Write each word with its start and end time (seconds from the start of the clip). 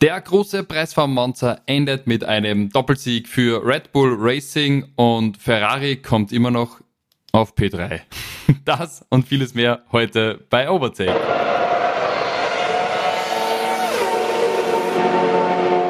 Der 0.00 0.18
große 0.18 0.64
Preis 0.64 0.94
von 0.94 1.12
Monza 1.12 1.60
endet 1.66 2.06
mit 2.06 2.24
einem 2.24 2.70
Doppelsieg 2.70 3.28
für 3.28 3.62
Red 3.66 3.92
Bull 3.92 4.16
Racing 4.18 4.92
und 4.96 5.36
Ferrari 5.36 5.96
kommt 5.96 6.32
immer 6.32 6.50
noch 6.50 6.80
auf 7.32 7.54
P3. 7.54 8.00
Das 8.64 9.04
und 9.10 9.28
vieles 9.28 9.54
mehr 9.54 9.84
heute 9.92 10.46
bei 10.48 10.70
Overtake. 10.70 11.20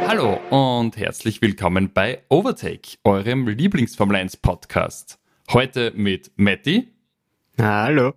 Hallo 0.09 0.41
und 0.51 0.97
herzlich 0.97 1.41
willkommen 1.41 1.93
bei 1.95 2.25
Overtake, 2.29 2.99
eurem 3.05 3.47
Lieblingsformel 3.47 4.17
1 4.17 4.39
Podcast. 4.39 5.21
Heute 5.53 5.93
mit 5.95 6.33
Matti. 6.35 6.89
Hallo. 7.59 8.15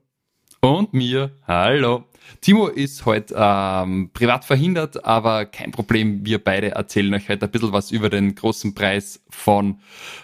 Und 0.64 0.93
mir. 0.93 1.32
Hallo. 1.45 2.05
Timo 2.39 2.68
ist 2.68 3.05
heute 3.05 3.36
ähm, 3.38 4.11
privat 4.14 4.46
verhindert, 4.46 5.04
aber 5.04 5.46
kein 5.46 5.71
Problem. 5.71 6.25
Wir 6.25 6.41
beide 6.41 6.71
erzählen 6.71 7.14
euch 7.14 7.28
heute 7.28 7.47
ein 7.47 7.52
bisschen 7.52 7.73
was 7.73 7.92
über 7.92 8.10
den 8.10 8.33
großen 8.33 8.73
Preis 8.73 9.21
von 9.29 9.82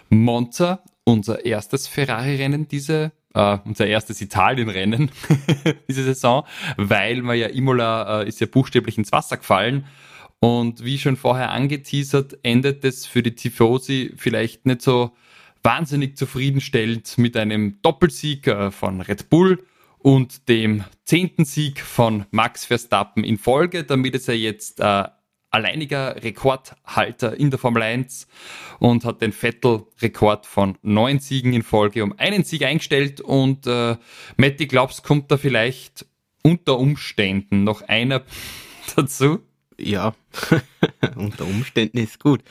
Monza, 0.08 0.82
unser 1.04 1.44
erstes 1.44 1.86
Ferrari-Rennen 1.86 2.66
diese 2.68 3.12
Uh, 3.32 3.58
unser 3.64 3.86
erstes 3.86 4.20
Italien-Rennen 4.20 5.08
diese 5.88 6.02
Saison, 6.02 6.44
weil 6.76 7.22
man 7.22 7.38
ja 7.38 7.46
Imola 7.46 8.22
uh, 8.22 8.24
ist 8.24 8.40
ja 8.40 8.48
buchstäblich 8.48 8.98
ins 8.98 9.12
Wasser 9.12 9.36
gefallen. 9.36 9.86
Und 10.40 10.84
wie 10.84 10.98
schon 10.98 11.16
vorher 11.16 11.52
angeteasert, 11.52 12.38
endet 12.42 12.84
es 12.84 13.06
für 13.06 13.22
die 13.22 13.36
Tifosi 13.36 14.12
vielleicht 14.16 14.66
nicht 14.66 14.82
so 14.82 15.12
wahnsinnig 15.62 16.16
zufriedenstellend 16.16 17.18
mit 17.18 17.36
einem 17.36 17.80
Doppelsieg 17.82 18.48
uh, 18.48 18.72
von 18.72 19.00
Red 19.00 19.30
Bull 19.30 19.62
und 20.02 20.48
dem 20.48 20.84
zehnten 21.04 21.44
Sieg 21.44 21.80
von 21.80 22.26
Max 22.30 22.64
Verstappen 22.64 23.24
in 23.24 23.38
Folge, 23.38 23.84
damit 23.84 24.14
ist 24.14 24.28
er 24.28 24.36
jetzt 24.36 24.80
äh, 24.80 25.04
alleiniger 25.50 26.22
Rekordhalter 26.22 27.36
in 27.36 27.50
der 27.50 27.58
Formel 27.58 27.82
1 27.82 28.26
und 28.78 29.04
hat 29.04 29.20
den 29.20 29.32
Vettel-Rekord 29.32 30.46
von 30.46 30.78
neun 30.82 31.18
Siegen 31.18 31.52
in 31.52 31.62
Folge 31.62 32.02
um 32.02 32.14
einen 32.18 32.44
Sieg 32.44 32.62
eingestellt 32.64 33.20
und 33.20 33.66
äh, 33.66 33.96
Matti, 34.36 34.66
glaubst, 34.66 35.02
kommt 35.02 35.30
da 35.30 35.36
vielleicht 35.36 36.06
unter 36.42 36.78
Umständen 36.78 37.64
noch 37.64 37.82
einer 37.82 38.22
dazu? 38.96 39.40
Ja, 39.78 40.14
unter 41.16 41.44
Umständen 41.46 41.98
ist 41.98 42.20
gut. 42.20 42.42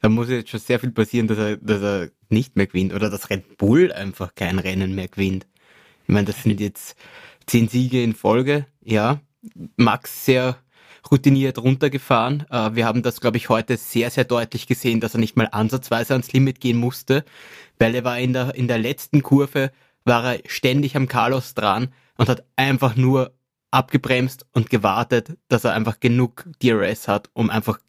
Da 0.00 0.08
muss 0.08 0.30
jetzt 0.30 0.50
schon 0.50 0.60
sehr 0.60 0.80
viel 0.80 0.90
passieren, 0.90 1.28
dass 1.28 1.38
er, 1.38 1.56
dass 1.58 1.82
er 1.82 2.10
nicht 2.30 2.56
mehr 2.56 2.66
gewinnt 2.66 2.92
oder 2.94 3.10
dass 3.10 3.30
Red 3.30 3.58
Bull 3.58 3.92
einfach 3.92 4.34
kein 4.34 4.58
Rennen 4.58 4.94
mehr 4.94 5.08
gewinnt. 5.08 5.46
Ich 6.08 6.14
meine, 6.14 6.24
das 6.24 6.42
sind 6.42 6.58
jetzt 6.58 6.96
zehn 7.46 7.68
Siege 7.68 8.02
in 8.02 8.14
Folge. 8.14 8.66
Ja, 8.82 9.20
Max 9.76 10.24
sehr 10.24 10.56
routiniert 11.10 11.58
runtergefahren. 11.58 12.46
Äh, 12.50 12.74
wir 12.74 12.86
haben 12.86 13.02
das, 13.02 13.20
glaube 13.20 13.36
ich, 13.36 13.50
heute 13.50 13.76
sehr, 13.76 14.10
sehr 14.10 14.24
deutlich 14.24 14.66
gesehen, 14.66 15.00
dass 15.00 15.14
er 15.14 15.20
nicht 15.20 15.36
mal 15.36 15.48
ansatzweise 15.52 16.14
ans 16.14 16.32
Limit 16.32 16.60
gehen 16.60 16.78
musste, 16.78 17.26
weil 17.78 17.94
er 17.94 18.04
war 18.04 18.18
in 18.18 18.32
der, 18.32 18.54
in 18.54 18.68
der 18.68 18.78
letzten 18.78 19.22
Kurve, 19.22 19.70
war 20.04 20.34
er 20.34 20.40
ständig 20.46 20.96
am 20.96 21.08
Carlos 21.08 21.52
dran 21.52 21.92
und 22.16 22.30
hat 22.30 22.42
einfach 22.56 22.96
nur 22.96 23.34
abgebremst 23.70 24.46
und 24.52 24.70
gewartet, 24.70 25.36
dass 25.48 25.64
er 25.64 25.74
einfach 25.74 26.00
genug 26.00 26.46
DRS 26.62 27.06
hat, 27.06 27.28
um 27.34 27.50
einfach 27.50 27.80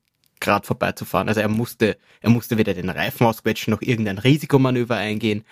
gerade 0.41 0.67
vorbeizufahren. 0.67 1.29
Also 1.29 1.39
er 1.39 1.47
musste, 1.47 1.97
er 2.19 2.29
musste 2.29 2.57
weder 2.57 2.73
den 2.73 2.89
Reifen 2.89 3.25
ausquetschen 3.25 3.71
noch 3.71 3.81
irgendein 3.81 4.17
Risikomanöver 4.17 4.97
eingehen. 4.97 5.45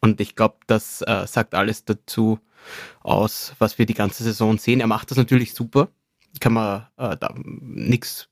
Und 0.00 0.20
ich 0.20 0.34
glaube, 0.34 0.56
das 0.66 1.02
äh, 1.02 1.26
sagt 1.26 1.54
alles 1.54 1.84
dazu 1.84 2.38
aus, 3.00 3.54
was 3.58 3.78
wir 3.78 3.86
die 3.86 3.94
ganze 3.94 4.24
Saison 4.24 4.58
sehen. 4.58 4.80
Er 4.80 4.86
macht 4.86 5.10
das 5.10 5.18
natürlich 5.18 5.54
super. 5.54 5.88
Kann 6.40 6.54
man 6.54 6.86
äh, 6.96 7.16
da 7.16 7.34
nix, 7.36 8.28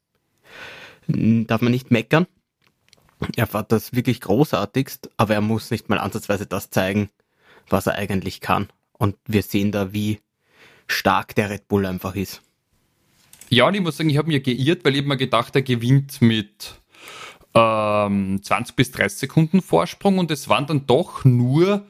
darf 1.07 1.61
man 1.61 1.73
nicht 1.73 1.91
meckern. 1.91 2.27
Er 3.37 3.47
fährt 3.47 3.73
das 3.73 3.93
wirklich 3.93 4.21
großartigst, 4.21 5.11
aber 5.17 5.35
er 5.35 5.41
muss 5.41 5.71
nicht 5.71 5.89
mal 5.89 5.99
ansatzweise 5.99 6.47
das 6.47 6.71
zeigen, 6.71 7.11
was 7.69 7.87
er 7.87 7.95
eigentlich 7.95 8.41
kann. 8.41 8.69
Und 8.93 9.17
wir 9.27 9.43
sehen 9.43 9.73
da, 9.73 9.93
wie 9.93 10.21
stark 10.87 11.35
der 11.35 11.51
Red 11.51 11.69
Bull 11.69 11.85
einfach 11.87 12.15
ist. 12.15 12.41
Ja, 13.51 13.67
und 13.67 13.75
ich 13.75 13.81
muss 13.81 13.97
sagen, 13.97 14.11
ich 14.11 14.19
habe 14.19 14.29
mir 14.29 14.41
geirrt, 14.41 14.85
weil 14.85 14.97
ich 14.97 15.05
mir 15.05 15.17
gedacht, 15.17 15.55
er 15.57 15.63
gewinnt 15.63 16.21
mit 16.21 16.78
ähm, 17.59 18.41
20 18.43 18.77
bis 18.77 18.91
30 18.93 19.19
Sekunden 19.19 19.63
Vorsprung 19.63 20.19
und 20.19 20.31
es 20.31 20.49
waren 20.49 20.67
dann 20.67 20.87
doch 20.87 21.25
nur 21.25 21.85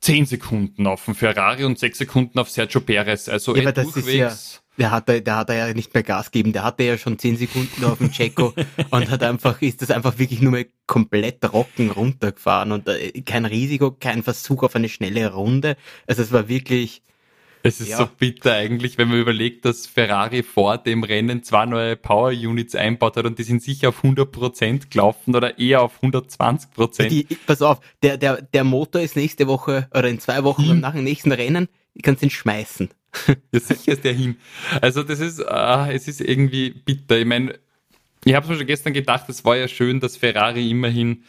10 0.00 0.26
Sekunden 0.26 0.86
auf 0.86 1.04
dem 1.04 1.14
Ferrari 1.14 1.64
und 1.64 1.78
6 1.78 1.98
Sekunden 1.98 2.38
auf 2.38 2.50
Sergio 2.50 2.80
Perez. 2.80 3.28
Also 3.28 3.54
ja, 3.56 3.62
aber 3.62 3.72
das 3.72 3.96
ist 3.96 4.08
ja, 4.08 4.32
der 4.78 4.92
hat, 4.92 5.08
der 5.08 5.36
hat 5.36 5.48
ja 5.50 5.74
nicht 5.74 5.92
mehr 5.92 6.04
Gas 6.04 6.30
gegeben, 6.30 6.52
der 6.52 6.62
hatte 6.62 6.84
ja 6.84 6.96
schon 6.96 7.18
10 7.18 7.36
Sekunden 7.36 7.84
auf 7.84 7.98
dem 7.98 8.12
Checo 8.12 8.54
und 8.90 9.10
hat 9.10 9.22
einfach, 9.24 9.60
ist 9.60 9.82
das 9.82 9.90
einfach 9.90 10.18
wirklich 10.18 10.40
nur 10.40 10.52
mal 10.52 10.66
komplett 10.86 11.40
trocken 11.40 11.90
runtergefahren 11.90 12.72
und 12.72 12.88
äh, 12.88 13.20
kein 13.22 13.44
Risiko, 13.44 13.90
kein 13.90 14.22
Versuch 14.22 14.62
auf 14.62 14.76
eine 14.76 14.88
schnelle 14.88 15.32
Runde. 15.32 15.76
Also 16.06 16.22
es 16.22 16.32
war 16.32 16.48
wirklich, 16.48 17.02
es 17.68 17.80
ist 17.80 17.90
ja. 17.90 17.98
so 17.98 18.06
bitter 18.06 18.54
eigentlich, 18.54 18.98
wenn 18.98 19.08
man 19.08 19.20
überlegt, 19.20 19.64
dass 19.64 19.86
Ferrari 19.86 20.42
vor 20.42 20.78
dem 20.78 21.04
Rennen 21.04 21.42
zwei 21.42 21.66
neue 21.66 21.96
Power 21.96 22.30
Units 22.30 22.74
einbaut 22.74 23.16
hat 23.16 23.26
und 23.26 23.38
die 23.38 23.42
sind 23.42 23.62
sicher 23.62 23.90
auf 23.90 24.02
100% 24.02 24.90
gelaufen 24.90 25.34
oder 25.34 25.58
eher 25.58 25.82
auf 25.82 26.02
120%. 26.02 27.08
Die, 27.08 27.24
pass 27.46 27.62
auf, 27.62 27.80
der, 28.02 28.16
der, 28.16 28.42
der 28.42 28.64
Motor 28.64 29.02
ist 29.02 29.16
nächste 29.16 29.46
Woche 29.46 29.88
oder 29.92 30.08
in 30.08 30.20
zwei 30.20 30.42
Wochen 30.44 30.68
hm. 30.68 30.80
nach 30.80 30.94
dem 30.94 31.04
nächsten 31.04 31.32
Rennen, 31.32 31.68
ich 31.94 32.02
kannst 32.02 32.22
ihn 32.22 32.30
schmeißen. 32.30 32.90
Ja, 33.52 33.60
sicher 33.60 33.92
ist 33.92 34.04
der 34.04 34.12
hin. 34.12 34.36
Also 34.82 35.02
das 35.02 35.20
ist, 35.20 35.40
ah, 35.40 35.90
es 35.90 36.08
ist 36.08 36.20
irgendwie 36.20 36.70
bitter. 36.70 37.18
Ich 37.18 37.24
meine, 37.24 37.58
ich 38.24 38.34
habe 38.34 38.46
mir 38.48 38.56
schon 38.56 38.66
gestern 38.66 38.92
gedacht, 38.92 39.28
es 39.28 39.44
war 39.44 39.56
ja 39.56 39.66
schön, 39.66 40.00
dass 40.00 40.16
Ferrari 40.16 40.70
immerhin 40.70 41.24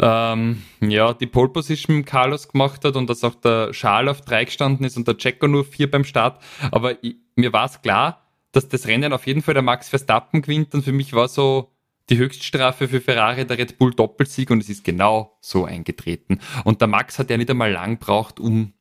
ähm, 0.00 0.62
ja, 0.80 1.14
die 1.14 1.26
Pole 1.26 1.48
Position 1.48 2.04
Carlos 2.04 2.48
gemacht 2.48 2.84
hat 2.84 2.96
und 2.96 3.08
dass 3.08 3.24
auch 3.24 3.34
der 3.34 3.72
Schal 3.72 4.08
auf 4.08 4.20
drei 4.22 4.44
gestanden 4.44 4.84
ist 4.84 4.96
und 4.96 5.06
der 5.06 5.16
Checo 5.16 5.46
nur 5.46 5.64
vier 5.64 5.90
beim 5.90 6.04
Start. 6.04 6.42
Aber 6.70 7.02
ich, 7.02 7.16
mir 7.36 7.52
war 7.52 7.66
es 7.66 7.80
klar, 7.82 8.22
dass 8.52 8.68
das 8.68 8.86
Rennen 8.86 9.12
auf 9.12 9.26
jeden 9.26 9.42
Fall 9.42 9.54
der 9.54 9.62
Max 9.62 9.88
Verstappen 9.88 10.42
gewinnt 10.42 10.74
und 10.74 10.82
für 10.82 10.92
mich 10.92 11.12
war 11.12 11.28
so 11.28 11.70
die 12.10 12.18
Höchststrafe 12.18 12.88
für 12.88 13.00
Ferrari 13.00 13.46
der 13.46 13.58
Red 13.58 13.78
Bull 13.78 13.94
Doppelsieg 13.94 14.50
und 14.50 14.62
es 14.62 14.68
ist 14.68 14.84
genau 14.84 15.36
so 15.40 15.64
eingetreten. 15.64 16.40
Und 16.64 16.80
der 16.80 16.88
Max 16.88 17.18
hat 17.18 17.30
ja 17.30 17.36
nicht 17.36 17.50
einmal 17.50 17.72
lang 17.72 17.98
braucht, 17.98 18.40
um 18.40 18.74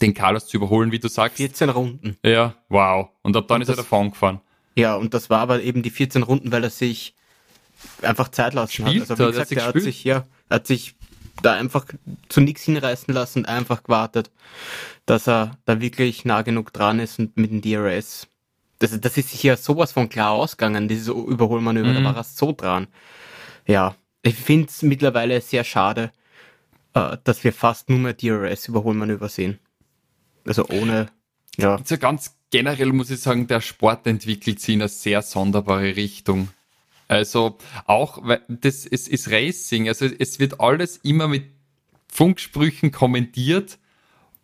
den 0.00 0.14
Carlos 0.14 0.46
zu 0.46 0.56
überholen, 0.58 0.92
wie 0.92 0.98
du 0.98 1.08
sagst. 1.08 1.38
14 1.38 1.70
Runden. 1.70 2.16
Ja, 2.24 2.54
wow. 2.68 3.08
Und 3.22 3.36
ab 3.36 3.48
dann 3.48 3.56
und 3.56 3.62
ist 3.62 3.68
er 3.68 3.76
davon 3.76 4.10
gefahren. 4.10 4.40
Ja, 4.76 4.96
und 4.96 5.14
das 5.14 5.30
war 5.30 5.40
aber 5.40 5.62
eben 5.62 5.82
die 5.82 5.90
14 5.90 6.22
Runden, 6.22 6.52
weil 6.52 6.62
er 6.62 6.70
sich 6.70 7.14
einfach 8.02 8.28
Zeit 8.28 8.54
lassen 8.54 8.86
Spielt, 8.86 9.02
hat. 9.02 9.10
Also 9.10 9.26
wie 9.26 9.30
gesagt, 9.30 9.52
er 9.52 9.66
hat 9.66 9.80
sich, 9.80 10.04
ja, 10.04 10.26
hat 10.48 10.66
sich 10.66 10.94
da 11.42 11.54
einfach 11.54 11.86
zu 12.28 12.40
nichts 12.40 12.62
hinreißen 12.62 13.12
lassen 13.12 13.40
und 13.40 13.46
einfach 13.46 13.82
gewartet, 13.82 14.30
dass 15.06 15.28
er 15.28 15.58
da 15.64 15.80
wirklich 15.80 16.24
nah 16.24 16.42
genug 16.42 16.72
dran 16.72 17.00
ist 17.00 17.18
und 17.18 17.36
mit 17.36 17.50
dem 17.50 17.62
DRS. 17.62 18.26
Das, 18.78 18.98
das 18.98 19.16
ist 19.16 19.30
sich 19.30 19.42
ja 19.42 19.56
sowas 19.56 19.92
von 19.92 20.08
klar 20.08 20.30
ausgegangen, 20.30 20.88
dieses 20.88 21.08
Überholmanöver, 21.08 21.88
mhm. 21.88 21.94
da 21.94 22.04
war 22.04 22.16
er 22.16 22.24
so 22.24 22.52
dran. 22.52 22.88
Ja, 23.66 23.94
ich 24.22 24.34
finde 24.34 24.68
es 24.68 24.82
mittlerweile 24.82 25.40
sehr 25.40 25.64
schade, 25.64 26.10
äh, 26.94 27.16
dass 27.24 27.44
wir 27.44 27.52
fast 27.52 27.88
nur 27.88 27.98
mehr 27.98 28.14
DRS-Überholmanöver 28.14 29.28
sehen. 29.28 29.58
Also 30.46 30.66
ohne, 30.68 31.08
ja. 31.58 31.76
Also 31.76 31.98
ganz 31.98 32.36
generell 32.50 32.92
muss 32.92 33.10
ich 33.10 33.20
sagen, 33.20 33.46
der 33.46 33.60
Sport 33.60 34.06
entwickelt 34.06 34.60
sich 34.60 34.74
in 34.74 34.82
eine 34.82 34.88
sehr 34.88 35.22
sonderbare 35.22 35.96
Richtung. 35.96 36.48
Also 37.10 37.58
auch, 37.86 38.22
das 38.46 38.86
ist, 38.86 39.08
ist 39.08 39.32
Racing, 39.32 39.88
also 39.88 40.06
es 40.06 40.38
wird 40.38 40.60
alles 40.60 40.96
immer 40.98 41.26
mit 41.26 41.42
Funksprüchen 42.06 42.92
kommentiert 42.92 43.80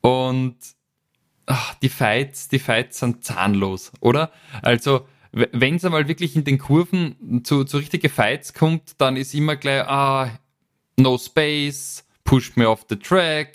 und 0.01 0.57
ach, 1.47 1.75
die 1.77 1.89
Fights, 1.89 2.49
die 2.49 2.59
Fights 2.59 2.99
sind 2.99 3.23
zahnlos, 3.23 3.93
oder? 4.01 4.33
Also 4.63 5.07
wenn 5.31 5.77
es 5.77 5.85
einmal 5.85 6.09
wirklich 6.09 6.35
in 6.35 6.43
den 6.43 6.59
Kurven 6.59 7.45
zu, 7.45 7.63
zu 7.63 7.77
richtige 7.77 8.09
Fights 8.09 8.53
kommt, 8.53 8.95
dann 8.99 9.17
ist 9.17 9.33
immer 9.33 9.55
gleich, 9.55 9.87
ah, 9.87 10.37
no 10.97 11.19
space, 11.19 12.05
push 12.25 12.57
me 12.57 12.69
off 12.69 12.85
the 12.89 12.97
track, 12.97 13.55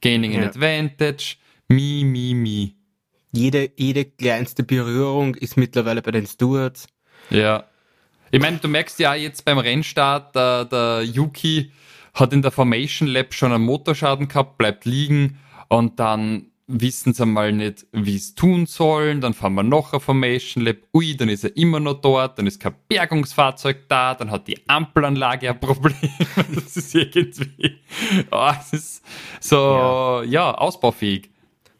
gaining 0.00 0.34
an 0.34 0.40
ja. 0.40 0.48
advantage, 0.48 1.36
me, 1.68 2.02
me, 2.02 2.34
me. 2.34 2.72
Jede, 3.30 3.72
jede 3.76 4.06
kleinste 4.06 4.62
Berührung 4.62 5.34
ist 5.34 5.58
mittlerweile 5.58 6.00
bei 6.00 6.12
den 6.12 6.26
Stewards. 6.26 6.86
Ja. 7.28 7.66
Ich 8.30 8.40
meine, 8.40 8.58
du 8.58 8.68
merkst 8.68 8.98
ja 8.98 9.14
jetzt 9.14 9.44
beim 9.44 9.58
Rennstart, 9.58 10.34
der, 10.34 10.64
der 10.66 11.02
Yuki 11.02 11.72
hat 12.14 12.32
in 12.32 12.42
der 12.42 12.50
Formation 12.50 13.08
Lab 13.08 13.32
schon 13.32 13.52
einen 13.52 13.64
Motorschaden 13.64 14.28
gehabt, 14.28 14.58
bleibt 14.58 14.84
liegen 14.84 15.38
und 15.68 15.98
dann 15.98 16.46
wissen 16.68 17.14
sie 17.14 17.22
einmal 17.22 17.52
nicht, 17.52 17.86
wie 17.92 18.16
es 18.16 18.34
tun 18.34 18.66
sollen. 18.66 19.20
Dann 19.20 19.34
fahren 19.34 19.54
wir 19.54 19.62
noch 19.62 19.94
ein 19.94 20.00
Formation 20.00 20.64
Lab. 20.64 20.76
Ui, 20.94 21.16
dann 21.16 21.30
ist 21.30 21.44
er 21.44 21.56
immer 21.56 21.80
noch 21.80 21.94
dort. 21.94 22.38
Dann 22.38 22.46
ist 22.46 22.60
kein 22.60 22.74
Bergungsfahrzeug 22.88 23.88
da. 23.88 24.14
Dann 24.14 24.30
hat 24.30 24.46
die 24.46 24.68
Ampelanlage 24.68 25.48
ein 25.48 25.58
Problem. 25.58 25.96
das 26.54 26.76
ist 26.76 26.94
irgendwie, 26.94 27.78
oh, 28.30 28.50
es 28.60 28.72
ist 28.72 29.04
so, 29.40 29.56
ja, 29.56 30.22
ja 30.24 30.54
ausbaufähig. 30.54 31.30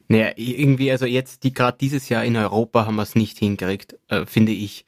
Naja, 0.09 0.33
irgendwie, 0.37 0.91
also 0.91 1.05
jetzt, 1.05 1.45
die 1.45 1.53
gerade 1.53 1.77
dieses 1.79 2.09
Jahr 2.09 2.25
in 2.25 2.37
Europa 2.37 2.87
haben 2.87 2.97
wir 2.97 3.03
es 3.03 3.15
nicht 3.15 3.39
hingekriegt, 3.39 3.97
äh, 4.09 4.25
finde 4.25 4.53
ich. 4.53 4.87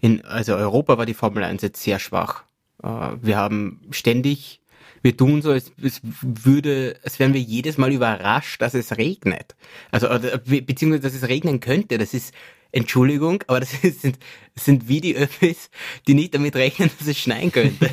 In, 0.00 0.24
also 0.24 0.54
Europa 0.54 0.96
war 0.96 1.04
die 1.04 1.14
Formel 1.14 1.44
1 1.44 1.60
jetzt 1.60 1.82
sehr 1.82 1.98
schwach. 1.98 2.44
Äh, 2.82 2.88
wir 3.20 3.36
haben 3.36 3.82
ständig, 3.90 4.60
wir 5.02 5.14
tun 5.14 5.42
so, 5.42 5.50
als, 5.50 5.72
als 5.82 6.00
würde, 6.02 6.96
als 7.04 7.18
wären 7.18 7.34
wir 7.34 7.40
jedes 7.40 7.76
Mal 7.76 7.92
überrascht, 7.92 8.62
dass 8.62 8.72
es 8.72 8.96
regnet. 8.96 9.56
Also, 9.90 10.08
oder, 10.08 10.38
beziehungsweise, 10.38 11.02
dass 11.02 11.14
es 11.14 11.28
regnen 11.28 11.60
könnte. 11.60 11.98
Das 11.98 12.14
ist, 12.14 12.32
Entschuldigung, 12.70 13.44
aber 13.48 13.60
das 13.60 13.72
sind, 13.82 14.18
das 14.54 14.64
sind 14.64 14.88
wie 14.88 15.02
die 15.02 15.16
Öffis, 15.16 15.68
die 16.06 16.14
nicht 16.14 16.34
damit 16.34 16.56
rechnen, 16.56 16.90
dass 16.98 17.06
es 17.06 17.18
schneien 17.18 17.52
könnte. 17.52 17.90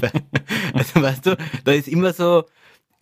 also 0.72 1.02
weißt 1.02 1.26
du, 1.26 1.36
da 1.64 1.72
ist 1.72 1.88
immer 1.88 2.12
so, 2.12 2.44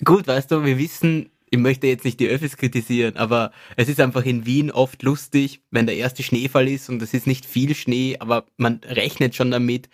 gut, 0.02 0.26
weißt 0.26 0.50
du, 0.50 0.64
wir 0.64 0.78
wissen, 0.78 1.30
ich 1.50 1.58
möchte 1.58 1.86
jetzt 1.86 2.04
nicht 2.04 2.20
die 2.20 2.28
Öffis 2.28 2.56
kritisieren, 2.56 3.16
aber 3.16 3.52
es 3.76 3.88
ist 3.88 4.00
einfach 4.00 4.24
in 4.24 4.46
Wien 4.46 4.70
oft 4.70 5.02
lustig, 5.02 5.62
wenn 5.70 5.86
der 5.86 5.96
erste 5.96 6.22
Schneefall 6.22 6.68
ist 6.68 6.88
und 6.88 7.02
es 7.02 7.14
ist 7.14 7.26
nicht 7.26 7.46
viel 7.46 7.74
Schnee, 7.74 8.16
aber 8.18 8.46
man 8.56 8.80
rechnet 8.84 9.34
schon 9.34 9.50
damit 9.50 9.88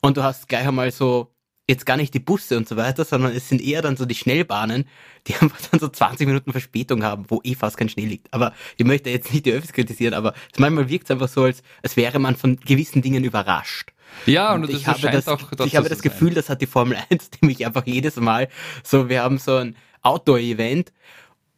und 0.00 0.16
du 0.16 0.22
hast 0.22 0.48
gleich 0.48 0.66
einmal 0.66 0.90
so 0.90 1.34
jetzt 1.70 1.86
gar 1.86 1.96
nicht 1.96 2.12
die 2.12 2.20
Busse 2.20 2.56
und 2.56 2.68
so 2.68 2.76
weiter, 2.76 3.04
sondern 3.04 3.34
es 3.34 3.48
sind 3.48 3.62
eher 3.62 3.80
dann 3.80 3.96
so 3.96 4.04
die 4.04 4.14
Schnellbahnen, 4.14 4.84
die 5.26 5.34
einfach 5.40 5.60
dann 5.70 5.80
so 5.80 5.88
20 5.88 6.26
Minuten 6.26 6.52
Verspätung 6.52 7.02
haben, 7.02 7.24
wo 7.28 7.40
eh 7.44 7.54
fast 7.54 7.76
kein 7.76 7.88
Schnee 7.88 8.06
liegt. 8.06 8.32
Aber 8.34 8.52
ich 8.76 8.84
möchte 8.84 9.08
jetzt 9.08 9.32
nicht 9.32 9.46
die 9.46 9.52
Öffis 9.52 9.72
kritisieren, 9.72 10.12
aber 10.12 10.34
manchmal 10.58 10.88
wirkt 10.90 11.04
es 11.04 11.10
einfach 11.12 11.28
so, 11.28 11.44
als, 11.44 11.62
als 11.82 11.96
wäre 11.96 12.18
man 12.18 12.36
von 12.36 12.58
gewissen 12.60 13.00
Dingen 13.00 13.24
überrascht. 13.24 13.92
Ja, 14.26 14.52
und, 14.54 14.64
und 14.64 14.70
ich 14.70 14.88
habe 14.88 15.08
das, 15.10 15.28
auch 15.28 15.52
ich 15.64 15.76
habe 15.76 15.88
das 15.88 16.02
Gefühl, 16.02 16.34
das 16.34 16.48
hat 16.48 16.60
die 16.60 16.66
Formel 16.66 16.98
1 17.10 17.30
nämlich 17.40 17.64
einfach 17.64 17.86
jedes 17.86 18.16
Mal 18.16 18.48
so, 18.82 19.08
wir 19.08 19.22
haben 19.22 19.38
so 19.38 19.56
ein 19.56 19.76
Outdoor-Event 20.02 20.92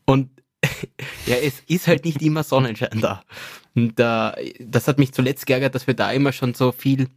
und 0.06 0.30
ja, 1.26 1.36
es 1.36 1.60
ist 1.66 1.88
halt 1.88 2.04
nicht 2.04 2.22
immer 2.22 2.42
Sonnenschein 2.42 3.00
da. 3.00 3.22
Und 3.74 3.98
äh, 3.98 4.52
das 4.60 4.86
hat 4.86 4.98
mich 4.98 5.12
zuletzt 5.12 5.46
geärgert, 5.46 5.74
dass 5.74 5.86
wir 5.86 5.94
da 5.94 6.12
immer 6.12 6.32
schon 6.32 6.54
so 6.54 6.72
viel 6.72 7.08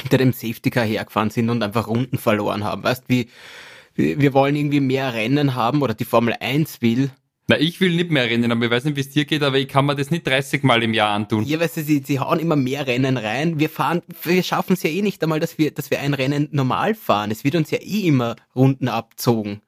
hinter 0.00 0.18
dem 0.18 0.32
Safety 0.32 0.70
Car 0.70 0.84
hergefahren 0.84 1.30
sind 1.30 1.48
und 1.48 1.62
einfach 1.62 1.88
Runden 1.88 2.18
verloren 2.18 2.64
haben. 2.64 2.82
Weißt 2.82 3.04
wie 3.08 3.28
wir 3.96 4.34
wollen 4.34 4.56
irgendwie 4.56 4.80
mehr 4.80 5.14
Rennen 5.14 5.54
haben 5.54 5.80
oder 5.80 5.94
die 5.94 6.04
Formel 6.04 6.34
1 6.38 6.82
will. 6.82 7.10
Na, 7.48 7.58
ich 7.58 7.80
will 7.80 7.94
nicht 7.94 8.10
mehr 8.10 8.24
rennen, 8.24 8.50
aber 8.50 8.64
ich 8.64 8.70
weiß 8.70 8.84
nicht, 8.84 8.96
wie 8.96 9.00
es 9.00 9.10
dir 9.10 9.24
geht, 9.24 9.42
aber 9.44 9.56
ich 9.56 9.68
kann 9.68 9.86
mir 9.86 9.94
das 9.94 10.10
nicht 10.10 10.26
30 10.26 10.64
Mal 10.64 10.82
im 10.82 10.92
Jahr 10.92 11.10
antun. 11.10 11.44
Ja, 11.44 11.60
weißt 11.60 11.76
du, 11.76 11.82
sie, 11.82 12.02
sie 12.04 12.18
hauen 12.18 12.40
immer 12.40 12.56
mehr 12.56 12.88
Rennen 12.88 13.16
rein. 13.16 13.60
Wir 13.60 13.70
fahren, 13.70 14.02
wir 14.24 14.42
schaffen 14.42 14.72
es 14.72 14.82
ja 14.82 14.90
eh 14.90 15.00
nicht 15.00 15.22
einmal, 15.22 15.38
dass 15.38 15.56
wir, 15.56 15.70
dass 15.70 15.92
wir 15.92 16.00
ein 16.00 16.12
Rennen 16.12 16.48
normal 16.50 16.94
fahren. 16.96 17.30
Es 17.30 17.44
wird 17.44 17.54
uns 17.54 17.70
ja 17.70 17.78
eh 17.78 18.08
immer 18.08 18.34
Runden 18.56 18.88
abzogen. 18.88 19.62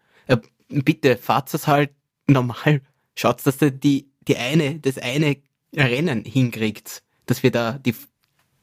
Bitte, 0.69 1.17
fahrt 1.17 1.53
es 1.55 1.67
halt 1.67 1.91
normal. 2.27 2.83
Schaut, 3.15 3.45
dass 3.47 3.63
ihr 3.63 3.71
die, 3.71 4.11
die 4.27 4.37
eine, 4.37 4.79
das 4.79 4.99
eine 4.99 5.37
Rennen 5.75 6.25
hinkriegt. 6.25 7.03
Dass 7.27 7.43
wir 7.43 7.51
da 7.51 7.79
die 7.79 7.95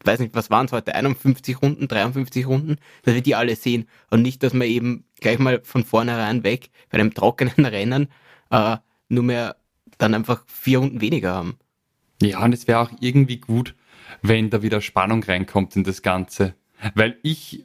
weiß 0.05 0.19
nicht, 0.19 0.35
was 0.35 0.49
waren 0.49 0.67
es 0.67 0.71
heute, 0.71 0.95
51 0.95 1.61
Runden, 1.61 1.87
53 1.87 2.45
Runden, 2.45 2.77
dass 3.03 3.15
wir 3.15 3.21
die 3.21 3.35
alle 3.35 3.55
sehen 3.55 3.87
und 4.09 4.21
nicht, 4.21 4.43
dass 4.43 4.53
wir 4.53 4.65
eben 4.65 5.05
gleich 5.19 5.39
mal 5.39 5.61
von 5.63 5.83
vornherein 5.83 6.43
weg 6.43 6.69
bei 6.89 6.99
einem 6.99 7.13
trockenen 7.13 7.65
Rennen 7.65 8.07
äh, 8.51 8.77
nur 9.09 9.23
mehr 9.23 9.55
dann 9.97 10.13
einfach 10.13 10.43
vier 10.47 10.79
Runden 10.79 11.01
weniger 11.01 11.33
haben. 11.33 11.57
Ja, 12.21 12.43
und 12.43 12.53
es 12.53 12.67
wäre 12.67 12.79
auch 12.79 12.91
irgendwie 12.99 13.37
gut, 13.37 13.75
wenn 14.21 14.49
da 14.49 14.61
wieder 14.61 14.81
Spannung 14.81 15.23
reinkommt 15.23 15.75
in 15.75 15.83
das 15.83 16.01
Ganze. 16.01 16.55
Weil 16.93 17.17
ich 17.23 17.63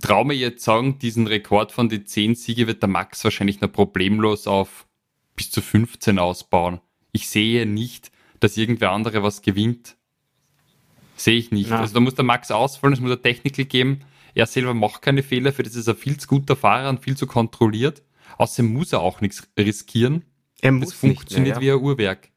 traue 0.00 0.26
mir 0.26 0.34
jetzt 0.34 0.64
sagen, 0.64 0.98
diesen 0.98 1.26
Rekord 1.26 1.72
von 1.72 1.88
die 1.88 2.04
10 2.04 2.34
Siege 2.34 2.66
wird 2.66 2.82
der 2.82 2.88
Max 2.88 3.24
wahrscheinlich 3.24 3.60
noch 3.60 3.72
problemlos 3.72 4.46
auf 4.46 4.86
bis 5.36 5.50
zu 5.50 5.60
15 5.60 6.18
ausbauen. 6.18 6.80
Ich 7.12 7.28
sehe 7.28 7.66
nicht, 7.66 8.10
dass 8.40 8.56
irgendwer 8.56 8.92
andere 8.92 9.22
was 9.22 9.42
gewinnt. 9.42 9.96
Sehe 11.16 11.36
ich 11.36 11.50
nicht. 11.50 11.70
Ja. 11.70 11.80
Also 11.80 11.94
da 11.94 12.00
muss 12.00 12.14
der 12.14 12.24
Max 12.24 12.50
ausfallen, 12.50 12.94
es 12.94 13.00
muss 13.00 13.10
eine 13.10 13.22
Technical 13.22 13.64
geben. 13.64 14.00
Er 14.34 14.46
selber 14.46 14.74
macht 14.74 15.02
keine 15.02 15.22
Fehler, 15.22 15.52
für 15.52 15.62
das 15.62 15.74
ist 15.74 15.86
er 15.86 15.94
viel 15.94 16.18
zu 16.18 16.28
guter 16.28 16.56
Fahrer 16.56 16.88
und 16.88 17.00
viel 17.00 17.16
zu 17.16 17.26
kontrolliert. 17.26 18.02
Außerdem 18.38 18.72
muss 18.72 18.92
er 18.92 19.00
auch 19.00 19.20
nichts 19.20 19.46
riskieren. 19.58 20.24
Er 20.60 20.72
muss 20.72 20.90
das 20.90 20.98
funktioniert 20.98 21.56
mehr, 21.58 21.66
ja. 21.66 21.74
wie 21.74 21.78
ein 21.78 21.84
Uhrwerk. 21.84 22.30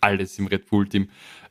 Alles 0.00 0.38
im 0.38 0.46
Red 0.46 0.66
Bull-Team. 0.70 1.08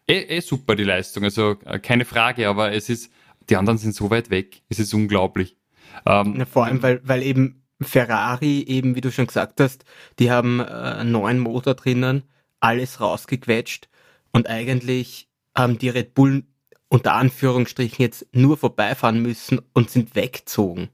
Eh, 0.08 0.38
eh 0.38 0.40
super 0.40 0.76
die 0.76 0.84
Leistung, 0.84 1.24
also 1.24 1.58
äh, 1.66 1.78
keine 1.78 2.06
Frage, 2.06 2.48
aber 2.48 2.72
es 2.72 2.90
ist, 2.90 3.12
die 3.50 3.56
anderen 3.56 3.78
sind 3.78 3.94
so 3.94 4.10
weit 4.10 4.32
weg. 4.32 4.64
Es 4.70 4.80
ist 4.80 4.94
unglaublich. 4.94 5.59
Ähm, 6.06 6.36
ja, 6.38 6.46
vor 6.46 6.66
allem, 6.66 6.82
weil, 6.82 7.02
weil 7.04 7.24
eben 7.24 7.64
Ferrari, 7.82 8.62
eben 8.64 8.96
wie 8.96 9.02
du 9.02 9.12
schon 9.12 9.28
gesagt 9.28 9.60
hast, 9.60 9.86
die 10.20 10.32
haben 10.32 10.60
äh, 10.60 10.64
einen 10.64 11.12
neuen 11.12 11.40
Motor 11.40 11.76
drinnen, 11.76 12.24
alles 12.60 13.00
rausgequetscht 13.00 13.88
und 14.32 14.48
eigentlich 14.48 15.30
haben 15.56 15.78
die 15.78 15.90
Red 15.90 16.14
Bull 16.14 16.44
unter 16.90 17.14
Anführungsstrichen 17.14 18.02
jetzt 18.04 18.26
nur 18.32 18.58
vorbeifahren 18.58 19.22
müssen 19.22 19.62
und 19.74 19.90
sind 19.90 20.16
weggezogen. 20.16 20.90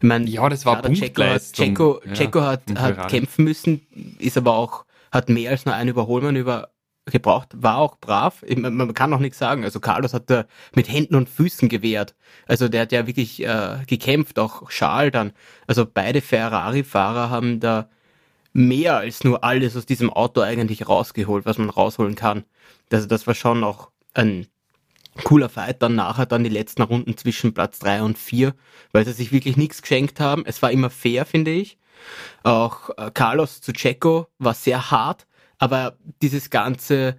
Ich 0.00 0.06
meine, 0.06 0.28
ja, 0.28 0.48
das 0.48 0.64
war. 0.64 0.76
Checo, 1.52 2.00
ja, 2.04 2.12
Checo 2.12 2.42
hat, 2.42 2.62
hat 2.76 3.08
kämpfen 3.08 3.44
müssen, 3.44 3.86
ist 4.18 4.36
aber 4.36 4.52
auch, 4.54 4.84
hat 5.10 5.28
mehr 5.28 5.50
als 5.50 5.64
nur 5.64 5.74
ein 5.74 5.88
Überholmanöver 5.88 6.68
gebraucht, 7.10 7.50
war 7.54 7.78
auch 7.78 7.98
brav. 7.98 8.44
Man, 8.56 8.94
kann 8.94 9.12
auch 9.12 9.18
nichts 9.18 9.38
sagen. 9.38 9.64
Also 9.64 9.80
Carlos 9.80 10.14
hat 10.14 10.30
da 10.30 10.44
mit 10.74 10.88
Händen 10.88 11.14
und 11.14 11.28
Füßen 11.28 11.68
gewehrt. 11.68 12.14
Also 12.46 12.68
der 12.68 12.82
hat 12.82 12.92
ja 12.92 13.06
wirklich 13.06 13.42
äh, 13.44 13.78
gekämpft, 13.86 14.38
auch 14.38 14.68
Charles 14.70 15.12
dann. 15.12 15.32
Also 15.66 15.86
beide 15.86 16.20
Ferrari-Fahrer 16.20 17.30
haben 17.30 17.60
da 17.60 17.88
mehr 18.52 18.96
als 18.96 19.24
nur 19.24 19.44
alles 19.44 19.76
aus 19.76 19.86
diesem 19.86 20.10
Auto 20.10 20.40
eigentlich 20.40 20.88
rausgeholt, 20.88 21.46
was 21.46 21.58
man 21.58 21.70
rausholen 21.70 22.14
kann. 22.14 22.44
Also 22.90 23.06
das 23.06 23.26
war 23.26 23.34
schon 23.34 23.62
auch 23.64 23.90
ein 24.14 24.46
cooler 25.24 25.48
Fight 25.48 25.82
dann 25.82 25.94
nachher 25.94 26.26
dann 26.26 26.44
die 26.44 26.50
letzten 26.50 26.82
Runden 26.82 27.16
zwischen 27.16 27.54
Platz 27.54 27.78
drei 27.78 28.02
und 28.02 28.18
vier, 28.18 28.54
weil 28.92 29.04
sie 29.04 29.12
sich 29.12 29.32
wirklich 29.32 29.56
nichts 29.56 29.82
geschenkt 29.82 30.20
haben. 30.20 30.44
Es 30.46 30.62
war 30.62 30.70
immer 30.70 30.90
fair, 30.90 31.26
finde 31.26 31.50
ich. 31.50 31.78
Auch 32.42 32.90
äh, 32.96 33.10
Carlos 33.12 33.60
zu 33.60 33.72
Checo 33.72 34.28
war 34.38 34.54
sehr 34.54 34.90
hart, 34.90 35.26
aber 35.58 35.96
dieses 36.22 36.50
ganze 36.50 37.16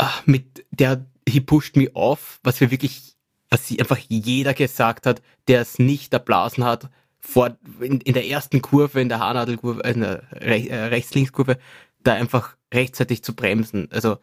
ach, 0.00 0.26
mit 0.26 0.64
der 0.70 1.04
he 1.28 1.40
pushed 1.40 1.76
me 1.76 1.90
off, 1.94 2.40
was 2.42 2.60
wir 2.60 2.70
wirklich, 2.70 3.14
was 3.50 3.66
sie 3.68 3.78
einfach 3.78 3.98
jeder 3.98 4.54
gesagt 4.54 5.06
hat, 5.06 5.22
der 5.46 5.60
es 5.60 5.78
nicht 5.78 6.12
erblasen 6.12 6.64
hat, 6.64 6.88
vor 7.20 7.56
in, 7.80 8.00
in 8.00 8.14
der 8.14 8.26
ersten 8.26 8.62
Kurve, 8.62 9.00
in 9.00 9.10
der 9.10 9.20
Haarnadelkurve, 9.20 9.82
in 9.82 10.00
der 10.00 10.22
Re 10.32 10.68
äh, 10.68 10.84
Rechts-Links-Kurve, 10.86 11.58
da 12.02 12.14
einfach 12.14 12.56
rechtzeitig 12.72 13.22
zu 13.22 13.34
bremsen. 13.34 13.88
Also 13.92 14.18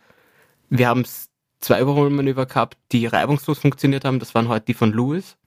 wir 0.69 0.87
haben 0.87 1.05
zwei 1.59 1.79
Überholmanöver 1.79 2.47
gehabt, 2.47 2.77
die 2.91 3.05
reibungslos 3.05 3.59
funktioniert 3.59 4.03
haben. 4.03 4.19
Das 4.19 4.33
waren 4.33 4.47
heute 4.47 4.65
die 4.65 4.73
von 4.73 4.91
Lewis. 4.91 5.37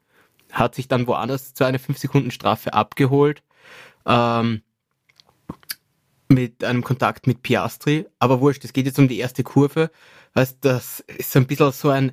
Hat 0.53 0.77
sich 0.77 0.87
dann 0.87 1.06
woanders 1.06 1.55
zu 1.55 1.65
einer 1.65 1.79
5-Sekunden-Strafe 1.79 2.72
abgeholt. 2.72 3.43
Ähm, 4.06 4.63
mit 6.31 6.65
einem 6.65 6.82
Kontakt 6.82 7.27
mit 7.27 7.43
Piastri. 7.43 8.06
Aber 8.19 8.41
wurscht, 8.41 8.65
es 8.65 8.72
geht 8.72 8.87
jetzt 8.87 8.99
um 8.99 9.08
die 9.08 9.19
erste 9.19 9.43
Kurve. 9.43 9.91
Weißt, 10.34 10.58
das 10.63 11.01
ist 11.01 11.32
so 11.32 11.41
ein 11.41 11.46
bisschen 11.46 11.72
so 11.72 11.91
ein, 11.91 12.13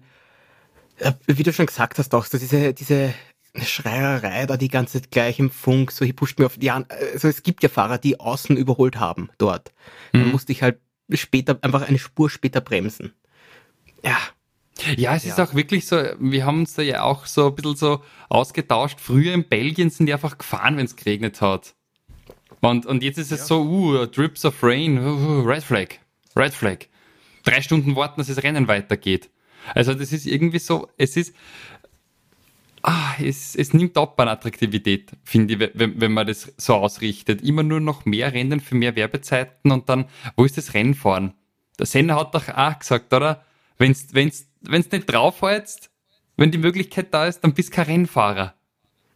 wie 1.27 1.43
du 1.43 1.53
schon 1.53 1.67
gesagt 1.67 1.99
hast, 1.99 2.13
auch 2.13 2.25
so 2.25 2.37
diese, 2.37 2.73
diese 2.73 3.13
Schreierei 3.55 4.45
da 4.45 4.57
die 4.57 4.67
ganze 4.67 5.01
Zeit 5.01 5.11
gleich 5.11 5.39
im 5.39 5.49
Funk, 5.49 5.91
so, 5.91 6.05
hier 6.05 6.15
pusht 6.15 6.39
mir 6.39 6.45
auf 6.45 6.57
die, 6.57 6.69
also 6.71 7.27
es 7.27 7.43
gibt 7.43 7.63
ja 7.63 7.69
Fahrer, 7.69 7.97
die 7.97 8.19
außen 8.19 8.57
überholt 8.57 8.99
haben 8.99 9.29
dort. 9.37 9.71
Mhm. 10.13 10.19
Dann 10.19 10.31
musste 10.31 10.51
ich 10.51 10.61
halt 10.63 10.79
später, 11.11 11.57
einfach 11.61 11.87
eine 11.87 11.99
Spur 11.99 12.29
später 12.29 12.61
bremsen. 12.61 13.13
Ja. 14.03 14.17
Ja, 14.95 15.15
es 15.15 15.25
ja. 15.25 15.33
ist 15.33 15.39
auch 15.39 15.55
wirklich 15.55 15.87
so, 15.87 15.95
wir 16.19 16.45
haben 16.45 16.59
uns 16.59 16.75
da 16.75 16.83
ja 16.83 17.01
auch 17.01 17.25
so 17.25 17.47
ein 17.47 17.55
bisschen 17.55 17.75
so 17.75 18.03
ausgetauscht. 18.29 18.99
Früher 18.99 19.33
in 19.33 19.47
Belgien 19.47 19.89
sind 19.89 20.05
die 20.05 20.13
einfach 20.13 20.37
gefahren, 20.37 20.77
wenn 20.77 20.85
es 20.85 20.95
geregnet 20.95 21.41
hat. 21.41 21.73
Und, 22.61 22.85
und 22.85 23.03
jetzt 23.03 23.17
ist 23.17 23.31
es 23.31 23.41
ja. 23.41 23.45
so, 23.45 23.61
uh, 23.61 24.05
Drips 24.05 24.45
of 24.45 24.63
Rain, 24.63 24.97
uh, 24.97 25.41
uh, 25.41 25.41
Red 25.41 25.63
Flag, 25.63 25.89
Red 26.35 26.53
Flag. 26.53 26.87
Drei 27.43 27.61
Stunden 27.61 27.95
warten, 27.95 28.19
dass 28.19 28.27
das 28.27 28.43
Rennen 28.43 28.67
weitergeht. 28.67 29.29
Also 29.73 29.93
das 29.93 30.11
ist 30.11 30.25
irgendwie 30.25 30.59
so, 30.59 30.89
es 30.97 31.17
ist, 31.17 31.35
ah, 32.81 33.13
es, 33.21 33.55
es 33.55 33.73
nimmt 33.73 33.97
ab 33.97 34.19
an 34.19 34.27
Attraktivität, 34.27 35.11
finde 35.23 35.53
ich, 35.53 35.71
wenn, 35.73 35.99
wenn 35.99 36.11
man 36.11 36.27
das 36.27 36.53
so 36.57 36.75
ausrichtet. 36.75 37.41
Immer 37.41 37.63
nur 37.63 37.79
noch 37.79 38.05
mehr 38.05 38.33
Rennen 38.33 38.59
für 38.59 38.75
mehr 38.75 38.95
Werbezeiten 38.95 39.71
und 39.71 39.89
dann, 39.89 40.05
wo 40.35 40.45
ist 40.45 40.57
das 40.57 40.73
Rennfahren? 40.73 41.33
Der 41.79 41.85
Senna 41.85 42.15
hat 42.15 42.33
doch 42.33 42.47
auch 42.49 42.79
gesagt, 42.79 43.13
oder? 43.13 43.45
Wenn's, 43.77 44.07
wenn's, 44.11 44.47
wenn's 44.61 44.91
nicht 44.91 45.05
draufhältst, 45.11 45.91
wenn 46.37 46.51
die 46.51 46.57
Möglichkeit 46.57 47.13
da 47.13 47.27
ist, 47.27 47.41
dann 47.41 47.53
bist 47.53 47.69
du 47.69 47.75
kein 47.75 47.85
Rennfahrer. 47.85 48.55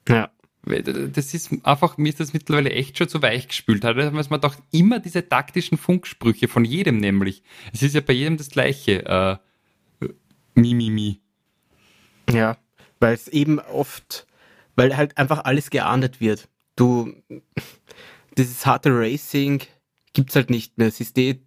Ja. 0.07 0.29
Das 0.63 1.33
ist 1.33 1.49
einfach, 1.63 1.97
mir 1.97 2.09
ist 2.09 2.19
das 2.19 2.33
mittlerweile 2.33 2.69
echt 2.69 2.97
schon 2.97 3.09
zu 3.09 3.21
weich 3.21 3.47
gespült. 3.47 3.83
Da 3.83 3.89
haben 3.89 4.15
wir 4.15 4.37
doch 4.37 4.55
immer 4.71 4.99
diese 4.99 5.27
taktischen 5.27 5.77
Funksprüche 5.77 6.47
von 6.47 6.65
jedem 6.65 6.97
nämlich. 6.97 7.41
Es 7.73 7.81
ist 7.81 7.95
ja 7.95 8.01
bei 8.01 8.13
jedem 8.13 8.37
das 8.37 8.49
gleiche. 8.49 9.05
Äh, 9.05 10.07
mi, 10.53 10.73
mi, 10.75 10.89
mi. 10.91 11.19
Ja, 12.31 12.57
weil 12.99 13.15
es 13.15 13.27
eben 13.27 13.59
oft, 13.59 14.27
weil 14.75 14.95
halt 14.95 15.17
einfach 15.17 15.45
alles 15.45 15.71
geahndet 15.71 16.21
wird. 16.21 16.47
Du, 16.75 17.13
dieses 18.37 18.65
harte 18.65 18.91
Racing 18.91 19.61
gibt's 20.13 20.35
halt 20.35 20.49
nicht 20.49 20.77
mehr. 20.77 20.87
Es 20.87 20.99
ist 20.99 21.17
eh, 21.17 21.39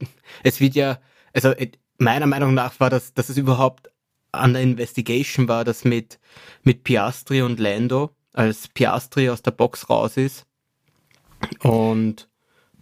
es 0.42 0.60
wird 0.60 0.74
ja, 0.74 0.98
also 1.32 1.50
äh, 1.50 1.70
meiner 1.98 2.26
Meinung 2.26 2.54
nach 2.54 2.80
war 2.80 2.90
das, 2.90 3.14
dass 3.14 3.28
es 3.28 3.36
überhaupt 3.36 3.90
an 4.32 4.54
der 4.54 4.62
Investigation 4.62 5.46
war, 5.48 5.64
das 5.64 5.84
mit, 5.84 6.18
mit 6.64 6.82
Piastri 6.82 7.42
und 7.42 7.60
Lando, 7.60 8.14
als 8.34 8.68
Piastri 8.68 9.30
aus 9.30 9.40
der 9.40 9.52
Box 9.52 9.88
raus 9.88 10.18
ist. 10.18 10.44
Und, 11.60 12.28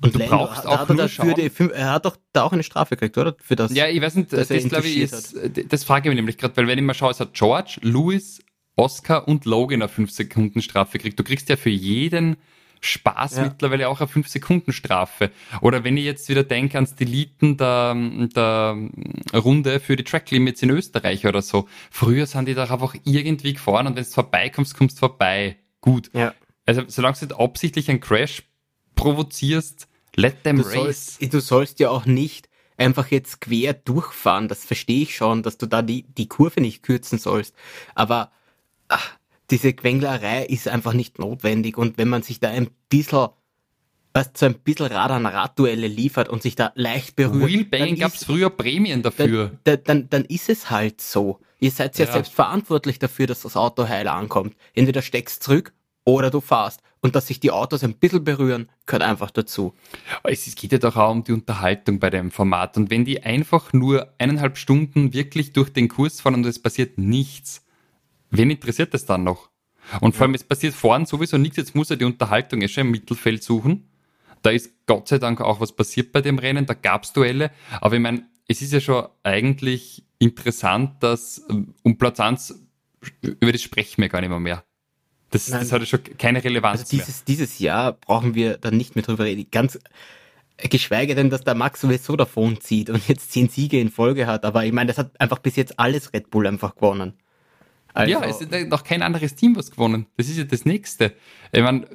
und 0.00 0.14
du 0.14 0.18
Lando 0.18 0.36
brauchst 0.36 0.66
auch 0.66 0.88
nur 0.88 1.08
schauen. 1.08 1.34
Die, 1.34 1.50
er 1.72 1.92
hat 1.92 2.04
doch 2.04 2.16
da 2.32 2.42
auch 2.42 2.52
eine 2.52 2.62
Strafe 2.62 2.96
gekriegt, 2.96 3.16
oder? 3.18 3.36
Für 3.40 3.54
das. 3.54 3.72
Ja, 3.72 3.86
ich 3.86 4.00
weiß 4.00 4.16
nicht, 4.16 4.32
das, 4.32 4.48
glaube 4.48 4.88
ich 4.88 4.98
ist, 4.98 5.36
das 5.68 5.84
frage 5.84 6.08
ich 6.08 6.10
mich 6.10 6.16
nämlich 6.16 6.38
gerade, 6.38 6.56
weil 6.56 6.66
wenn 6.66 6.78
ich 6.78 6.84
mal 6.84 6.94
schaue, 6.94 7.12
es 7.12 7.20
hat 7.20 7.34
George, 7.34 7.78
Lewis, 7.82 8.40
Oscar 8.76 9.28
und 9.28 9.44
Logan 9.44 9.82
eine 9.82 9.88
5 9.88 10.10
Sekunden 10.10 10.62
Strafe 10.62 10.98
gekriegt. 10.98 11.18
Du 11.18 11.24
kriegst 11.24 11.48
ja 11.48 11.56
für 11.56 11.70
jeden 11.70 12.36
Spaß 12.84 13.36
ja. 13.36 13.44
mittlerweile 13.44 13.88
auch 13.88 14.00
eine 14.00 14.10
5-Sekunden-Strafe. 14.10 15.30
Oder 15.60 15.84
wenn 15.84 15.96
ich 15.96 16.04
jetzt 16.04 16.28
wieder 16.28 16.42
denke 16.42 16.76
ans 16.76 16.96
Deleten 16.96 17.56
der, 17.56 17.94
der 17.94 18.76
Runde 19.34 19.78
für 19.80 19.96
die 19.96 20.04
Track 20.04 20.30
Limits 20.30 20.62
in 20.62 20.70
Österreich 20.70 21.26
oder 21.26 21.42
so. 21.42 21.68
Früher 21.90 22.26
sind 22.26 22.48
die 22.48 22.54
da 22.54 22.64
einfach 22.64 22.94
irgendwie 23.04 23.54
gefahren 23.54 23.86
und 23.86 23.96
wenn 23.96 24.02
du 24.04 24.10
vorbeikommst, 24.10 24.76
kommst 24.76 24.96
du 24.96 25.00
vorbei. 25.00 25.56
Gut. 25.80 26.10
Ja. 26.12 26.34
Also 26.66 26.82
solange 26.88 27.16
du 27.18 27.26
nicht 27.26 27.38
absichtlich 27.38 27.88
einen 27.88 28.00
Crash 28.00 28.42
provozierst, 28.96 29.88
let 30.16 30.42
them 30.42 30.56
du 30.56 30.62
race. 30.64 30.74
Sollst, 30.74 31.34
du 31.34 31.40
sollst 31.40 31.80
ja 31.80 31.90
auch 31.90 32.04
nicht 32.04 32.48
einfach 32.76 33.08
jetzt 33.12 33.40
quer 33.40 33.74
durchfahren. 33.74 34.48
Das 34.48 34.64
verstehe 34.64 35.02
ich 35.02 35.16
schon, 35.16 35.42
dass 35.42 35.56
du 35.56 35.66
da 35.66 35.82
die, 35.82 36.02
die 36.02 36.28
Kurve 36.28 36.60
nicht 36.60 36.82
kürzen 36.82 37.18
sollst. 37.18 37.54
Aber 37.94 38.32
ach, 38.88 39.16
diese 39.52 39.74
Quenglerei 39.74 40.44
ist 40.46 40.66
einfach 40.66 40.94
nicht 40.94 41.18
notwendig 41.18 41.78
und 41.78 41.98
wenn 41.98 42.08
man 42.08 42.22
sich 42.22 42.40
da 42.40 42.48
ein 42.48 42.70
bisschen 42.88 43.28
was 44.14 44.30
so 44.34 44.46
ein 44.46 44.54
bisschen 44.54 44.86
Rad 44.86 45.10
an 45.10 45.24
Radduelle 45.24 45.86
liefert 45.86 46.28
und 46.28 46.42
sich 46.42 46.54
da 46.54 46.72
leicht 46.74 47.16
berührt. 47.16 47.48
Wheelbang 47.48 47.96
gab 47.96 48.12
es 48.12 48.24
früher 48.24 48.50
Prämien 48.50 49.02
dafür. 49.02 49.52
Dann, 49.64 49.78
dann, 49.84 50.10
dann 50.10 50.24
ist 50.26 50.50
es 50.50 50.70
halt 50.70 51.00
so. 51.00 51.40
Ihr 51.60 51.70
seid 51.70 51.98
ja, 51.98 52.04
ja 52.04 52.12
selbst 52.12 52.34
verantwortlich 52.34 52.98
dafür, 52.98 53.26
dass 53.26 53.40
das 53.42 53.56
Auto 53.56 53.88
heil 53.88 54.08
ankommt. 54.08 54.54
Entweder 54.74 55.00
steckst 55.00 55.42
zurück 55.42 55.72
oder 56.04 56.30
du 56.30 56.40
fahrst. 56.40 56.80
Und 57.00 57.16
dass 57.16 57.26
sich 57.26 57.40
die 57.40 57.50
Autos 57.50 57.82
ein 57.82 57.94
bisschen 57.94 58.22
berühren, 58.22 58.68
gehört 58.86 59.02
einfach 59.02 59.30
dazu. 59.30 59.74
Es 60.22 60.54
geht 60.54 60.72
ja 60.72 60.78
doch 60.78 60.96
auch 60.96 61.10
um 61.10 61.24
die 61.24 61.32
Unterhaltung 61.32 61.98
bei 61.98 62.10
dem 62.10 62.30
Format. 62.30 62.76
Und 62.76 62.90
wenn 62.90 63.04
die 63.04 63.22
einfach 63.22 63.72
nur 63.72 64.12
eineinhalb 64.18 64.56
Stunden 64.56 65.12
wirklich 65.12 65.52
durch 65.52 65.72
den 65.72 65.88
Kurs 65.88 66.20
fahren 66.20 66.34
und 66.34 66.46
es 66.46 66.60
passiert 66.60 66.98
nichts, 66.98 67.64
wen 68.32 68.50
interessiert 68.50 68.92
das 68.94 69.06
dann 69.06 69.22
noch? 69.22 69.50
Und 70.00 70.16
vor 70.16 70.26
allem, 70.26 70.34
es 70.34 70.44
passiert 70.44 70.74
vorne 70.74 71.06
sowieso 71.06 71.38
nichts, 71.38 71.56
jetzt 71.56 71.74
muss 71.74 71.90
er 71.90 71.96
die 71.96 72.04
Unterhaltung 72.04 72.62
eh 72.62 72.68
schon 72.68 72.86
im 72.86 72.90
Mittelfeld 72.90 73.42
suchen. 73.42 73.88
Da 74.42 74.50
ist 74.50 74.72
Gott 74.86 75.08
sei 75.08 75.18
Dank 75.18 75.40
auch 75.40 75.60
was 75.60 75.74
passiert 75.74 76.12
bei 76.12 76.20
dem 76.20 76.38
Rennen, 76.38 76.66
da 76.66 76.74
gab's 76.74 77.12
Duelle. 77.12 77.50
Aber 77.80 77.94
ich 77.94 78.00
meine, 78.00 78.26
es 78.48 78.62
ist 78.62 78.72
ja 78.72 78.80
schon 78.80 79.06
eigentlich 79.22 80.04
interessant, 80.18 81.02
dass 81.02 81.44
ähm, 81.50 81.74
um 81.82 81.98
Platz 81.98 82.20
1, 82.20 82.60
über 83.20 83.52
das 83.52 83.62
sprechen 83.62 84.02
wir 84.02 84.08
gar 84.08 84.20
nicht 84.20 84.30
mehr. 84.30 84.40
mehr. 84.40 84.64
Das, 85.30 85.46
das 85.46 85.72
hat 85.72 85.80
ja 85.80 85.86
schon 85.86 86.02
keine 86.18 86.44
Relevanz 86.44 86.80
also 86.80 86.90
dieses, 86.90 87.18
mehr. 87.20 87.24
Dieses 87.26 87.58
Jahr 87.58 87.92
brauchen 87.92 88.34
wir 88.34 88.58
dann 88.58 88.76
nicht 88.76 88.94
mehr 88.94 89.04
drüber 89.04 89.24
reden. 89.24 89.46
Ganz, 89.50 89.78
geschweige 90.58 91.14
denn, 91.14 91.30
dass 91.30 91.42
der 91.42 91.54
Max 91.54 91.80
sowieso 91.80 92.16
davon 92.16 92.60
zieht 92.60 92.90
und 92.90 93.08
jetzt 93.08 93.32
zehn 93.32 93.48
Siege 93.48 93.80
in 93.80 93.90
Folge 93.90 94.26
hat. 94.26 94.44
Aber 94.44 94.64
ich 94.64 94.72
meine, 94.72 94.88
das 94.88 94.98
hat 94.98 95.18
einfach 95.20 95.38
bis 95.38 95.56
jetzt 95.56 95.78
alles 95.78 96.12
Red 96.12 96.30
Bull 96.30 96.46
einfach 96.46 96.74
gewonnen. 96.74 97.14
Also, 97.94 98.12
ja, 98.12 98.24
es 98.24 98.40
ist 98.40 98.68
noch 98.68 98.84
kein 98.84 99.02
anderes 99.02 99.34
Team 99.34 99.56
was 99.56 99.70
gewonnen. 99.70 100.06
Das 100.16 100.28
ist 100.28 100.38
ja 100.38 100.44
das 100.44 100.64
Nächste. 100.64 101.14
Ich 101.52 101.62
meine, 101.62 101.86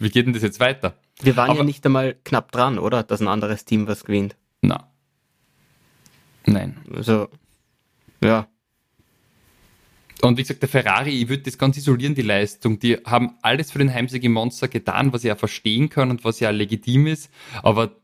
wie 0.00 0.10
geht 0.10 0.26
denn 0.26 0.32
das 0.32 0.42
jetzt 0.42 0.60
weiter? 0.60 0.98
Wir 1.22 1.36
waren 1.36 1.50
Aber, 1.50 1.60
ja 1.60 1.64
nicht 1.64 1.84
einmal 1.86 2.16
knapp 2.24 2.52
dran, 2.52 2.78
oder? 2.78 3.02
Dass 3.02 3.20
ein 3.20 3.28
anderes 3.28 3.64
Team 3.64 3.86
was 3.86 4.04
gewinnt. 4.04 4.36
Na. 4.60 4.90
Nein. 6.46 6.76
Also, 6.94 7.28
ja. 8.22 8.48
Und 10.22 10.38
wie 10.38 10.42
gesagt, 10.42 10.62
der 10.62 10.68
Ferrari, 10.68 11.10
ich 11.10 11.28
würde 11.28 11.44
das 11.44 11.58
ganz 11.58 11.76
isolieren, 11.76 12.14
die 12.14 12.22
Leistung. 12.22 12.78
Die 12.78 12.96
haben 13.04 13.34
alles 13.42 13.70
für 13.70 13.78
den 13.78 13.92
Heimsieg 13.92 14.24
im 14.24 14.32
Monster 14.32 14.68
getan, 14.68 15.12
was 15.12 15.24
ich 15.24 15.28
ja 15.28 15.36
verstehen 15.36 15.88
kann 15.88 16.10
und 16.10 16.24
was 16.24 16.40
ja 16.40 16.50
legitim 16.50 17.06
ist. 17.06 17.30
Aber 17.62 17.96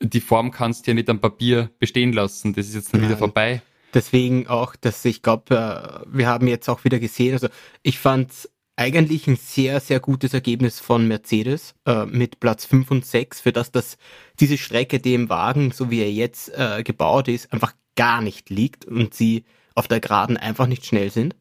die 0.00 0.20
Form 0.20 0.50
kannst 0.50 0.86
du 0.86 0.90
ja 0.90 0.94
nicht 0.94 1.08
am 1.08 1.20
Papier 1.20 1.70
bestehen 1.78 2.12
lassen. 2.12 2.54
Das 2.54 2.66
ist 2.66 2.74
jetzt 2.74 2.92
dann 2.92 3.00
Nein. 3.00 3.10
wieder 3.10 3.18
vorbei. 3.18 3.62
Deswegen 3.94 4.46
auch, 4.46 4.76
dass 4.76 5.04
ich 5.04 5.22
glaube, 5.22 5.54
äh, 5.54 6.06
wir 6.10 6.28
haben 6.28 6.46
jetzt 6.46 6.68
auch 6.68 6.84
wieder 6.84 6.98
gesehen, 6.98 7.32
also 7.32 7.48
ich 7.82 7.98
fand 7.98 8.48
eigentlich 8.76 9.26
ein 9.26 9.36
sehr, 9.36 9.78
sehr 9.80 10.00
gutes 10.00 10.32
Ergebnis 10.32 10.80
von 10.80 11.06
Mercedes 11.06 11.74
äh, 11.84 12.06
mit 12.06 12.40
Platz 12.40 12.64
5 12.64 12.90
und 12.90 13.04
6, 13.04 13.40
für 13.42 13.52
das 13.52 13.72
das 13.72 13.98
diese 14.38 14.56
Strecke 14.56 15.00
dem 15.00 15.28
Wagen, 15.28 15.70
so 15.70 15.90
wie 15.90 16.00
er 16.00 16.10
jetzt 16.10 16.50
äh, 16.56 16.82
gebaut 16.82 17.28
ist, 17.28 17.52
einfach 17.52 17.74
gar 17.96 18.22
nicht 18.22 18.48
liegt 18.48 18.86
und 18.86 19.12
sie 19.12 19.44
auf 19.74 19.86
der 19.86 20.00
Geraden 20.00 20.36
einfach 20.38 20.66
nicht 20.66 20.86
schnell 20.86 21.10
sind. 21.10 21.36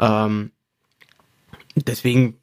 Ähm, 0.00 0.50
deswegen 1.76 2.38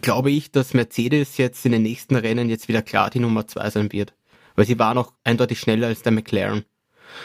glaube 0.00 0.30
ich, 0.30 0.52
dass 0.52 0.74
Mercedes 0.74 1.36
jetzt 1.36 1.66
in 1.66 1.72
den 1.72 1.82
nächsten 1.82 2.16
Rennen 2.16 2.48
jetzt 2.48 2.68
wieder 2.68 2.82
klar 2.82 3.10
die 3.10 3.20
Nummer 3.20 3.46
2 3.46 3.70
sein 3.70 3.92
wird. 3.92 4.14
Weil 4.54 4.66
sie 4.66 4.78
war 4.78 4.94
noch 4.94 5.12
eindeutig 5.24 5.58
schneller 5.60 5.88
als 5.88 6.02
der 6.02 6.12
McLaren. 6.12 6.64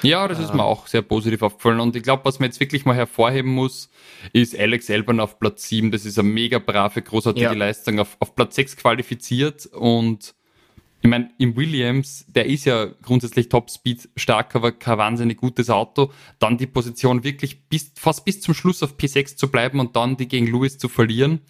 Ja, 0.01 0.27
das 0.27 0.39
ist 0.39 0.53
mir 0.53 0.63
auch 0.63 0.87
sehr 0.87 1.01
positiv 1.01 1.41
aufgefallen. 1.41 1.79
Und 1.79 1.95
ich 1.95 2.03
glaube, 2.03 2.25
was 2.25 2.39
man 2.39 2.49
jetzt 2.49 2.59
wirklich 2.59 2.85
mal 2.85 2.95
hervorheben 2.95 3.51
muss, 3.51 3.89
ist 4.33 4.57
Alex 4.57 4.89
Elbern 4.89 5.19
auf 5.19 5.39
Platz 5.39 5.67
7. 5.69 5.91
Das 5.91 6.05
ist 6.05 6.19
eine 6.19 6.27
mega 6.27 6.59
brave, 6.59 7.01
großartige 7.01 7.45
ja. 7.45 7.53
Leistung. 7.53 7.99
Auf, 7.99 8.17
auf 8.19 8.35
Platz 8.35 8.55
6 8.55 8.77
qualifiziert 8.77 9.65
und 9.67 10.35
ich 11.05 11.11
meine, 11.11 11.29
im 11.37 11.55
Williams, 11.55 12.25
der 12.29 12.47
ist 12.47 12.65
ja 12.65 12.87
grundsätzlich 13.03 13.47
Top-Speed 13.47 14.09
stark, 14.15 14.55
aber 14.55 14.71
kein 14.71 14.97
wahnsinnig 14.97 15.37
gutes 15.37 15.69
Auto. 15.69 16.11
Dann 16.39 16.57
die 16.57 16.65
Position 16.65 17.23
wirklich 17.23 17.61
bis, 17.69 17.91
fast 17.95 18.25
bis 18.25 18.41
zum 18.41 18.55
Schluss 18.55 18.81
auf 18.81 18.95
P6 18.95 19.35
zu 19.35 19.51
bleiben 19.51 19.79
und 19.79 19.95
dann 19.95 20.17
die 20.17 20.27
gegen 20.27 20.47
Lewis 20.47 20.79
zu 20.79 20.89
verlieren. 20.89 21.41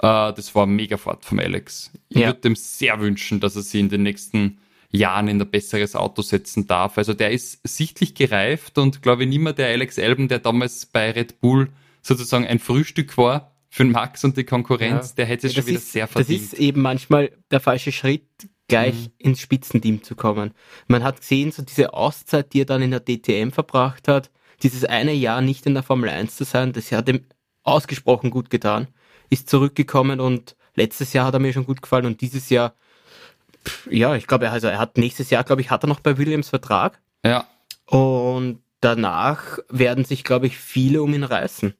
Äh, 0.00 0.34
das 0.34 0.54
war 0.54 0.66
mega 0.66 0.98
Fahrt 0.98 1.24
vom 1.24 1.38
Alex. 1.38 1.92
Ich 2.10 2.18
ja. 2.18 2.26
würde 2.26 2.40
dem 2.40 2.56
sehr 2.56 3.00
wünschen, 3.00 3.40
dass 3.40 3.56
er 3.56 3.62
sie 3.62 3.80
in 3.80 3.88
den 3.88 4.02
nächsten 4.02 4.58
Jahren 4.90 5.28
in 5.28 5.40
ein 5.40 5.50
besseres 5.50 5.94
Auto 5.94 6.22
setzen 6.22 6.66
darf. 6.66 6.98
Also 6.98 7.14
der 7.14 7.30
ist 7.30 7.60
sichtlich 7.66 8.14
gereift 8.14 8.78
und 8.78 9.02
glaube 9.02 9.22
ich 9.22 9.28
niemand 9.28 9.58
der 9.58 9.68
Alex 9.68 9.98
Elben, 9.98 10.28
der 10.28 10.40
damals 10.40 10.86
bei 10.86 11.10
Red 11.12 11.40
Bull 11.40 11.68
sozusagen 12.02 12.46
ein 12.46 12.58
Frühstück 12.58 13.16
war 13.16 13.52
für 13.68 13.84
den 13.84 13.92
Max 13.92 14.24
und 14.24 14.36
die 14.36 14.44
Konkurrenz, 14.44 15.10
ja. 15.10 15.14
der 15.18 15.26
hätte 15.26 15.46
es 15.46 15.54
schon 15.54 15.66
wieder 15.66 15.78
ist, 15.78 15.92
sehr 15.92 16.08
verdient. 16.08 16.42
Das 16.42 16.52
ist 16.52 16.58
eben 16.58 16.82
manchmal 16.82 17.30
der 17.52 17.60
falsche 17.60 17.92
Schritt, 17.92 18.26
gleich 18.66 18.94
mhm. 18.94 19.12
ins 19.18 19.40
Spitzenteam 19.40 20.02
zu 20.02 20.16
kommen. 20.16 20.52
Man 20.88 21.04
hat 21.04 21.20
gesehen, 21.20 21.52
so 21.52 21.62
diese 21.62 21.94
Auszeit, 21.94 22.52
die 22.52 22.62
er 22.62 22.66
dann 22.66 22.82
in 22.82 22.90
der 22.90 23.00
DTM 23.00 23.50
verbracht 23.50 24.08
hat, 24.08 24.30
dieses 24.62 24.84
eine 24.84 25.12
Jahr 25.12 25.40
nicht 25.40 25.66
in 25.66 25.74
der 25.74 25.82
Formel 25.82 26.08
1 26.08 26.36
zu 26.36 26.44
sein, 26.44 26.72
das 26.72 26.90
hat 26.92 27.08
ihm 27.08 27.24
ausgesprochen 27.62 28.30
gut 28.30 28.50
getan, 28.50 28.88
ist 29.28 29.48
zurückgekommen 29.48 30.20
und 30.20 30.56
letztes 30.74 31.12
Jahr 31.12 31.26
hat 31.26 31.34
er 31.34 31.40
mir 31.40 31.52
schon 31.52 31.66
gut 31.66 31.82
gefallen 31.82 32.06
und 32.06 32.20
dieses 32.20 32.50
Jahr 32.50 32.74
ja, 33.90 34.14
ich 34.14 34.26
glaube, 34.26 34.50
also 34.50 34.68
er 34.68 34.78
hat 34.78 34.98
nächstes 34.98 35.30
Jahr, 35.30 35.44
glaube 35.44 35.60
ich, 35.62 35.70
hat 35.70 35.84
er 35.84 35.88
noch 35.88 36.00
bei 36.00 36.18
Williams 36.18 36.48
Vertrag. 36.48 37.00
Ja. 37.24 37.46
Und 37.86 38.60
danach 38.80 39.58
werden 39.68 40.04
sich, 40.04 40.24
glaube 40.24 40.46
ich, 40.46 40.58
viele 40.58 41.02
um 41.02 41.12
ihn 41.14 41.24
reißen. 41.24 41.74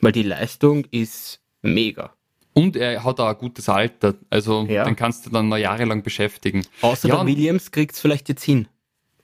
Weil 0.00 0.12
die 0.12 0.24
Leistung 0.24 0.84
ist 0.90 1.40
mega. 1.62 2.12
Und 2.54 2.76
er 2.76 3.02
hat 3.04 3.20
auch 3.20 3.28
ein 3.28 3.38
gutes 3.38 3.68
Alter. 3.68 4.14
Also 4.28 4.66
ja. 4.66 4.84
den 4.84 4.96
kannst 4.96 5.24
du 5.24 5.30
dann 5.30 5.48
noch 5.48 5.56
jahrelang 5.56 6.02
beschäftigen. 6.02 6.66
Außer 6.82 7.08
ja. 7.08 7.16
der 7.16 7.26
Williams 7.26 7.70
kriegt 7.70 7.94
es 7.94 8.00
vielleicht 8.00 8.28
jetzt 8.28 8.44
hin. 8.44 8.68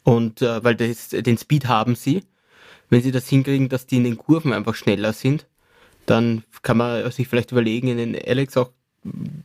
Und 0.03 0.41
äh, 0.41 0.65
weil 0.65 0.77
das, 0.77 1.09
den 1.11 1.37
Speed 1.37 1.67
haben 1.67 1.95
sie. 1.95 2.23
Wenn 2.89 3.03
sie 3.03 3.13
das 3.13 3.29
hinkriegen, 3.29 3.69
dass 3.69 3.87
die 3.87 3.99
in 3.99 4.05
den 4.05 4.17
Kurven 4.17 4.55
einfach 4.55 4.75
schneller 4.75 5.13
sind, 5.13 5.47
dann 6.07 6.45
kann 6.63 6.79
man 6.79 7.11
sich 7.11 7.29
vielleicht 7.29 7.53
überlegen, 7.53 7.89
in 7.89 7.99
den 7.99 8.17
Alex 8.17 8.57
auch 8.57 8.71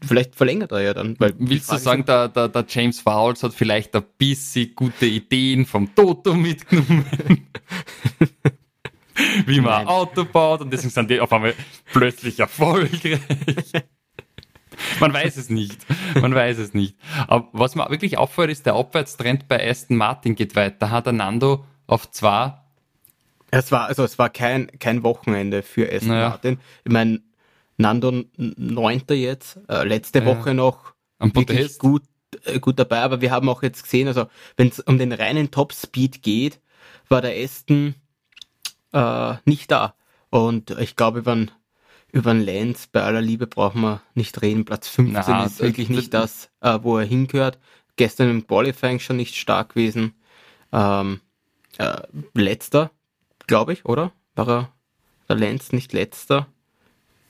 vielleicht 0.05 0.35
verlängert 0.35 0.71
er 0.71 0.81
ja 0.81 0.93
dann. 0.93 1.15
Weil 1.19 1.33
Willst 1.37 1.71
du 1.71 1.77
sagen, 1.77 2.05
der, 2.05 2.27
der, 2.29 2.49
der 2.49 2.65
James 2.67 2.99
Fowles 2.99 3.43
hat 3.43 3.53
vielleicht 3.53 3.95
ein 3.95 4.03
bisschen 4.17 4.75
gute 4.75 5.05
Ideen 5.05 5.65
vom 5.65 5.93
Toto 5.95 6.33
mitgenommen? 6.33 7.05
Wie 9.45 9.61
man 9.61 9.73
ein 9.73 9.87
Auto 9.87 10.25
baut 10.25 10.61
und 10.61 10.71
deswegen 10.71 10.89
sind 10.89 11.09
die 11.09 11.19
auf 11.19 11.31
einmal 11.31 11.53
plötzlich 11.91 12.39
erfolgreich. 12.39 13.19
Man 14.99 15.13
weiß 15.13 15.37
es 15.37 15.49
nicht. 15.49 15.85
Man 16.19 16.33
weiß 16.33 16.57
es 16.57 16.73
nicht. 16.73 16.97
Aber 17.27 17.47
was 17.53 17.75
mir 17.75 17.89
wirklich 17.89 18.17
auffällt, 18.17 18.49
ist, 18.49 18.65
der 18.65 18.73
Abwärtstrend 18.73 19.47
bei 19.47 19.69
Aston 19.69 19.97
Martin 19.97 20.35
geht 20.35 20.55
weiter. 20.55 20.89
Hat 20.89 21.05
der 21.05 21.13
Nando 21.13 21.63
auf 21.85 22.09
zwei. 22.09 22.55
Es 23.51 23.71
war, 23.71 23.85
also 23.85 24.03
es 24.03 24.17
war 24.17 24.29
kein, 24.29 24.67
kein 24.79 25.03
Wochenende 25.03 25.61
für 25.61 25.91
Aston 25.91 26.09
naja. 26.09 26.29
Martin. 26.29 26.59
Ich 26.83 26.91
meine, 26.91 27.21
Nando 27.77 28.23
Neunter 28.37 29.15
jetzt, 29.15 29.59
äh, 29.67 29.83
letzte 29.83 30.19
ja. 30.19 30.25
Woche 30.25 30.53
noch 30.53 30.93
Am 31.19 31.33
wirklich 31.35 31.77
gut, 31.79 32.03
äh, 32.45 32.59
gut 32.59 32.79
dabei, 32.79 32.99
aber 32.99 33.21
wir 33.21 33.31
haben 33.31 33.49
auch 33.49 33.63
jetzt 33.63 33.83
gesehen, 33.83 34.07
also 34.07 34.27
wenn 34.57 34.67
es 34.69 34.79
um 34.79 34.97
den 34.97 35.11
reinen 35.11 35.51
Top-Speed 35.51 36.21
geht, 36.21 36.59
war 37.09 37.21
der 37.21 37.35
Aston 37.43 37.95
äh, 38.91 39.35
nicht 39.45 39.71
da. 39.71 39.95
Und 40.29 40.71
ich 40.71 40.95
glaube, 40.95 41.19
über 41.19 41.33
einen 41.33 41.51
über 42.13 42.29
einen 42.29 42.43
Lenz, 42.43 42.87
bei 42.87 43.01
aller 43.01 43.21
Liebe 43.21 43.47
brauchen 43.47 43.81
wir 43.81 44.01
nicht 44.13 44.41
reden. 44.43 44.65
Platz 44.65 44.87
15 44.87 45.23
Na, 45.27 45.45
ist 45.45 45.59
wirklich 45.59 45.89
nicht 45.89 46.13
das, 46.13 46.49
äh, 46.61 46.77
wo 46.83 46.99
er 46.99 47.05
hingehört. 47.05 47.57
gestern 47.95 48.29
im 48.29 48.47
Qualifying 48.47 48.99
schon 48.99 49.17
nicht 49.17 49.35
stark 49.35 49.69
gewesen. 49.69 50.13
Ähm, 50.71 51.21
äh, 51.79 52.01
letzter, 52.35 52.91
glaube 53.47 53.73
ich, 53.73 53.85
oder? 53.85 54.11
War 54.35 54.47
er 54.47 54.73
der 55.27 55.37
Lenz 55.37 55.71
nicht 55.71 55.91
letzter? 55.91 56.47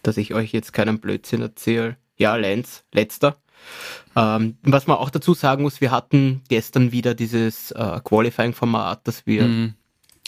Dass 0.03 0.17
ich 0.17 0.33
euch 0.33 0.51
jetzt 0.51 0.73
keinen 0.73 0.99
Blödsinn 0.99 1.41
erzähle. 1.41 1.97
Ja, 2.15 2.35
Lenz, 2.35 2.83
letzter. 2.93 3.37
Ähm, 4.15 4.57
was 4.61 4.87
man 4.87 4.97
auch 4.97 5.09
dazu 5.09 5.33
sagen 5.33 5.63
muss, 5.63 5.81
wir 5.81 5.91
hatten 5.91 6.41
gestern 6.49 6.91
wieder 6.91 7.15
dieses 7.15 7.71
äh, 7.71 7.99
Qualifying-Format, 8.03 9.07
dass 9.07 9.25
wir 9.25 9.43
mm. 9.43 9.75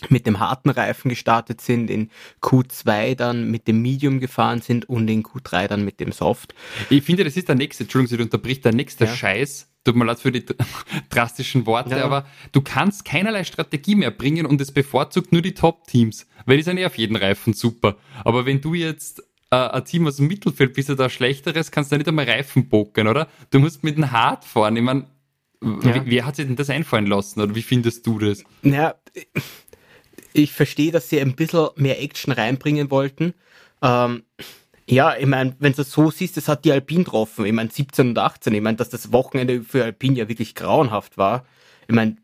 mit 0.10 0.26
dem 0.26 0.40
harten 0.40 0.70
Reifen 0.70 1.10
gestartet 1.10 1.62
sind, 1.62 1.90
in 1.90 2.10
Q2 2.42 3.16
dann 3.16 3.52
mit 3.52 3.68
dem 3.68 3.82
Medium 3.82 4.20
gefahren 4.20 4.62
sind 4.62 4.90
und 4.90 5.08
in 5.08 5.24
Q3 5.24 5.68
dann 5.68 5.86
mit 5.86 6.00
dem 6.00 6.12
Soft. 6.12 6.56
Ich 6.90 7.04
finde, 7.04 7.24
das 7.24 7.38
ist 7.38 7.48
der 7.48 7.56
nächste, 7.56 7.84
Entschuldigung, 7.84 8.18
sie 8.18 8.24
unterbricht, 8.24 8.66
der 8.66 8.74
nächste 8.74 9.06
ja. 9.06 9.16
Scheiß, 9.16 9.70
tut 9.84 9.96
mir 9.96 10.06
leid 10.06 10.20
für 10.20 10.32
die 10.32 10.44
drastischen 11.10 11.68
Worte, 11.68 11.98
ja. 11.98 12.06
aber 12.06 12.26
du 12.52 12.62
kannst 12.62 13.06
keinerlei 13.06 13.44
Strategie 13.44 13.96
mehr 13.96 14.12
bringen 14.12 14.48
und 14.48 14.60
es 14.60 14.72
bevorzugt 14.72 15.32
nur 15.32 15.44
die 15.44 15.54
Top-Teams, 15.54 16.26
weil 16.48 16.58
die 16.58 16.64
sind 16.64 16.78
eh 16.78 16.88
auf 16.88 16.98
jeden 16.98 17.16
Reifen 17.16 17.54
super. 17.54 17.98
Aber 18.24 18.48
wenn 18.48 18.62
du 18.62 18.74
jetzt 18.74 19.22
äh, 19.52 19.56
ein 19.56 19.86
Team 19.86 20.08
aus 20.08 20.18
dem 20.18 20.28
Mittelfeld 20.28 20.74
bist 20.74 20.90
du 20.90 20.96
da 20.96 21.10
schlechteres, 21.10 21.72
kannst 21.72 21.92
du 21.92 21.98
nicht 21.98 22.08
einmal 22.08 22.26
Reifen 22.26 22.70
bocken, 22.70 23.08
oder? 23.08 23.28
Du 23.50 23.60
musst 23.60 23.84
mit 23.84 23.98
dem 23.98 24.12
Hart 24.12 24.46
fahren. 24.46 24.76
Ich 24.76 24.84
meine, 24.84 25.06
ja. 25.62 26.02
wer 26.06 26.26
hat 26.26 26.36
sich 26.36 26.46
denn 26.46 26.56
das 26.56 26.70
einfallen 26.70 27.08
lassen, 27.08 27.42
oder 27.42 27.56
wie 27.56 27.62
findest 27.62 28.06
du 28.06 28.20
das? 28.20 28.44
Ja, 28.64 28.96
ich 30.34 30.52
verstehe, 30.52 30.92
dass 30.92 31.10
sie 31.10 31.20
ein 31.22 31.36
bisschen 31.36 31.70
mehr 31.76 32.02
Action 32.02 32.34
reinbringen 32.34 32.92
wollten. 32.92 33.34
Ähm, 33.82 34.24
ja, 34.88 35.16
ich 35.18 35.26
meine, 35.26 35.56
wenn 35.60 35.72
du 35.72 35.78
das 35.78 35.92
so 35.92 36.12
siehst, 36.12 36.38
das 36.38 36.48
hat 36.48 36.66
die 36.66 36.72
Alpine 36.72 37.04
getroffen. 37.04 37.46
Ich 37.46 37.54
meine, 37.54 37.72
17 37.72 38.10
und 38.10 38.20
18. 38.20 38.54
Ich 38.54 38.62
meine, 38.62 38.78
dass 38.78 38.90
das 38.90 39.12
Wochenende 39.12 39.64
für 39.64 39.84
Alpine 39.84 40.18
ja 40.18 40.30
wirklich 40.30 40.54
grauenhaft 40.54 41.18
war. 41.18 41.46
Ich 41.88 41.96
meine, 41.96 42.18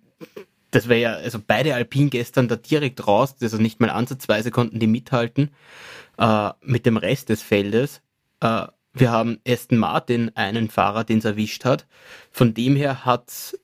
das 0.71 0.87
wäre 0.87 1.01
ja, 1.01 1.13
also 1.13 1.39
beide 1.45 1.75
Alpine 1.75 2.09
gestern 2.09 2.47
da 2.47 2.55
direkt 2.55 3.05
raus, 3.07 3.35
also 3.41 3.57
nicht 3.57 3.79
mal 3.79 3.89
ansatzweise 3.89 4.51
konnten 4.51 4.79
die 4.79 4.87
mithalten 4.87 5.51
äh, 6.17 6.49
mit 6.61 6.85
dem 6.85 6.97
Rest 6.97 7.29
des 7.29 7.41
Feldes. 7.41 8.01
Äh, 8.39 8.67
wir 8.93 9.11
haben 9.11 9.39
Aston 9.47 9.77
Martin 9.77 10.31
einen 10.35 10.69
Fahrer, 10.69 11.03
den 11.03 11.19
es 11.19 11.25
erwischt 11.25 11.65
hat. 11.65 11.87
Von 12.31 12.53
dem 12.53 12.75
her 12.75 13.05
hat, 13.05 13.57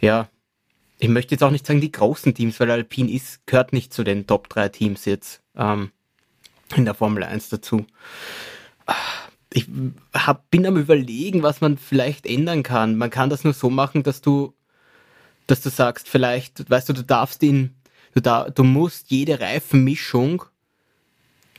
ja, 0.00 0.28
ich 0.98 1.08
möchte 1.08 1.34
jetzt 1.34 1.42
auch 1.42 1.50
nicht 1.50 1.66
sagen 1.66 1.80
die 1.80 1.92
großen 1.92 2.34
Teams, 2.34 2.58
weil 2.60 2.70
Alpine 2.70 3.10
ist, 3.10 3.46
gehört 3.46 3.72
nicht 3.72 3.92
zu 3.92 4.04
den 4.04 4.26
Top 4.26 4.48
3 4.48 4.68
Teams 4.68 5.04
jetzt 5.04 5.42
ähm, 5.56 5.90
in 6.76 6.84
der 6.84 6.94
Formel 6.94 7.22
1 7.22 7.48
dazu. 7.48 7.86
Ich 9.52 9.66
hab, 10.12 10.50
bin 10.50 10.66
am 10.66 10.76
überlegen, 10.76 11.42
was 11.42 11.60
man 11.60 11.78
vielleicht 11.78 12.26
ändern 12.26 12.62
kann. 12.62 12.96
Man 12.96 13.10
kann 13.10 13.30
das 13.30 13.44
nur 13.44 13.54
so 13.54 13.70
machen, 13.70 14.02
dass 14.02 14.20
du, 14.20 14.54
dass 15.48 15.62
du 15.62 15.70
sagst, 15.70 16.08
vielleicht, 16.08 16.70
weißt 16.70 16.88
du, 16.88 16.92
du 16.92 17.02
darfst 17.02 17.42
ihn, 17.42 17.74
du, 18.14 18.20
da, 18.20 18.48
du 18.50 18.62
musst 18.62 19.10
jede 19.10 19.40
Reifenmischung 19.40 20.44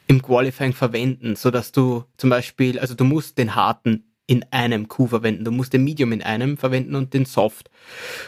im 0.07 0.21
Qualifying 0.21 0.73
verwenden, 0.73 1.35
so 1.35 1.51
dass 1.51 1.71
du 1.71 2.05
zum 2.15 2.29
Beispiel, 2.29 2.79
also 2.79 2.95
du 2.95 3.03
musst 3.03 3.37
den 3.37 3.55
harten 3.55 4.05
in 4.25 4.45
einem 4.51 4.87
Q 4.87 5.07
verwenden, 5.07 5.43
du 5.43 5.51
musst 5.51 5.73
den 5.73 5.83
Medium 5.83 6.11
in 6.11 6.21
einem 6.21 6.57
verwenden 6.57 6.95
und 6.95 7.15
den 7.15 7.25
Soft. 7.25 7.69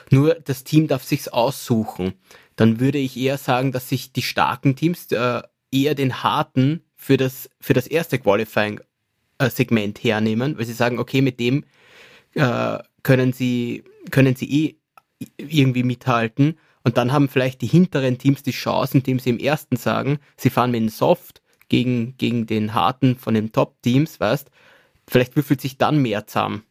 Nur 0.10 0.34
das 0.34 0.64
Team 0.64 0.88
darf 0.88 1.04
sich's 1.04 1.28
aussuchen. 1.28 2.14
Dann 2.56 2.80
würde 2.80 2.98
ich 2.98 3.16
eher 3.16 3.38
sagen, 3.38 3.72
dass 3.72 3.88
sich 3.88 4.12
die 4.12 4.24
starken 4.24 4.76
Teams 4.76 5.12
äh, 5.12 5.42
eher 5.72 5.96
den 5.96 6.24
harten 6.24 6.82
für 6.96 7.18
das 7.18 7.50
für 7.60 7.74
das 7.74 7.86
erste 7.86 8.18
Qualifying 8.18 8.82
äh, 9.38 9.50
Segment 9.52 10.04
hernehmen, 10.04 10.58
weil 10.58 10.66
sie 10.66 10.74
sagen, 10.74 10.98
okay, 10.98 11.22
mit 11.22 11.40
dem 11.40 11.66
äh, 12.34 12.80
können 13.04 13.32
sie 13.32 13.84
können 14.10 14.36
sie 14.36 14.52
eh 14.52 14.81
irgendwie 15.38 15.84
mithalten 15.84 16.58
und 16.84 16.98
dann 16.98 17.12
haben 17.12 17.30
vielleicht 17.30 17.62
die 17.62 17.68
hinteren 17.68 18.18
Teams 18.18 18.44
die 18.44 18.52
Chance, 18.52 18.98
indem 18.98 19.20
sie 19.20 19.30
im 19.30 19.40
ersten 19.40 19.76
sagen, 19.76 20.20
sie 20.38 20.50
fahren 20.50 20.72
mit 20.72 20.82
dem 20.82 20.90
Soft 20.90 21.42
gegen, 21.70 22.18
gegen 22.18 22.48
den 22.48 22.74
harten 22.74 23.18
von 23.18 23.34
den 23.34 23.52
Top-Teams, 23.52 24.20
weißt, 24.20 24.50
vielleicht 25.08 25.36
würfelt 25.36 25.62
sich 25.62 25.78
dann 25.78 26.02
mehr 26.02 26.28
zusammen. 26.28 26.64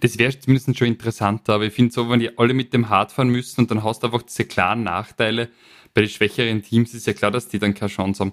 Das 0.00 0.18
wäre 0.18 0.36
zumindest 0.38 0.76
schon 0.76 0.88
interessanter, 0.88 1.54
aber 1.54 1.66
ich 1.66 1.72
finde 1.72 1.92
so, 1.94 2.10
wenn 2.10 2.20
die 2.20 2.36
alle 2.36 2.52
mit 2.52 2.72
dem 2.72 2.88
Hard 2.88 3.12
fahren 3.12 3.28
müssen 3.28 3.60
und 3.62 3.70
dann 3.70 3.84
hast 3.84 4.02
du 4.02 4.08
einfach 4.08 4.22
diese 4.22 4.44
klaren 4.44 4.82
Nachteile, 4.82 5.48
bei 5.94 6.02
den 6.02 6.10
schwächeren 6.10 6.62
Teams 6.62 6.94
ist 6.94 7.06
ja 7.06 7.12
klar, 7.12 7.30
dass 7.30 7.48
die 7.48 7.58
dann 7.58 7.74
keine 7.74 7.90
Chance 7.90 8.20
haben. 8.20 8.32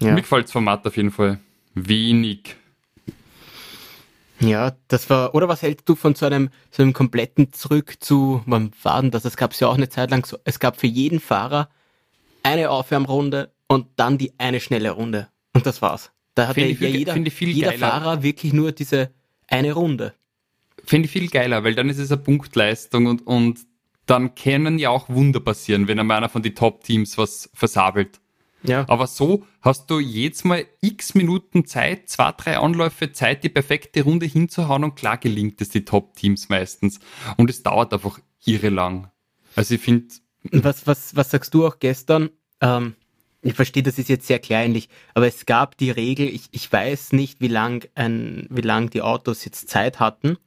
Ja. 0.00 0.14
Mir 0.14 0.20
gefällt 0.20 0.44
das 0.44 0.52
Format 0.52 0.86
auf 0.86 0.96
jeden 0.96 1.10
Fall 1.10 1.40
wenig. 1.74 2.56
Ja, 4.42 4.76
das 4.88 5.08
war, 5.08 5.34
oder 5.34 5.48
was 5.48 5.62
hältst 5.62 5.88
du 5.88 5.94
von 5.94 6.14
so 6.14 6.26
einem, 6.26 6.50
so 6.70 6.82
einem 6.82 6.92
kompletten 6.92 7.52
Zurück 7.52 7.96
zu, 8.00 8.42
wann 8.46 8.72
war 8.82 9.00
denn 9.00 9.10
das? 9.10 9.24
Es 9.24 9.36
gab 9.36 9.52
es 9.52 9.60
ja 9.60 9.68
auch 9.68 9.76
eine 9.76 9.88
Zeit 9.88 10.10
lang 10.10 10.26
so, 10.26 10.38
es 10.44 10.58
gab 10.58 10.80
für 10.80 10.88
jeden 10.88 11.20
Fahrer 11.20 11.68
eine 12.42 12.70
Aufwärmrunde 12.70 13.52
und 13.68 13.86
dann 13.96 14.18
die 14.18 14.32
eine 14.38 14.60
schnelle 14.60 14.90
Runde. 14.90 15.28
Und 15.54 15.66
das 15.66 15.80
war's. 15.80 16.10
Da 16.34 16.48
hat 16.48 16.56
ja, 16.56 16.66
ja 16.66 16.88
jeder, 16.88 17.16
jeder 17.16 17.72
Fahrer 17.72 18.22
wirklich 18.22 18.52
nur 18.52 18.72
diese 18.72 19.10
eine 19.48 19.72
Runde. 19.72 20.14
Finde 20.84 21.06
ich 21.06 21.12
viel 21.12 21.28
geiler, 21.28 21.62
weil 21.62 21.74
dann 21.74 21.88
ist 21.88 21.98
es 21.98 22.10
eine 22.10 22.20
Punktleistung 22.20 23.06
und, 23.06 23.26
und 23.26 23.60
dann 24.06 24.34
können 24.34 24.78
ja 24.78 24.90
auch 24.90 25.08
Wunder 25.08 25.40
passieren, 25.40 25.86
wenn 25.86 25.98
einmal 25.98 26.16
einer 26.16 26.28
von 26.28 26.42
den 26.42 26.54
Top-Teams 26.54 27.16
was 27.18 27.50
versabelt. 27.54 28.20
Ja. 28.62 28.84
Aber 28.88 29.06
so 29.06 29.44
hast 29.60 29.90
du 29.90 29.98
jetzt 29.98 30.44
mal 30.44 30.64
x 30.80 31.14
Minuten 31.14 31.66
Zeit, 31.66 32.08
zwei, 32.08 32.32
drei 32.32 32.58
Anläufe 32.58 33.12
Zeit, 33.12 33.44
die 33.44 33.48
perfekte 33.48 34.02
Runde 34.02 34.26
hinzuhauen 34.26 34.84
und 34.84 34.94
klar 34.94 35.18
gelingt 35.18 35.60
es 35.60 35.70
die 35.70 35.84
Top-Teams 35.84 36.48
meistens. 36.48 37.00
Und 37.36 37.50
es 37.50 37.62
dauert 37.62 37.92
einfach 37.92 38.18
irre 38.44 38.68
lang. 38.68 39.10
Also 39.56 39.74
ich 39.74 39.80
finde. 39.80 40.14
Was, 40.50 40.86
was, 40.86 41.14
was 41.16 41.30
sagst 41.30 41.54
du 41.54 41.66
auch 41.66 41.78
gestern? 41.78 42.30
Ähm, 42.60 42.94
ich 43.42 43.54
verstehe, 43.54 43.82
das 43.82 43.98
ist 43.98 44.08
jetzt 44.08 44.26
sehr 44.26 44.38
kleinlich, 44.38 44.88
aber 45.14 45.26
es 45.26 45.46
gab 45.46 45.76
die 45.76 45.90
Regel, 45.90 46.28
ich, 46.28 46.48
ich 46.52 46.72
weiß 46.72 47.12
nicht, 47.12 47.40
wie 47.40 47.48
lang, 47.48 47.88
ein, 47.94 48.46
wie 48.50 48.60
lang 48.60 48.90
die 48.90 49.02
Autos 49.02 49.44
jetzt 49.44 49.68
Zeit 49.68 49.98
hatten, 49.98 50.38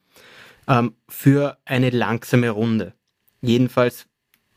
ähm, 0.68 0.96
für 1.10 1.58
eine 1.66 1.90
langsame 1.90 2.50
Runde. 2.50 2.94
Jedenfalls 3.42 4.08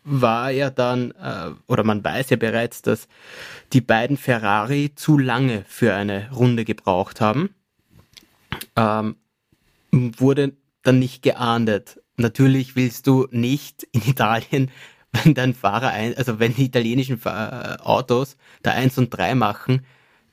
war 0.08 0.50
ja 0.50 0.70
dann, 0.70 1.12
äh, 1.12 1.50
oder 1.66 1.84
man 1.84 2.02
weiß 2.02 2.30
ja 2.30 2.36
bereits, 2.36 2.82
dass 2.82 3.08
die 3.72 3.80
beiden 3.80 4.16
Ferrari 4.16 4.92
zu 4.94 5.18
lange 5.18 5.64
für 5.68 5.94
eine 5.94 6.30
Runde 6.32 6.64
gebraucht 6.64 7.20
haben. 7.20 7.54
Ähm, 8.76 9.16
wurde 9.90 10.54
dann 10.82 10.98
nicht 10.98 11.22
geahndet. 11.22 12.00
Natürlich 12.16 12.76
willst 12.76 13.06
du 13.06 13.28
nicht 13.30 13.84
in 13.92 14.02
Italien 14.06 14.70
wenn 15.12 15.34
dein 15.34 15.54
Fahrer 15.54 15.90
ein, 15.90 16.16
also 16.16 16.38
wenn 16.38 16.54
die 16.54 16.66
italienischen 16.66 17.24
Autos 17.24 18.36
da 18.62 18.72
eins 18.72 18.98
und 18.98 19.10
drei 19.10 19.34
machen, 19.34 19.84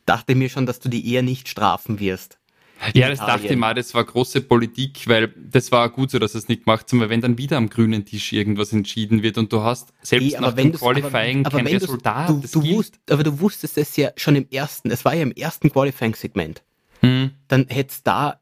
dachte 0.05 0.33
ich 0.33 0.38
mir 0.38 0.49
schon, 0.49 0.65
dass 0.65 0.79
du 0.79 0.89
die 0.89 1.11
eher 1.13 1.23
nicht 1.23 1.47
strafen 1.47 1.99
wirst. 1.99 2.39
Ja, 2.93 3.09
das 3.09 3.19
dachte 3.19 3.47
ich 3.47 3.55
mal, 3.55 3.73
das 3.73 3.93
war 3.93 4.03
große 4.03 4.41
Politik, 4.41 5.07
weil 5.07 5.33
das 5.38 5.71
war 5.71 5.89
gut 5.89 6.11
so, 6.11 6.19
dass 6.19 6.35
es 6.35 6.47
nicht 6.47 6.65
macht, 6.65 6.91
weil 6.93 7.09
wenn 7.09 7.21
dann 7.21 7.38
wieder 7.38 7.57
am 7.57 7.69
grünen 7.69 8.05
Tisch 8.05 8.33
irgendwas 8.33 8.73
entschieden 8.73 9.23
wird 9.23 9.38
und 9.38 9.51
du 9.51 9.61
hast 9.61 9.93
selbst 10.01 10.33
hey, 10.33 10.41
nach 10.41 10.53
dem 10.53 10.73
Qualifying 10.73 11.45
aber, 11.45 11.55
aber 11.55 11.63
kein 11.63 11.73
Resultat. 11.73 12.29
Du, 12.29 12.41
du 12.41 12.67
wusst, 12.75 12.99
aber 13.09 13.23
du 13.23 13.39
wusstest 13.39 13.77
es 13.77 13.95
ja 13.95 14.11
schon 14.17 14.35
im 14.35 14.47
ersten, 14.51 14.91
es 14.91 15.05
war 15.05 15.15
ja 15.15 15.23
im 15.23 15.31
ersten 15.31 15.71
Qualifying-Segment. 15.71 16.63
Hm. 17.01 17.31
Dann 17.47 17.67
hättest 17.69 18.05
da, 18.05 18.39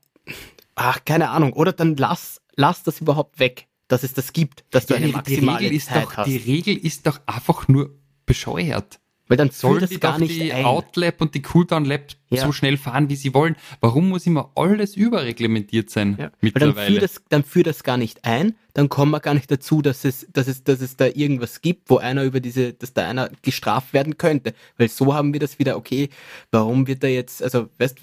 ach, 0.75 1.05
keine 1.05 1.29
Ahnung, 1.29 1.53
oder 1.53 1.71
dann 1.71 1.95
lass, 1.95 2.41
lass 2.55 2.83
das 2.83 3.01
überhaupt 3.01 3.39
weg 3.39 3.67
dass 3.93 4.03
es 4.03 4.13
das 4.13 4.33
gibt, 4.33 4.63
dass 4.71 4.87
du 4.87 4.95
ja, 4.95 5.01
eine 5.01 5.09
maximale 5.09 5.59
die 5.59 5.65
Regel 5.65 5.77
ist 5.77 5.87
Zeit 5.87 6.03
doch, 6.03 6.17
hast. 6.17 6.27
Die 6.27 6.37
Regel 6.37 6.77
ist 6.77 7.05
doch 7.05 7.19
einfach 7.27 7.67
nur 7.67 7.95
bescheuert. 8.25 8.99
Weil 9.27 9.37
dann 9.37 9.51
sollen 9.51 9.79
das 9.79 9.89
die 9.89 9.99
gar 9.99 10.19
nicht 10.19 10.35
die 10.35 10.51
ein. 10.51 10.65
Outlap 10.65 11.21
und 11.21 11.33
die 11.33 11.41
Cooldown 11.41 11.85
Lab 11.85 12.01
ja. 12.29 12.45
so 12.45 12.51
schnell 12.51 12.77
fahren, 12.77 13.09
wie 13.09 13.15
sie 13.15 13.33
wollen. 13.33 13.55
Warum 13.79 14.09
muss 14.09 14.25
immer 14.25 14.51
alles 14.55 14.95
überreglementiert 14.95 15.89
sein 15.89 16.17
ja. 16.19 16.31
mittlerweile? 16.41 16.75
Weil 16.75 16.83
dann 16.83 16.93
führt, 16.93 17.03
das, 17.03 17.21
dann 17.29 17.43
führt 17.43 17.67
das 17.67 17.83
gar 17.83 17.97
nicht 17.97 18.25
ein, 18.25 18.55
dann 18.73 18.89
kommen 18.89 19.11
wir 19.11 19.21
gar 19.21 19.33
nicht 19.33 19.49
dazu, 19.49 19.81
dass 19.81 20.03
es, 20.03 20.27
dass 20.33 20.47
es, 20.47 20.63
dass 20.63 20.81
es 20.81 20.97
da 20.97 21.05
irgendwas 21.07 21.61
gibt, 21.61 21.89
wo 21.89 21.97
einer 21.97 22.23
über 22.23 22.41
diese, 22.41 22.73
dass 22.73 22.93
da 22.93 23.07
einer 23.07 23.29
gestraft 23.41 23.93
werden 23.93 24.17
könnte. 24.17 24.53
Weil 24.77 24.89
so 24.89 25.13
haben 25.13 25.31
wir 25.31 25.39
das 25.39 25.57
wieder, 25.57 25.77
okay, 25.77 26.09
warum 26.51 26.87
wird 26.87 27.03
da 27.03 27.07
jetzt, 27.07 27.41
also 27.41 27.69
weißt 27.77 27.97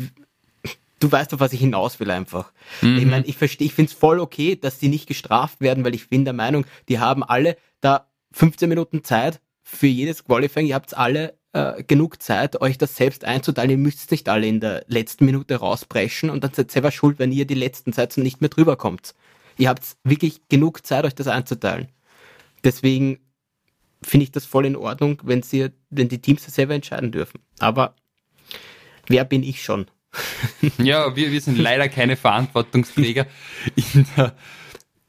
du 1.00 1.11
weißt, 1.11 1.35
auf 1.35 1.40
was 1.40 1.52
ich 1.52 1.61
hinaus 1.61 1.98
will 1.98 2.11
einfach. 2.11 2.52
Mhm. 2.83 2.98
Ich 2.98 3.06
meine, 3.06 3.26
ich 3.26 3.37
verstehe, 3.37 3.66
ich 3.66 3.74
finde 3.74 3.90
es 3.90 3.98
voll 3.98 4.20
okay, 4.20 4.54
dass 4.56 4.78
die 4.78 4.88
nicht 4.88 5.06
gestraft 5.06 5.61
werden, 5.61 5.83
weil 5.85 5.94
ich 5.94 6.09
bin 6.09 6.24
der 6.24 6.35
Meinung, 6.35 6.64
die 6.88 6.98
haben 6.98 7.24
alle 7.24 7.56
da 7.80 8.06
15 8.33 8.68
Minuten 8.68 9.02
Zeit 9.02 9.40
für 9.70 9.87
jedes 9.87 10.24
Qualifying. 10.24 10.66
Ihr 10.66 10.74
habt 10.74 10.96
alle 10.96 11.38
äh, 11.52 11.83
genug 11.85 12.22
Zeit, 12.22 12.61
euch 12.61 12.76
das 12.76 12.96
selbst 12.96 13.24
einzuteilen. 13.24 13.70
Ihr 13.70 13.78
müsst 13.78 14.11
nicht 14.11 14.28
alle 14.28 14.46
in 14.46 14.61
der 14.61 14.85
letzten 14.88 15.24
Minute 15.24 15.56
rausbrechen 15.56 16.30
und 16.30 16.44
dann 16.44 16.52
seid 16.52 16.70
selber 16.70 16.90
schuld, 16.90 17.18
wenn 17.18 17.33
ihr 17.33 17.46
die 17.46 17.54
letzten 17.54 17.92
Zeit 17.92 18.16
nicht 18.16 18.40
mehr 18.40 18.50
drüber 18.50 18.76
kommt. 18.76 19.14
Ihr 19.56 19.68
habt 19.68 19.96
wirklich 20.04 20.48
genug 20.48 20.87
Zeit, 20.87 21.04
euch 21.04 21.14
das 21.14 21.28
einzuteilen. 21.28 21.88
Deswegen 22.64 23.20
finde 24.02 24.24
ich 24.24 24.33
das 24.33 24.44
voll 24.44 24.66
in 24.66 24.76
Ordnung, 24.76 25.20
wenn 25.24 25.42
sie, 25.42 25.68
wenn 25.90 26.09
die 26.09 26.20
Teams 26.20 26.44
das 26.44 26.54
selber 26.54 26.74
entscheiden 26.74 27.12
dürfen. 27.12 27.40
Aber 27.59 27.94
wer 29.06 29.24
bin 29.24 29.42
ich 29.42 29.62
schon? 29.62 29.87
ja, 30.78 31.14
wir, 31.14 31.30
wir 31.30 31.40
sind 31.40 31.59
leider 31.59 31.88
keine 31.88 32.16
Verantwortungsträger 32.16 33.26
in 33.76 34.06
der 34.16 34.35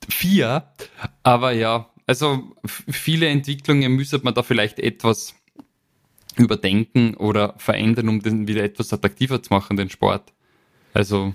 vier. 0.09 0.71
Aber 1.23 1.51
ja, 1.51 1.90
also 2.07 2.55
viele 2.65 3.27
Entwicklungen 3.27 3.91
müsste 3.93 4.19
man 4.23 4.33
da 4.33 4.43
vielleicht 4.43 4.79
etwas 4.79 5.35
überdenken 6.37 7.15
oder 7.15 7.55
verändern, 7.57 8.09
um 8.09 8.21
den 8.21 8.47
wieder 8.47 8.63
etwas 8.63 8.93
attraktiver 8.93 9.41
zu 9.43 9.53
machen, 9.53 9.77
den 9.77 9.89
Sport. 9.89 10.33
Also, 10.93 11.33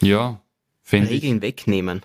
ja, 0.00 0.40
finde 0.82 1.08
ich. 1.08 1.22
Regeln 1.22 1.42
wegnehmen. 1.42 2.02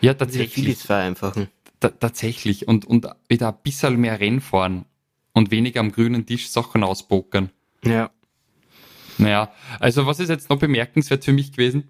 Ja, 0.00 0.14
tatsächlich. 0.14 0.66
Vieles 0.66 0.82
vereinfachen. 0.82 1.48
tatsächlich. 1.80 2.68
Und, 2.68 2.84
und 2.84 3.08
wieder 3.28 3.48
ein 3.48 3.58
bisschen 3.62 4.00
mehr 4.00 4.20
Rennen 4.20 4.40
fahren 4.40 4.84
und 5.32 5.50
weniger 5.50 5.80
am 5.80 5.92
grünen 5.92 6.26
Tisch 6.26 6.48
Sachen 6.48 6.82
auspokern. 6.82 7.50
Ja. 7.84 8.10
Naja, 9.18 9.52
also 9.78 10.06
was 10.06 10.20
ist 10.20 10.28
jetzt 10.28 10.50
noch 10.50 10.58
bemerkenswert 10.58 11.24
für 11.24 11.32
mich 11.32 11.52
gewesen? 11.52 11.88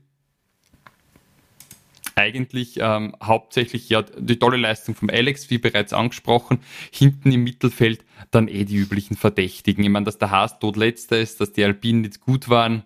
Eigentlich 2.16 2.78
ähm, 2.80 3.16
hauptsächlich 3.22 3.88
ja 3.88 4.02
die 4.02 4.38
tolle 4.38 4.56
Leistung 4.56 4.94
vom 4.94 5.10
Alex, 5.10 5.50
wie 5.50 5.58
bereits 5.58 5.92
angesprochen. 5.92 6.60
Hinten 6.92 7.32
im 7.32 7.42
Mittelfeld 7.42 8.04
dann 8.30 8.48
eh 8.48 8.64
die 8.64 8.76
üblichen 8.76 9.16
Verdächtigen. 9.16 9.82
Ich 9.84 9.90
meine, 9.90 10.04
dass 10.04 10.18
der 10.18 10.30
Haas 10.30 10.58
tot 10.58 10.76
letzter 10.76 11.18
ist, 11.18 11.40
dass 11.40 11.52
die 11.52 11.64
Alpinen 11.64 12.02
nicht 12.02 12.20
gut 12.20 12.48
waren, 12.48 12.84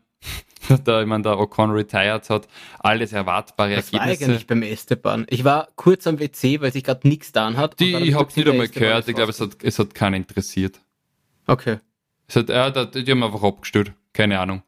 da 0.85 1.01
ich 1.01 1.07
meine, 1.07 1.23
der 1.23 1.39
Ocon 1.39 1.71
retired 1.71 2.29
hat, 2.31 2.49
alles 2.79 3.13
erwartbare 3.13 3.77
das 3.77 3.93
Ergebnisse. 3.93 4.21
War 4.21 4.29
eigentlich 4.29 4.47
beim 4.47 4.63
Esteban. 4.63 5.27
Ich 5.29 5.45
war 5.45 5.69
kurz 5.77 6.07
am 6.07 6.19
WC, 6.19 6.61
weil 6.61 6.73
sich 6.73 6.85
gerade 6.85 7.07
nichts 7.07 7.29
getan 7.29 7.57
hat. 7.57 7.79
Die, 7.81 7.95
ich 7.95 8.15
habe 8.15 8.31
nicht 8.35 8.49
einmal 8.49 8.69
gehört. 8.69 9.09
Ich 9.09 9.15
glaube, 9.15 9.31
es 9.31 9.41
hat, 9.41 9.63
es 9.63 9.79
hat 9.79 9.95
keinen 9.95 10.15
interessiert. 10.15 10.81
Okay. 11.47 11.79
Es 12.27 12.37
hat, 12.37 12.49
ja, 12.49 12.71
die 12.71 13.11
haben 13.11 13.23
einfach 13.23 13.43
abgestört. 13.43 13.93
Keine 14.13 14.39
Ahnung. 14.41 14.63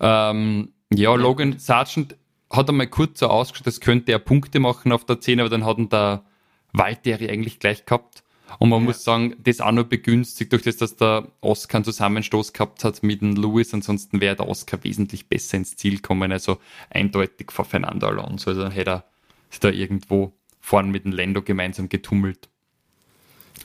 Ähm, 0.00 0.72
ja, 0.92 1.14
Logan 1.14 1.58
Sargent 1.58 2.16
hat 2.52 2.68
einmal 2.68 2.86
kurz 2.86 3.20
so 3.20 3.28
ausgeschaut, 3.28 3.66
das 3.66 3.80
könnte 3.80 4.12
er 4.12 4.18
Punkte 4.18 4.60
machen 4.60 4.92
auf 4.92 5.04
der 5.04 5.20
10, 5.20 5.40
aber 5.40 5.48
dann 5.48 5.64
hat 5.64 5.78
ihn 5.78 5.88
der 5.88 6.24
Walteri 6.72 7.28
eigentlich 7.28 7.58
gleich 7.58 7.84
gehabt. 7.86 8.22
Und 8.58 8.68
man 8.68 8.80
ja. 8.80 8.86
muss 8.86 9.02
sagen, 9.02 9.34
das 9.38 9.60
auch 9.60 9.72
noch 9.72 9.84
begünstigt 9.84 10.52
durch 10.52 10.62
das, 10.62 10.76
dass 10.76 10.96
der 10.96 11.28
Oscar 11.40 11.76
einen 11.76 11.84
Zusammenstoß 11.84 12.52
gehabt 12.52 12.84
hat 12.84 13.02
mit 13.02 13.22
dem 13.22 13.34
Lewis. 13.34 13.72
Ansonsten 13.72 14.20
wäre 14.20 14.36
der 14.36 14.48
Oscar 14.48 14.84
wesentlich 14.84 15.28
besser 15.28 15.56
ins 15.56 15.76
Ziel 15.76 16.00
kommen. 16.00 16.30
Also 16.32 16.58
eindeutig 16.90 17.50
vor 17.50 17.64
Fernando 17.64 18.06
Alonso. 18.08 18.50
Also 18.50 18.62
dann 18.62 18.72
hätte 18.72 18.90
er 18.90 19.04
sich 19.48 19.60
da 19.60 19.70
irgendwo 19.70 20.32
vorne 20.60 20.90
mit 20.90 21.04
dem 21.04 21.12
Lando 21.12 21.40
gemeinsam 21.40 21.88
getummelt. 21.88 22.50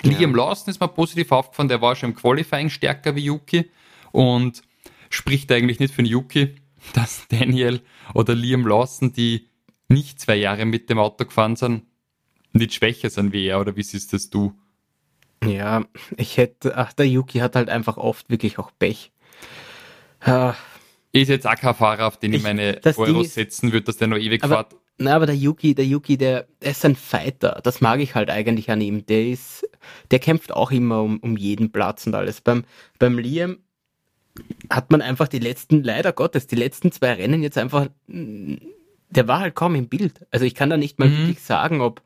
Ja. 0.04 0.12
Liam 0.12 0.36
Lawson 0.36 0.70
ist 0.70 0.80
mir 0.80 0.88
positiv 0.88 1.32
aufgefallen. 1.32 1.70
Der 1.70 1.82
war 1.82 1.96
schon 1.96 2.12
im 2.12 2.16
Qualifying 2.16 2.70
stärker 2.70 3.16
wie 3.16 3.26
Yuki 3.26 3.70
und 4.12 4.62
spricht 5.10 5.52
eigentlich 5.52 5.80
nicht 5.80 5.94
für 5.94 6.04
den 6.04 6.12
Yuki, 6.12 6.56
dass 6.94 7.28
Daniel 7.28 7.82
oder 8.14 8.36
Liam 8.36 8.66
Lawson, 8.66 9.14
die 9.14 9.48
nicht 9.88 10.20
zwei 10.20 10.36
Jahre 10.36 10.66
mit 10.66 10.90
dem 10.90 11.00
Auto 11.00 11.26
gefahren 11.26 11.56
sind, 11.56 11.84
nicht 12.54 12.74
schwächer 12.74 13.10
sind 13.10 13.34
wie 13.34 13.48
er. 13.48 13.60
Oder 13.60 13.76
wie 13.76 13.84
siehst 13.84 14.14
das 14.14 14.30
du? 14.30 14.54
Ja, 15.44 15.86
ich 16.18 16.38
hätte, 16.38 16.78
ach, 16.78 16.94
der 16.94 17.08
Yuki 17.08 17.40
hat 17.40 17.56
halt 17.56 17.70
einfach 17.70 17.98
oft 17.98 18.30
wirklich 18.30 18.58
auch 18.58 18.72
Pech. 18.80 19.12
Uh, 20.26 20.54
ist 21.12 21.30
jetzt 21.30 21.48
auch 21.48 21.56
kein 21.56 21.76
Fahrer, 21.76 22.08
auf 22.08 22.18
den 22.18 22.34
ich, 22.34 22.40
ich 22.40 22.44
meine 22.44 22.82
Euros 22.98 23.36
setzen 23.36 23.72
würde, 23.72 23.86
dass 23.86 23.98
der 23.98 24.08
noch 24.08 24.18
ewig 24.18 24.44
aber, 24.44 24.56
fährt. 24.56 24.76
Na, 24.98 25.16
aber 25.16 25.28
der 25.28 25.36
Yuki, 25.36 25.76
der 25.76 25.86
Yuki, 25.86 26.18
der, 26.18 26.48
der 26.62 26.72
ist 26.72 26.84
ein 26.84 26.96
Fighter. 26.96 27.60
Das 27.64 27.82
mag 27.82 28.00
ich 28.00 28.16
halt 28.16 28.32
eigentlich 28.32 28.72
an 28.72 28.82
ihm. 28.82 29.06
Der 29.06 29.28
ist, 29.28 29.68
der 30.10 30.20
kämpft 30.20 30.52
auch 30.52 30.72
immer 30.72 31.04
um, 31.04 31.20
um 31.20 31.38
jeden 31.38 31.72
Platz 31.72 32.08
und 32.08 32.16
alles. 32.16 32.42
Beim, 32.42 32.66
beim 32.98 33.20
Liam 33.20 33.60
hat 34.70 34.92
man 34.92 35.02
einfach 35.02 35.28
die 35.28 35.40
letzten, 35.40 35.84
leider 35.84 36.14
Gottes, 36.14 36.48
die 36.48 36.56
letzten 36.56 36.92
zwei 36.92 37.14
Rennen 37.14 37.44
jetzt 37.44 37.58
einfach, 37.58 37.88
der 38.08 39.28
war 39.28 39.40
halt 39.40 39.56
kaum 39.56 39.76
im 39.76 39.88
Bild. 39.88 40.26
Also 40.32 40.46
ich 40.46 40.56
kann 40.56 40.70
da 40.70 40.78
nicht 40.78 41.00
mal 41.00 41.10
mhm. 41.10 41.18
wirklich 41.18 41.42
sagen, 41.42 41.82
ob, 41.82 42.02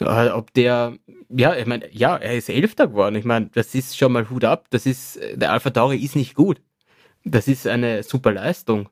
äh, 0.00 0.28
ob 0.28 0.52
der, 0.54 0.96
ja, 1.28 1.54
ich 1.54 1.66
meine, 1.66 1.92
ja, 1.92 2.16
er 2.16 2.36
ist 2.36 2.48
Elfter 2.48 2.88
geworden. 2.88 3.16
Ich 3.16 3.24
meine, 3.24 3.50
das 3.52 3.74
ist 3.74 3.96
schon 3.96 4.12
mal 4.12 4.30
Hut 4.30 4.44
ab. 4.44 4.66
Das 4.70 4.86
ist, 4.86 5.18
der 5.34 5.52
Alpha 5.52 5.70
Tauri 5.70 5.98
ist 5.98 6.16
nicht 6.16 6.34
gut. 6.34 6.60
Das 7.24 7.48
ist 7.48 7.66
eine 7.66 8.02
super 8.02 8.32
Leistung. 8.32 8.88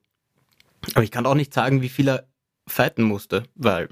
Aber 0.95 1.05
ich 1.05 1.11
kann 1.11 1.27
auch 1.27 1.35
nicht 1.35 1.55
sagen, 1.55 1.83
wie 1.83 1.89
viel 1.89 2.09
er 2.09 2.29
fighten 2.67 3.05
musste, 3.05 3.45
weil 3.55 3.89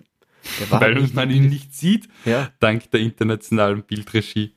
weil 0.70 0.96
halt 0.96 1.14
man 1.14 1.30
ihn 1.30 1.48
nicht 1.48 1.74
sieht, 1.74 2.08
ja. 2.24 2.50
dank 2.60 2.90
der 2.90 3.00
internationalen 3.00 3.82
Bildregie. 3.82 4.54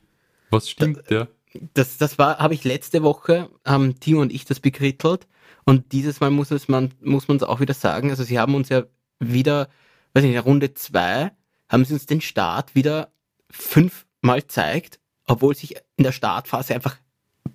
Was 0.49 0.69
stimmt, 0.69 1.03
da, 1.07 1.15
ja? 1.15 1.27
Das, 1.73 1.97
das 1.97 2.17
war, 2.17 2.37
habe 2.39 2.53
ich 2.53 2.63
letzte 2.63 3.03
Woche, 3.03 3.49
haben 3.65 3.99
Timo 3.99 4.21
und 4.21 4.33
ich 4.33 4.45
das 4.45 4.59
bekrittelt. 4.59 5.27
Und 5.65 5.91
dieses 5.91 6.19
Mal 6.19 6.31
muss 6.31 6.51
es 6.51 6.67
man, 6.67 6.93
muss 7.01 7.27
man 7.27 7.37
es 7.37 7.43
auch 7.43 7.59
wieder 7.59 7.73
sagen. 7.73 8.09
Also 8.09 8.23
sie 8.23 8.39
haben 8.39 8.55
uns 8.55 8.69
ja 8.69 8.83
wieder, 9.19 9.69
weiß 10.13 10.23
nicht, 10.23 10.33
in 10.33 10.39
Runde 10.39 10.73
zwei 10.73 11.31
haben 11.69 11.85
sie 11.85 11.93
uns 11.93 12.05
den 12.05 12.21
Start 12.21 12.75
wieder 12.75 13.11
fünfmal 13.49 14.45
zeigt, 14.47 14.99
obwohl 15.25 15.55
sich 15.55 15.75
in 15.97 16.03
der 16.03 16.11
Startphase 16.11 16.75
einfach 16.75 16.97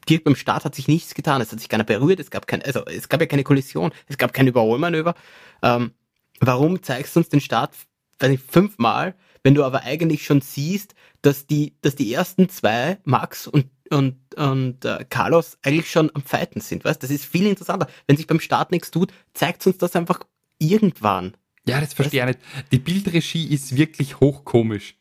direkt 0.08 0.24
beim 0.24 0.36
Start 0.36 0.64
hat 0.64 0.74
sich 0.74 0.88
nichts 0.88 1.14
getan. 1.14 1.40
Es 1.40 1.52
hat 1.52 1.60
sich 1.60 1.68
keiner 1.68 1.84
berührt, 1.84 2.20
es 2.20 2.30
gab 2.30 2.46
kein, 2.46 2.62
also 2.62 2.84
es 2.86 3.08
gab 3.08 3.20
ja 3.20 3.26
keine 3.26 3.44
Kollision, 3.44 3.92
es 4.06 4.18
gab 4.18 4.32
kein 4.32 4.46
Überholmanöver. 4.46 5.14
Ähm, 5.62 5.92
warum 6.40 6.82
zeigst 6.82 7.14
du 7.14 7.20
uns 7.20 7.28
den 7.28 7.40
Start, 7.40 7.74
weiß 8.18 8.30
nicht, 8.30 8.44
fünfmal, 8.50 9.14
wenn 9.42 9.54
du 9.54 9.64
aber 9.64 9.82
eigentlich 9.82 10.24
schon 10.24 10.40
siehst, 10.40 10.94
dass 11.22 11.46
die, 11.46 11.74
dass 11.82 11.96
die 11.96 12.12
ersten 12.12 12.48
zwei, 12.48 12.98
Max 13.04 13.46
und 13.46 13.66
und, 13.90 14.16
und 14.36 14.84
äh, 14.84 15.04
Carlos 15.08 15.58
eigentlich 15.62 15.90
schon 15.90 16.10
am 16.14 16.22
Fighten 16.22 16.60
sind, 16.60 16.84
weißt? 16.84 17.02
Das 17.02 17.10
ist 17.10 17.24
viel 17.24 17.46
interessanter. 17.46 17.88
Wenn 18.06 18.16
sich 18.16 18.26
beim 18.26 18.40
Start 18.40 18.70
nichts 18.70 18.90
tut, 18.90 19.12
zeigt 19.34 19.66
uns 19.66 19.78
das 19.78 19.96
einfach 19.96 20.20
irgendwann. 20.58 21.36
Ja, 21.66 21.80
das 21.80 21.94
verstehe 21.94 22.20
ich 22.20 22.26
nicht. 22.26 22.38
Die 22.72 22.78
Bildregie 22.78 23.52
ist 23.52 23.76
wirklich 23.76 24.20
hochkomisch. 24.20 24.96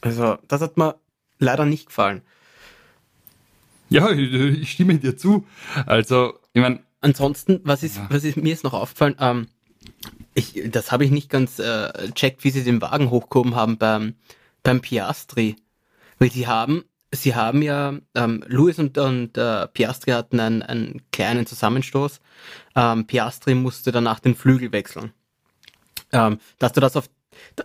Also, 0.00 0.38
das 0.48 0.60
hat 0.60 0.76
mir 0.76 0.96
leider 1.38 1.64
nicht 1.64 1.86
gefallen. 1.86 2.22
Ja, 3.88 4.10
ich 4.10 4.70
stimme 4.70 4.98
dir 4.98 5.16
zu. 5.16 5.46
Also, 5.86 6.38
ich 6.52 6.62
meine. 6.62 6.80
Ansonsten, 7.00 7.60
was 7.64 7.82
ist, 7.82 7.96
ja. 7.96 8.06
was 8.10 8.22
ist 8.22 8.36
mir 8.36 8.52
ist 8.52 8.62
noch 8.62 8.74
aufgefallen, 8.74 9.16
ähm, 9.18 9.48
ich, 10.34 10.62
das 10.70 10.92
habe 10.92 11.04
ich 11.04 11.10
nicht 11.10 11.28
ganz 11.28 11.58
äh, 11.58 12.12
checkt, 12.12 12.44
wie 12.44 12.50
sie 12.50 12.62
den 12.62 12.80
Wagen 12.80 13.10
hochgehoben 13.10 13.56
haben 13.56 13.76
beim, 13.76 14.14
beim 14.62 14.80
Piastri. 14.80 15.56
Weil 16.18 16.28
die 16.28 16.46
haben, 16.46 16.84
sie 17.12 17.34
haben 17.34 17.62
ja, 17.62 17.94
ähm, 18.14 18.42
Lewis 18.48 18.78
und, 18.78 18.98
und 18.98 19.36
äh, 19.36 19.68
Piastri 19.68 20.12
hatten 20.12 20.40
einen, 20.40 20.62
einen 20.62 21.02
kleinen 21.12 21.46
Zusammenstoß. 21.46 22.20
Ähm, 22.74 23.06
Piastri 23.06 23.54
musste 23.54 23.92
danach 23.92 24.18
den 24.20 24.34
Flügel 24.34 24.72
wechseln. 24.72 25.12
Ähm, 26.12 26.38
dass 26.58 26.72
du 26.72 26.80
das 26.80 26.96
auf, 26.96 27.08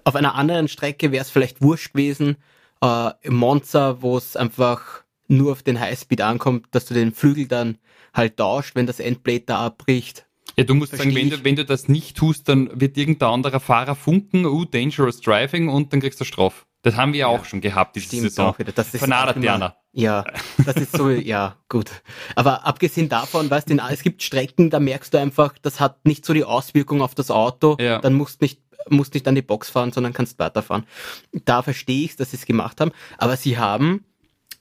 auf 0.04 0.16
einer 0.16 0.36
anderen 0.36 0.68
Strecke 0.68 1.12
wäre 1.12 1.24
es 1.24 1.32
vielleicht 1.32 1.62
wurscht 1.62 1.94
gewesen. 1.94 2.38
Äh, 2.82 3.12
Im 3.22 3.36
Monza, 3.36 4.02
wo 4.02 4.18
es 4.18 4.36
einfach 4.36 5.04
nur 5.28 5.54
auf 5.54 5.64
den 5.64 5.80
Highspeed 5.80 6.22
ankommt, 6.22 6.68
dass 6.72 6.86
du 6.86 6.94
den 6.94 7.14
Flügel 7.14 7.48
dann 7.48 7.78
halt 8.14 8.38
tauscht, 8.38 8.76
wenn 8.76 8.86
das 8.86 9.00
Endblade 9.00 9.44
da 9.46 9.66
abbricht. 9.66 10.26
Ja, 10.58 10.64
du 10.64 10.74
musst 10.74 10.96
sagen, 10.96 11.14
wenn 11.14 11.30
du, 11.30 11.44
wenn 11.44 11.56
du 11.56 11.66
das 11.66 11.88
nicht 11.88 12.18
tust, 12.18 12.50
dann 12.50 12.70
wird 12.80 12.98
irgendein 12.98 13.30
anderer 13.30 13.60
Fahrer 13.60 13.96
funken, 13.96 14.46
oh, 14.46 14.66
dangerous 14.66 15.22
driving 15.22 15.70
und 15.70 15.94
dann 15.94 16.00
kriegst 16.00 16.20
du 16.20 16.26
Straf. 16.26 16.67
Das 16.88 16.96
haben 16.96 17.12
wir 17.12 17.20
ja 17.20 17.28
auch 17.28 17.44
schon 17.44 17.60
gehabt, 17.60 17.98
diese 17.98 18.08
Stimmt 18.08 18.22
Saison. 18.24 18.48
Auch 18.48 18.60
wieder. 18.60 18.72
Das 18.72 18.94
ist 18.94 19.02
immer, 19.36 19.76
Ja, 19.92 20.24
das 20.66 20.78
ist 20.78 20.94
so, 20.94 21.10
ja, 21.34 21.58
gut. 21.68 21.92
Aber 22.36 22.66
abgesehen 22.66 23.10
davon, 23.10 23.50
weißt 23.50 23.70
du, 23.70 23.78
es 23.92 24.04
gibt 24.04 24.24
Strecken, 24.24 24.70
da 24.70 24.80
merkst 24.80 25.14
du 25.14 25.20
einfach, 25.20 25.56
das 25.62 25.82
hat 25.82 26.06
nicht 26.06 26.26
so 26.26 26.34
die 26.34 26.46
Auswirkung 26.46 27.02
auf 27.02 27.14
das 27.14 27.30
Auto. 27.30 27.76
Ja. 27.78 28.00
Dann 28.00 28.14
musst 28.14 28.42
nicht 28.42 28.62
musst 28.90 29.16
nicht 29.16 29.28
an 29.28 29.36
die 29.36 29.42
Box 29.42 29.70
fahren, 29.70 29.92
sondern 29.92 30.14
kannst 30.14 30.40
weiterfahren. 30.40 30.86
Da 31.34 31.62
verstehe 31.62 32.06
ich, 32.06 32.16
dass 32.16 32.32
sie 32.32 32.38
es 32.38 32.46
gemacht 32.46 32.80
haben. 32.80 32.94
Aber 33.18 33.36
sie 33.36 33.58
haben, 33.58 34.06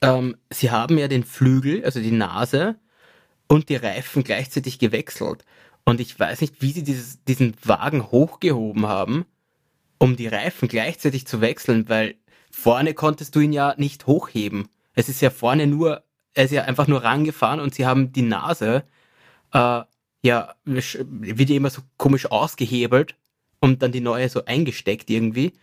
ähm, 0.01 0.35
sie 0.49 0.69
haben 0.69 0.97
ja 0.97 1.07
den 1.07 1.23
Flügel, 1.23 1.85
also 1.85 2.01
die 2.01 2.11
Nase 2.11 2.75
und 3.47 3.69
die 3.69 3.77
Reifen 3.77 4.25
gleichzeitig 4.25 4.79
gewechselt. 4.79 5.45
Und 5.85 6.01
ich 6.01 6.19
weiß 6.19 6.41
nicht, 6.41 6.61
wie 6.61 6.73
sie 6.73 6.83
dieses, 6.83 7.23
diesen 7.23 7.55
Wagen 7.63 8.11
hochgehoben 8.11 8.85
haben 8.85 9.25
um 9.99 10.15
die 10.15 10.27
Reifen 10.27 10.67
gleichzeitig 10.67 11.27
zu 11.27 11.41
wechseln, 11.41 11.89
weil 11.89 12.15
vorne 12.51 12.93
konntest 12.93 13.35
du 13.35 13.39
ihn 13.39 13.53
ja 13.53 13.73
nicht 13.77 14.07
hochheben. 14.07 14.67
Es 14.93 15.09
ist 15.09 15.21
ja 15.21 15.29
vorne 15.29 15.67
nur, 15.67 16.03
er 16.33 16.45
ist 16.45 16.51
ja 16.51 16.63
einfach 16.63 16.87
nur 16.87 17.03
rangefahren 17.03 17.59
und 17.59 17.75
sie 17.75 17.85
haben 17.85 18.11
die 18.11 18.21
Nase, 18.23 18.83
äh, 19.53 19.81
ja, 20.23 20.55
wird 20.65 21.49
ja 21.49 21.55
immer 21.55 21.69
so 21.69 21.81
komisch 21.97 22.25
ausgehebelt 22.25 23.15
und 23.59 23.81
dann 23.81 23.91
die 23.91 24.01
neue 24.01 24.29
so 24.29 24.45
eingesteckt 24.45 25.09
irgendwie. 25.09 25.53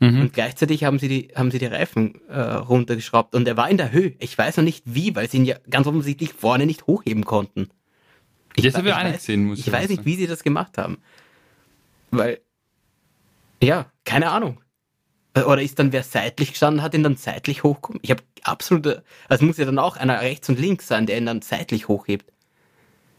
Mhm. 0.00 0.22
Und 0.22 0.32
gleichzeitig 0.32 0.84
haben 0.84 0.98
sie 0.98 1.08
die, 1.08 1.28
haben 1.34 1.50
sie 1.50 1.58
die 1.58 1.66
Reifen 1.66 2.20
äh, 2.28 2.40
runtergeschraubt 2.40 3.34
und 3.34 3.46
er 3.46 3.56
war 3.56 3.68
in 3.68 3.76
der 3.76 3.92
Höhe. 3.92 4.14
Ich 4.18 4.36
weiß 4.36 4.56
noch 4.56 4.64
nicht 4.64 4.82
wie, 4.86 5.14
weil 5.14 5.28
sie 5.28 5.38
ihn 5.38 5.44
ja 5.44 5.56
ganz 5.68 5.86
offensichtlich 5.86 6.32
vorne 6.32 6.66
nicht 6.66 6.86
hochheben 6.86 7.24
konnten. 7.24 7.68
Ich, 8.56 8.64
das 8.64 8.74
habe 8.74 8.88
ich 8.88 8.94
auch 8.94 9.02
nicht 9.04 9.18
gesehen, 9.18 9.44
muss 9.44 9.58
ich 9.60 9.66
Ich 9.66 9.72
weiß 9.72 9.88
nicht, 9.88 10.04
wie 10.04 10.16
sie 10.16 10.26
das 10.26 10.42
gemacht 10.42 10.78
haben. 10.78 10.98
Weil 12.10 12.40
ja, 13.62 13.90
keine 14.04 14.30
Ahnung. 14.30 14.60
Oder 15.36 15.62
ist 15.62 15.78
dann 15.78 15.92
wer 15.92 16.02
seitlich 16.02 16.50
gestanden, 16.50 16.82
hat 16.82 16.94
ihn 16.94 17.04
dann 17.04 17.16
seitlich 17.16 17.62
hochgekommen? 17.62 18.00
Ich 18.02 18.10
habe 18.10 18.22
absolute, 18.42 19.04
also 19.28 19.44
muss 19.44 19.58
ja 19.58 19.64
dann 19.64 19.78
auch 19.78 19.96
einer 19.96 20.20
rechts 20.20 20.48
und 20.48 20.58
links 20.58 20.88
sein, 20.88 21.06
der 21.06 21.18
ihn 21.18 21.26
dann 21.26 21.40
seitlich 21.40 21.86
hochhebt. 21.86 22.32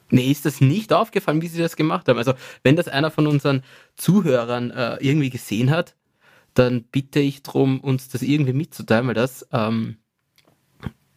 Nee, 0.09 0.29
ist 0.29 0.45
das 0.45 0.59
nicht 0.59 0.91
aufgefallen, 0.91 1.41
wie 1.41 1.47
sie 1.47 1.61
das 1.61 1.77
gemacht 1.77 2.09
haben? 2.09 2.17
Also, 2.17 2.33
wenn 2.63 2.75
das 2.75 2.89
einer 2.89 3.11
von 3.11 3.27
unseren 3.27 3.63
Zuhörern 3.95 4.71
äh, 4.71 4.97
irgendwie 4.99 5.29
gesehen 5.29 5.71
hat, 5.71 5.95
dann 6.53 6.83
bitte 6.83 7.21
ich 7.21 7.43
darum, 7.43 7.79
uns 7.79 8.09
das 8.09 8.21
irgendwie 8.21 8.51
mitzuteilen, 8.51 9.07
weil 9.07 9.13
das, 9.13 9.47
ähm, 9.53 9.97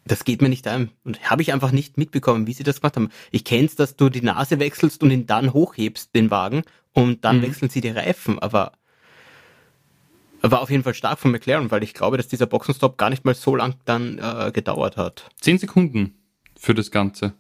das 0.05 0.25
geht 0.25 0.43
mir 0.43 0.49
nicht 0.49 0.69
ein. 0.69 0.93
Und 1.03 1.29
habe 1.29 1.43
ich 1.43 1.53
einfach 1.53 1.73
nicht 1.73 1.99
mitbekommen, 1.99 2.47
wie 2.47 2.53
sie 2.53 2.63
das 2.63 2.81
gemacht 2.81 2.95
haben. 2.95 3.11
Ich 3.33 3.45
kenne 3.45 3.67
es, 3.67 3.75
dass 3.75 3.97
du 3.97 4.11
die 4.11 4.23
Nase 4.23 4.61
wechselst 4.61 5.03
und 5.03 5.11
ihn 5.11 5.27
dann 5.27 5.53
hochhebst, 5.53 6.15
den 6.15 6.31
Wagen, 6.31 6.63
und 6.93 7.25
dann 7.25 7.39
mhm. 7.39 7.43
wechseln 7.43 7.71
sie 7.71 7.81
die 7.81 7.89
Reifen, 7.89 8.39
aber 8.39 8.75
war 10.51 10.61
auf 10.61 10.71
jeden 10.71 10.83
Fall 10.83 10.95
stark 10.95 11.19
von 11.19 11.31
McLaren, 11.31 11.71
weil 11.71 11.83
ich 11.83 11.95
glaube, 11.95 12.17
dass 12.17 12.29
dieser 12.29 12.47
Boxenstopp 12.47 12.99
gar 12.99 13.11
nicht 13.11 13.25
mal 13.25 13.35
so 13.35 13.57
lang 13.57 13.77
dann 13.85 14.19
äh, 14.19 14.51
gedauert 14.53 14.97
hat. 14.97 15.29
Zehn 15.41 15.59
Sekunden 15.59 16.15
für 16.59 16.75
das 16.75 16.91
Ganze. 16.91 17.35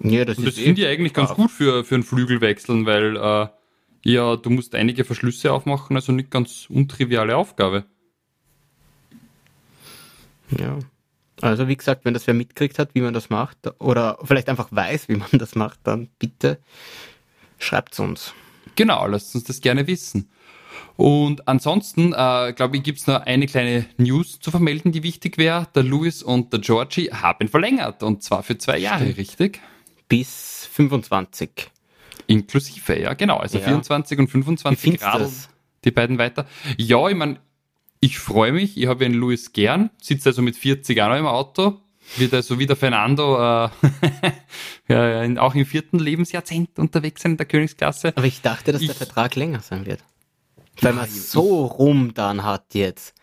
Ja, 0.00 0.24
das, 0.24 0.36
das 0.36 0.54
finde 0.54 0.82
ich 0.82 0.88
eigentlich 0.88 1.14
ganz 1.14 1.30
gut 1.34 1.50
für, 1.50 1.84
für 1.84 1.94
einen 1.94 2.04
Flügelwechseln, 2.04 2.86
weil 2.86 3.16
äh, 3.16 3.48
ja, 4.02 4.36
du 4.36 4.50
musst 4.50 4.74
einige 4.74 5.04
Verschlüsse 5.04 5.52
aufmachen, 5.52 5.96
also 5.96 6.12
nicht 6.12 6.30
ganz 6.30 6.66
untriviale 6.68 7.36
Aufgabe. 7.36 7.84
Ja. 10.58 10.78
Also 11.40 11.68
wie 11.68 11.76
gesagt, 11.76 12.04
wenn 12.04 12.14
das 12.14 12.26
wer 12.26 12.34
mitkriegt 12.34 12.78
hat, 12.78 12.94
wie 12.94 13.00
man 13.00 13.14
das 13.14 13.30
macht, 13.30 13.58
oder 13.80 14.18
vielleicht 14.22 14.48
einfach 14.48 14.68
weiß, 14.70 15.08
wie 15.08 15.16
man 15.16 15.28
das 15.32 15.54
macht, 15.54 15.80
dann 15.84 16.08
bitte 16.18 16.58
schreibt 17.58 17.94
es 17.94 18.00
uns. 18.00 18.32
Genau, 18.74 19.06
lasst 19.06 19.34
uns 19.34 19.44
das 19.44 19.60
gerne 19.60 19.86
wissen. 19.86 20.30
Und 20.96 21.46
ansonsten, 21.46 22.12
äh, 22.12 22.52
glaube 22.54 22.76
ich, 22.76 22.82
gibt 22.82 22.98
es 22.98 23.06
noch 23.06 23.20
eine 23.22 23.46
kleine 23.46 23.86
News 23.98 24.40
zu 24.40 24.50
vermelden, 24.50 24.92
die 24.92 25.02
wichtig 25.02 25.38
wäre. 25.38 25.68
Der 25.74 25.82
Louis 25.82 26.22
und 26.22 26.52
der 26.52 26.60
Georgie 26.60 27.10
haben 27.10 27.48
verlängert 27.48 28.02
und 28.02 28.22
zwar 28.22 28.42
für 28.42 28.56
zwei 28.58 28.78
Jahre, 28.78 29.16
richtig? 29.16 29.60
Bis 30.08 30.68
25. 30.72 31.50
Inklusive, 32.26 32.98
ja, 32.98 33.14
genau. 33.14 33.36
Also 33.36 33.58
ja. 33.58 33.64
24 33.64 34.18
und 34.18 34.28
25 34.28 35.00
Grad. 35.00 35.30
Die 35.84 35.90
beiden 35.90 36.18
weiter. 36.18 36.46
Ja, 36.76 37.08
ich 37.08 37.14
meine, 37.14 37.38
ich 38.00 38.18
freue 38.18 38.52
mich. 38.52 38.76
Ich 38.76 38.86
habe 38.86 39.04
den 39.04 39.14
Louis 39.14 39.52
gern. 39.52 39.90
Sitzt 40.00 40.26
also 40.26 40.42
mit 40.42 40.56
40 40.56 41.00
auch 41.02 41.08
noch 41.08 41.16
im 41.16 41.26
Auto. 41.26 41.80
Wird 42.16 42.34
also 42.34 42.58
wie 42.58 42.66
der 42.66 42.76
Fernando 42.76 43.36
äh, 43.36 43.68
ja, 44.88 45.42
auch 45.42 45.54
im 45.54 45.66
vierten 45.66 45.98
Lebensjahrzehnt 45.98 46.78
unterwegs 46.78 47.22
sein 47.22 47.32
in 47.32 47.36
der 47.36 47.46
Königsklasse. 47.46 48.12
Aber 48.16 48.26
ich 48.26 48.40
dachte, 48.42 48.72
dass 48.72 48.80
ich, 48.80 48.86
der 48.86 48.96
Vertrag 48.96 49.34
länger 49.34 49.60
sein 49.60 49.86
wird. 49.86 50.04
Weil 50.80 50.92
man 50.92 51.08
so 51.08 51.66
rum 51.66 52.12
dann 52.14 52.44
hat 52.44 52.74
jetzt. 52.74 53.14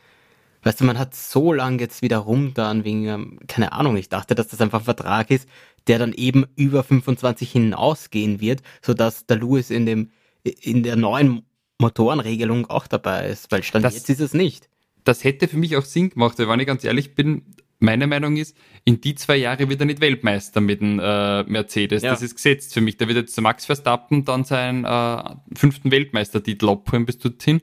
Weißt 0.63 0.79
du, 0.79 0.85
man 0.85 0.97
hat 0.97 1.13
so 1.13 1.51
lange 1.51 1.79
jetzt 1.79 2.01
wieder 2.01 2.19
rum 2.19 2.53
dann 2.53 2.85
wegen, 2.85 3.05
ähm, 3.05 3.39
keine 3.47 3.73
Ahnung, 3.73 3.97
ich 3.97 4.07
dachte, 4.07 4.33
dass 4.33 4.47
das 4.47 4.61
einfach 4.61 4.79
ein 4.79 4.85
Vertrag 4.85 5.29
ist, 5.29 5.47
der 5.87 5.99
dann 5.99 6.13
eben 6.13 6.45
über 6.55 6.83
25 6.83 7.51
hinausgehen 7.51 8.39
wird, 8.39 8.61
sodass 8.81 9.25
der 9.25 9.37
Lewis 9.37 9.69
in 9.69 9.85
dem, 9.85 10.11
in 10.43 10.83
der 10.83 10.95
neuen 10.95 11.43
Motorenregelung 11.79 12.69
auch 12.69 12.87
dabei 12.87 13.27
ist, 13.27 13.51
weil 13.51 13.61
Stand 13.63 13.83
das, 13.83 13.95
jetzt 13.95 14.09
ist 14.09 14.21
es 14.21 14.33
nicht. 14.33 14.69
Das 15.03 15.25
hätte 15.25 15.49
für 15.49 15.57
mich 15.57 15.75
auch 15.75 15.83
Sinn 15.83 16.09
gemacht, 16.09 16.39
weil 16.39 16.47
wenn 16.47 16.61
ich 16.61 16.67
ganz 16.67 16.83
ehrlich 16.85 17.13
bin, 17.13 17.43
meine 17.83 18.07
Meinung 18.07 18.37
ist, 18.37 18.57
in 18.85 19.01
die 19.01 19.13
zwei 19.15 19.35
Jahre 19.35 19.69
wird 19.69 19.81
er 19.81 19.85
nicht 19.85 19.99
Weltmeister 19.99 20.61
mit 20.61 20.81
dem 20.81 20.99
äh, 20.99 21.43
Mercedes. 21.43 22.01
Ja. 22.01 22.11
Das 22.11 22.21
ist 22.21 22.35
gesetzt 22.35 22.73
für 22.73 22.81
mich. 22.81 22.97
Da 22.97 23.07
wird 23.07 23.17
jetzt 23.17 23.35
der 23.35 23.41
Max 23.41 23.65
Verstappen 23.65 24.23
dann 24.23 24.45
seinen 24.45 24.85
äh, 24.85 25.35
fünften 25.55 25.91
Weltmeistertitel 25.91 26.69
abholen 26.69 27.05
bis 27.05 27.19
dorthin. 27.19 27.61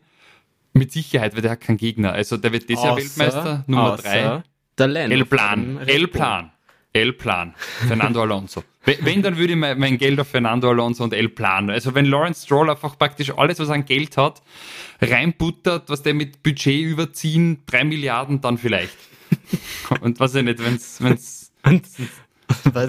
Mit 0.73 0.93
Sicherheit, 0.93 1.35
weil 1.35 1.43
der 1.43 1.53
hat 1.53 1.63
keinen 1.63 1.79
Gegner. 1.79 2.13
Also 2.13 2.37
der 2.37 2.53
wird 2.53 2.69
dieses 2.69 2.85
Jahr 2.85 2.97
Weltmeister, 2.97 3.65
Nummer 3.67 3.97
drei. 3.97 4.43
El-Plan. 4.79 5.81
El-Plan. 5.87 6.53
El-Plan. 6.93 7.55
Fernando 7.89 8.23
Alonso. 8.23 8.63
Wenn, 8.85 9.23
dann 9.23 9.37
würde 9.37 9.55
ich 9.55 9.59
mein, 9.59 9.79
mein, 9.79 9.99
Geld 9.99 10.21
auf 10.21 10.29
Fernando 10.29 10.71
Alonso 10.71 11.03
und 11.05 11.13
El-Plan. 11.13 11.71
Also 11.71 11.95
wenn 11.95 12.07
Lawrence 12.07 12.47
Stroll 12.47 12.71
einfach 12.71 12.99
praktisch 12.99 13.31
alles, 13.37 13.59
was 13.59 13.69
er 13.69 13.75
an 13.75 13.85
Geld 13.85 14.17
hat, 14.17 14.43
reinbuttert, 15.03 15.91
was 15.91 16.03
der 16.03 16.15
mit 16.15 16.43
Budget 16.43 16.83
überziehen, 16.83 17.63
drei 17.67 17.85
Milliarden, 17.85 18.41
dann 18.41 18.57
vielleicht. 18.57 18.97
Und 20.01 20.21
was 20.21 20.35
ich 20.37 20.45
nicht, 20.45 20.59
wenn 20.59 20.75
es 20.75 21.53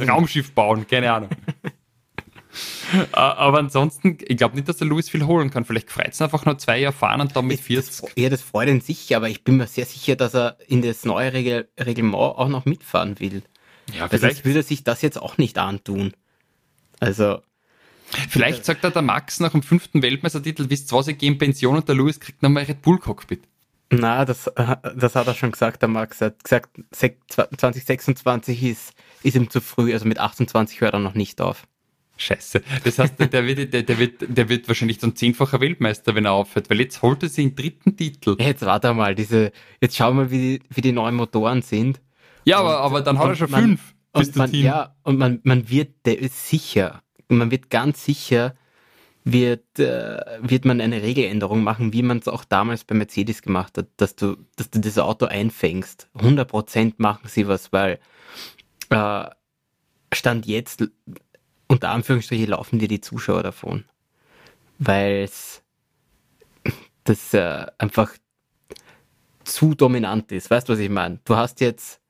Raumschiff 0.08 0.52
bauen, 0.54 0.88
keine 0.88 1.12
Ahnung. 1.12 1.30
Aber 3.14 3.60
ansonsten, 3.60 4.18
ich 4.22 4.38
glaube 4.38 4.56
nicht, 4.56 4.68
dass 4.68 4.78
der 4.78 4.88
Louis 4.88 5.10
viel 5.10 5.26
holen 5.26 5.50
kann. 5.50 5.64
Vielleicht 5.64 5.90
freut 5.90 6.10
es 6.10 6.22
einfach 6.22 6.46
nur 6.46 6.58
zwei 6.58 6.80
Jahre 6.80 6.94
fahren 6.94 7.22
und 7.22 7.36
dann 7.36 7.48
mit 7.48 7.62
40. 7.62 8.02
Das, 8.02 8.12
ja, 8.18 8.30
das 8.30 8.42
freut 8.42 8.68
ihn 8.68 8.82
sicher, 8.82 9.18
aber 9.18 9.30
ich 9.30 9.44
bin 9.44 9.58
mir 9.58 9.68
sehr 9.68 9.86
sicher, 9.86 10.16
dass 10.16 10.36
er 10.36 10.58
in 10.68 10.82
das 10.82 11.06
neue 11.06 11.32
Regel 11.32 11.70
Reglement 11.80 12.16
auch 12.16 12.50
noch 12.50 12.66
mitfahren 12.66 13.20
will. 13.20 13.44
Ja, 13.98 14.08
vielleicht. 14.08 14.36
Sonst 14.36 14.46
würde 14.46 14.60
er 14.60 14.64
sich 14.64 14.84
das 14.84 15.02
jetzt 15.02 15.22
auch 15.22 15.38
nicht 15.38 15.58
antun. 15.58 16.14
Also. 17.00 17.42
Vielleicht 18.30 18.66
sagt 18.66 18.84
er 18.84 18.92
der 18.92 19.02
Max 19.02 19.40
nach 19.40 19.54
dem 19.54 19.64
fünften 19.64 20.02
Weltmeistertitel, 20.02 20.70
wisst 20.70 20.92
ihr 20.92 20.98
was, 20.98 21.08
ich 21.08 21.18
gehe 21.18 21.32
in 21.32 21.38
Pension 21.38 21.78
und 21.78 21.88
der 21.88 21.96
Louis 21.96 22.20
kriegt 22.20 22.44
nochmal 22.44 22.64
Red 22.64 22.82
Bull 22.82 23.00
Cockpit. 23.00 23.48
Na, 23.92 24.24
das, 24.24 24.48
äh, 24.48 24.76
das 24.96 25.16
hat 25.16 25.28
er 25.28 25.34
schon 25.34 25.52
gesagt, 25.52 25.82
der 25.82 25.90
Max. 25.90 26.22
Er 26.22 26.28
hat 26.28 26.44
gesagt, 26.44 26.70
2026 26.92 28.64
ist, 28.64 28.94
ist 29.22 29.36
ihm 29.36 29.50
zu 29.50 29.60
früh, 29.60 29.92
also 29.94 30.08
mit 30.08 30.18
28 30.18 30.80
hört 30.82 30.94
er 30.94 31.00
noch 31.00 31.14
nicht 31.14 31.42
auf. 31.42 31.68
Scheiße. 32.16 32.62
Das 32.84 33.00
heißt, 33.00 33.16
der 33.20 33.46
wird, 33.46 33.74
der, 33.74 33.84
der, 33.84 33.98
wird, 33.98 34.26
der 34.28 34.48
wird 34.48 34.68
wahrscheinlich 34.68 35.00
dann 35.00 35.16
zehnfacher 35.16 35.60
Weltmeister, 35.60 36.16
wenn 36.16 36.26
er 36.26 36.34
aufhört, 36.34 36.70
weil 36.70 36.80
jetzt 36.80 37.02
holt 37.02 37.24
er 37.24 37.30
sich 37.30 37.46
den 37.46 37.56
dritten 37.56 37.98
Titel. 37.98 38.38
Ja, 38.40 38.48
jetzt 38.48 38.64
warte 38.64 38.94
mal, 38.94 39.16
diese, 39.16 39.52
jetzt 39.82 39.98
schauen 39.98 40.18
wir, 40.18 40.32
wie 40.32 40.38
die, 40.38 40.64
wie 40.70 40.82
die 40.82 40.92
neuen 40.92 41.16
Motoren 41.16 41.62
sind. 41.62 42.00
Ja, 42.46 42.60
aber, 42.60 42.80
aber 42.80 43.02
dann 43.02 43.18
hat 43.20 43.28
er 43.28 43.36
schon 43.36 43.52
man, 43.52 43.62
fünf. 43.62 43.96
Und 44.14 44.36
man, 44.36 44.54
ja, 44.54 44.96
und 45.04 45.18
man, 45.18 45.40
man 45.44 45.70
wird, 45.70 45.96
sicher, 46.30 47.02
man 47.28 47.50
wird 47.50 47.70
ganz 47.70 48.06
sicher 48.06 48.56
wird, 49.24 49.80
äh, 49.80 50.20
wird 50.42 50.66
man 50.66 50.82
eine 50.82 51.02
Regeländerung 51.02 51.64
machen, 51.64 51.94
wie 51.94 52.02
man 52.02 52.18
es 52.18 52.28
auch 52.28 52.44
damals 52.44 52.84
bei 52.84 52.96
Mercedes 52.96 53.42
gemacht 53.42 53.78
hat, 53.78 53.88
dass 53.98 54.16
du, 54.16 54.38
dass 54.56 54.70
du 54.70 54.80
das 54.80 54.98
Auto 54.98 55.26
einfängst. 55.26 56.10
100% 56.16 56.96
machen 56.98 57.28
sie 57.28 57.48
was, 57.48 57.72
weil 57.72 58.00
äh, 58.90 59.26
Stand 60.14 60.46
jetzt, 60.46 60.84
unter 61.68 61.90
Anführungsstrichen, 61.90 62.48
laufen 62.48 62.80
dir 62.80 62.88
die 62.88 63.02
Zuschauer 63.02 63.44
davon. 63.44 63.86
Weil 64.80 65.24
es 65.24 65.62
das 67.04 67.34
äh, 67.34 67.66
einfach 67.78 68.14
zu 69.44 69.76
dominant 69.76 70.32
ist. 70.32 70.50
Weißt 70.50 70.68
du, 70.68 70.74
was 70.74 70.80
ich 70.80 70.90
meine? 70.90 71.20
Du 71.26 71.36
hast 71.36 71.62
jetzt 71.62 72.01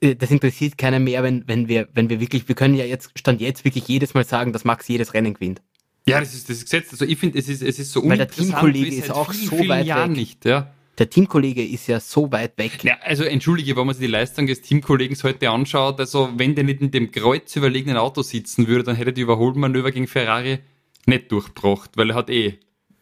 das 0.00 0.30
interessiert 0.30 0.78
keiner 0.78 1.00
mehr, 1.00 1.22
wenn, 1.22 1.46
wenn 1.48 1.68
wir, 1.68 1.88
wenn 1.94 2.08
wir 2.08 2.20
wirklich, 2.20 2.46
wir 2.48 2.54
können 2.54 2.74
ja 2.74 2.84
jetzt, 2.84 3.10
Stand 3.18 3.40
jetzt 3.40 3.64
wirklich 3.64 3.88
jedes 3.88 4.14
Mal 4.14 4.24
sagen, 4.24 4.52
dass 4.52 4.64
Max 4.64 4.88
jedes 4.88 5.14
Rennen 5.14 5.34
gewinnt. 5.34 5.60
Ja, 6.06 6.20
das 6.20 6.34
ist 6.34 6.48
das 6.48 6.62
Gesetz. 6.62 6.90
Also 6.92 7.04
ich 7.04 7.18
finde, 7.18 7.38
es 7.38 7.48
ist, 7.48 7.62
es 7.62 7.78
ist 7.78 7.92
so 7.92 8.08
Weil 8.08 8.18
der 8.18 8.28
Teamkollege 8.28 8.94
ist 8.94 9.10
auch 9.10 9.32
vielen, 9.32 9.48
so 9.48 9.56
vielen 9.56 9.68
weit 9.68 9.86
Jahren 9.86 10.10
weg. 10.10 10.16
nicht, 10.16 10.44
ja. 10.44 10.72
Der 10.98 11.08
Teamkollege 11.08 11.64
ist 11.64 11.86
ja 11.86 12.00
so 12.00 12.30
weit 12.32 12.58
weg. 12.58 12.84
Ja, 12.84 12.98
also 13.02 13.24
entschuldige, 13.24 13.76
wenn 13.76 13.86
man 13.86 13.94
sich 13.94 14.04
die 14.04 14.10
Leistung 14.10 14.46
des 14.46 14.60
Teamkollegen 14.60 15.16
heute 15.22 15.48
anschaut, 15.48 15.98
also 16.00 16.30
wenn 16.36 16.54
der 16.54 16.64
nicht 16.64 16.80
in 16.80 16.90
dem 16.90 17.10
kreuz 17.10 17.56
überlegenen 17.56 17.96
Auto 17.96 18.22
sitzen 18.22 18.66
würde, 18.66 18.84
dann 18.84 18.96
hätte 18.96 19.12
die 19.12 19.22
Überholmanöver 19.22 19.90
gegen 19.90 20.06
Ferrari 20.06 20.58
nicht 21.06 21.32
durchgebracht, 21.32 21.92
weil 21.96 22.10
er 22.10 22.16
hat 22.16 22.30
eh 22.30 22.58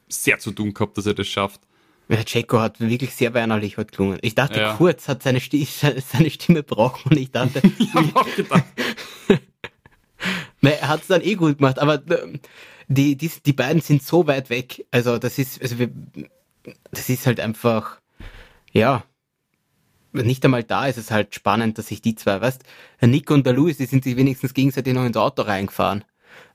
sehr 0.09 0.39
zu 0.39 0.53
tun 0.53 0.73
gehabt, 0.73 0.97
dass 0.99 1.07
er 1.07 1.15
das 1.15 1.27
schafft. 1.27 1.61
Ja, 2.11 2.25
Checo 2.25 2.59
hat 2.59 2.81
wirklich 2.81 3.15
sehr 3.15 3.35
weinerlich 3.35 3.77
heute 3.77 3.93
gelungen. 3.93 4.19
Ich 4.23 4.35
dachte, 4.35 4.59
ja. 4.59 4.75
kurz 4.75 5.07
hat 5.07 5.23
seine, 5.23 5.41
Sti 5.41 5.65
seine 6.07 6.31
Stimme 6.31 6.65
brauchen 6.65 7.13
und 7.13 7.17
ich 7.17 7.31
dachte. 7.31 7.63
ich 7.79 7.95
hab 7.95 8.17
auch 8.17 8.35
gedacht. 8.35 8.65
ne, 10.61 10.77
er 10.81 10.89
hat 10.89 11.03
es 11.03 11.07
dann 11.07 11.23
eh 11.23 11.37
gut 11.37 11.59
gemacht, 11.59 11.79
aber 11.79 12.03
ähm, 12.11 12.41
die, 12.89 13.17
die, 13.17 13.31
die 13.47 13.53
beiden 13.53 13.81
sind 13.81 14.03
so 14.03 14.27
weit 14.27 14.51
weg. 14.51 14.87
Also 14.91 15.19
das 15.19 15.39
ist, 15.39 15.63
also 15.63 15.79
wir, 15.79 15.91
das 16.91 17.09
ist 17.09 17.27
halt 17.27 17.39
einfach, 17.39 18.01
ja, 18.73 19.05
nicht 20.13 20.45
einmal 20.45 20.65
da 20.65 20.89
ist 20.89 20.99
es 20.99 21.13
halt 21.13 21.37
spannend, 21.37 21.79
dass 21.79 21.87
sich 21.87 22.03
die 22.03 22.17
zwei, 22.17 22.41
weißt, 22.41 22.65
der 23.01 23.07
Nick 23.07 23.31
und 23.31 23.47
der 23.47 23.53
Louis, 23.53 23.77
die 23.77 23.87
sind 23.87 24.03
sich 24.03 24.17
wenigstens 24.17 24.53
gegenseitig 24.53 24.95
noch 24.95 25.05
ins 25.05 25.17
Auto 25.17 25.43
reingefahren. 25.43 26.05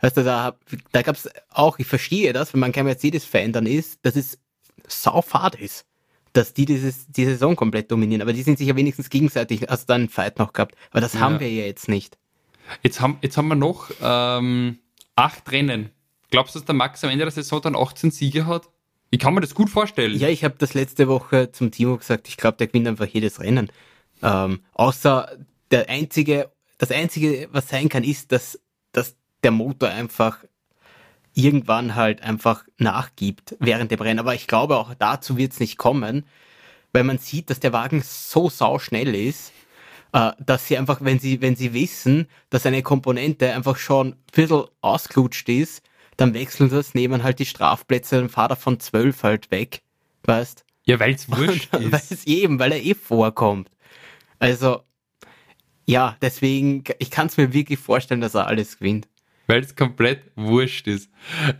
Weißt 0.02 0.18
du, 0.18 0.26
da, 0.26 0.58
da 0.92 1.02
gab's 1.02 1.30
auch, 1.50 1.80
ich 1.80 1.88
verstehe 1.88 2.34
das, 2.34 2.54
wenn 2.54 2.60
man 2.60 2.74
kein 2.74 2.84
Mercedes-Fan 2.84 3.54
dann 3.54 3.66
ist, 3.66 4.00
das 4.02 4.18
ist 4.18 4.40
saufad 4.88 5.56
ist, 5.56 5.86
dass 6.34 6.54
die 6.54 6.66
dieses, 6.66 7.08
die 7.08 7.26
Saison 7.26 7.56
komplett 7.56 7.92
dominieren. 7.92 8.22
Aber 8.22 8.34
die 8.34 8.44
sind 8.44 8.58
sich 8.58 8.68
ja 8.68 8.76
wenigstens 8.76 9.10
gegenseitig, 9.10 9.70
also 9.70 9.86
dann 9.88 10.02
einen 10.02 10.10
Fight 10.10 10.40
noch 10.40 10.54
gehabt. 10.54 10.76
Aber 10.92 11.02
das 11.02 11.14
ja. 11.14 11.22
haben 11.22 11.40
wir 11.40 11.52
ja 11.52 11.66
jetzt 11.66 11.88
nicht. 11.88 12.18
Jetzt 12.84 13.00
haben, 13.00 13.18
jetzt 13.22 13.38
haben 13.38 13.48
wir 13.48 13.56
noch 13.56 13.92
ähm, 14.02 14.80
acht 15.16 15.52
Rennen. 15.52 15.92
Glaubst 16.32 16.56
du, 16.56 16.60
dass 16.60 16.66
der 16.66 16.76
Max 16.76 17.04
am 17.04 17.10
Ende 17.10 17.26
der 17.26 17.32
Saison 17.32 17.62
dann 17.62 17.76
18 17.76 18.12
Siege 18.12 18.46
hat? 18.46 18.70
Ich 19.12 19.20
kann 19.20 19.34
mir 19.34 19.42
das 19.42 19.56
gut 19.56 19.70
vorstellen. 19.70 20.18
Ja, 20.18 20.28
ich 20.28 20.44
habe 20.44 20.56
das 20.58 20.74
letzte 20.74 21.08
Woche 21.08 21.52
zum 21.52 21.72
Timo 21.72 21.98
gesagt, 21.98 22.28
ich 22.28 22.38
glaube, 22.38 22.58
der 22.58 22.68
gewinnt 22.68 22.88
einfach 22.88 23.06
jedes 23.06 23.40
Rennen. 23.40 23.72
Ähm, 24.22 24.62
außer 24.74 25.38
der 25.72 25.90
einzige, 25.90 26.52
das 26.78 26.92
einzige, 26.92 27.48
was 27.52 27.70
sein 27.70 27.88
kann, 27.88 28.04
ist, 28.04 28.32
dass, 28.32 28.60
dass 28.92 29.16
der 29.44 29.52
Motor 29.52 29.90
einfach 29.90 30.44
irgendwann 31.36 31.96
halt 31.96 32.24
einfach 32.24 32.64
nachgibt 32.78 33.56
während 33.60 33.92
dem 33.92 34.02
Rennen. 34.02 34.20
Aber 34.20 34.34
ich 34.34 34.48
glaube, 34.48 34.78
auch 34.78 34.94
dazu 34.96 35.38
wird 35.38 35.54
es 35.54 35.60
nicht 35.60 35.78
kommen, 35.78 36.26
weil 36.94 37.04
man 37.04 37.18
sieht, 37.20 37.50
dass 37.50 37.60
der 37.60 37.74
Wagen 37.74 38.02
so 38.04 38.50
sauschnell 38.50 39.14
ist, 39.14 39.52
äh, 40.14 40.32
dass 40.40 40.68
sie 40.68 40.78
einfach, 40.78 41.00
wenn 41.02 41.20
sie, 41.20 41.42
wenn 41.42 41.56
sie 41.56 41.74
wissen, 41.74 42.28
dass 42.50 42.66
eine 42.66 42.82
Komponente 42.82 43.54
einfach 43.54 43.78
schon 43.78 44.10
ein 44.10 44.16
bisschen 44.32 44.64
ausgelutscht 44.82 45.50
ist, 45.50 45.84
dann 46.18 46.34
wechseln 46.34 46.70
sie 46.70 46.78
das, 46.78 46.94
nehmen 46.94 47.24
halt 47.24 47.40
die 47.40 47.46
Strafplätze, 47.46 48.16
dann 48.18 48.30
fahrt 48.30 48.52
er 48.52 48.56
von 48.56 48.80
zwölf 48.80 49.24
halt 49.24 49.52
weg 49.52 49.82
weißt? 50.28 50.66
Ja, 50.86 51.00
weil 51.00 51.14
es 51.14 51.30
wurscht 51.36 51.74
Und, 51.74 51.92
weil 51.92 52.00
ist. 52.00 52.12
es 52.12 52.28
eben, 52.28 52.60
weil 52.60 52.72
er 52.72 52.84
eh 52.84 52.94
vorkommt. 52.94 53.70
Also, 54.40 54.82
ja, 55.86 56.18
deswegen, 56.22 56.84
ich 57.00 57.12
kann 57.12 57.28
es 57.28 57.38
mir 57.38 57.54
wirklich 57.54 57.80
vorstellen, 57.80 58.22
dass 58.22 58.36
er 58.36 58.48
alles 58.48 58.80
gewinnt. 58.80 59.08
Weil 59.48 59.62
es 59.62 59.76
komplett 59.76 60.32
wurscht 60.36 60.88
ist. 60.88 61.10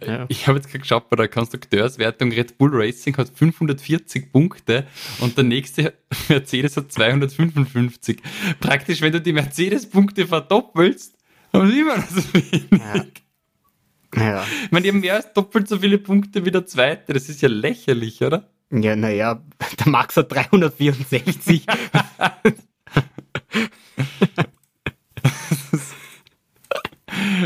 Ja. 0.06 0.26
Ich 0.28 0.48
habe 0.48 0.58
jetzt 0.58 0.68
gerade 0.68 0.80
geschaut, 0.80 1.10
bei 1.10 1.16
der 1.16 1.28
Konstrukteurswertung 1.28 2.32
Red 2.32 2.58
Bull 2.58 2.72
Racing 2.74 3.16
hat 3.18 3.30
540 3.30 4.32
Punkte 4.32 4.88
und 5.20 5.38
der 5.38 5.44
nächste 5.44 5.94
Mercedes 6.30 6.78
hat 6.78 6.92
255. 6.92 8.18
Praktisch, 8.60 9.02
wenn 9.02 9.12
du 9.12 9.22
die 9.22 9.34
Mercedes-Punkte 9.34 10.26
verdoppelst, 10.28 11.16
haben 11.54 11.72
sie 11.72 11.80
immer 11.80 11.98
noch 11.98 12.10
so 12.10 12.22
wenig. 12.34 12.66
Ja. 12.72 13.06
Ja, 14.16 14.46
Ich 14.64 14.72
meine, 14.72 14.84
die 14.84 14.90
haben 14.90 15.02
mehr 15.02 15.16
als 15.16 15.34
doppelt 15.34 15.68
so 15.68 15.80
viele 15.80 15.98
Punkte 15.98 16.46
wie 16.46 16.52
der 16.52 16.66
zweite. 16.66 17.12
Das 17.14 17.28
ist 17.28 17.42
ja 17.42 17.50
lächerlich, 17.50 18.22
oder? 18.22 18.50
ja 18.72 18.96
naja, 18.96 19.44
der 19.80 19.90
Max 19.90 20.16
hat 20.16 20.32
364. 20.32 21.66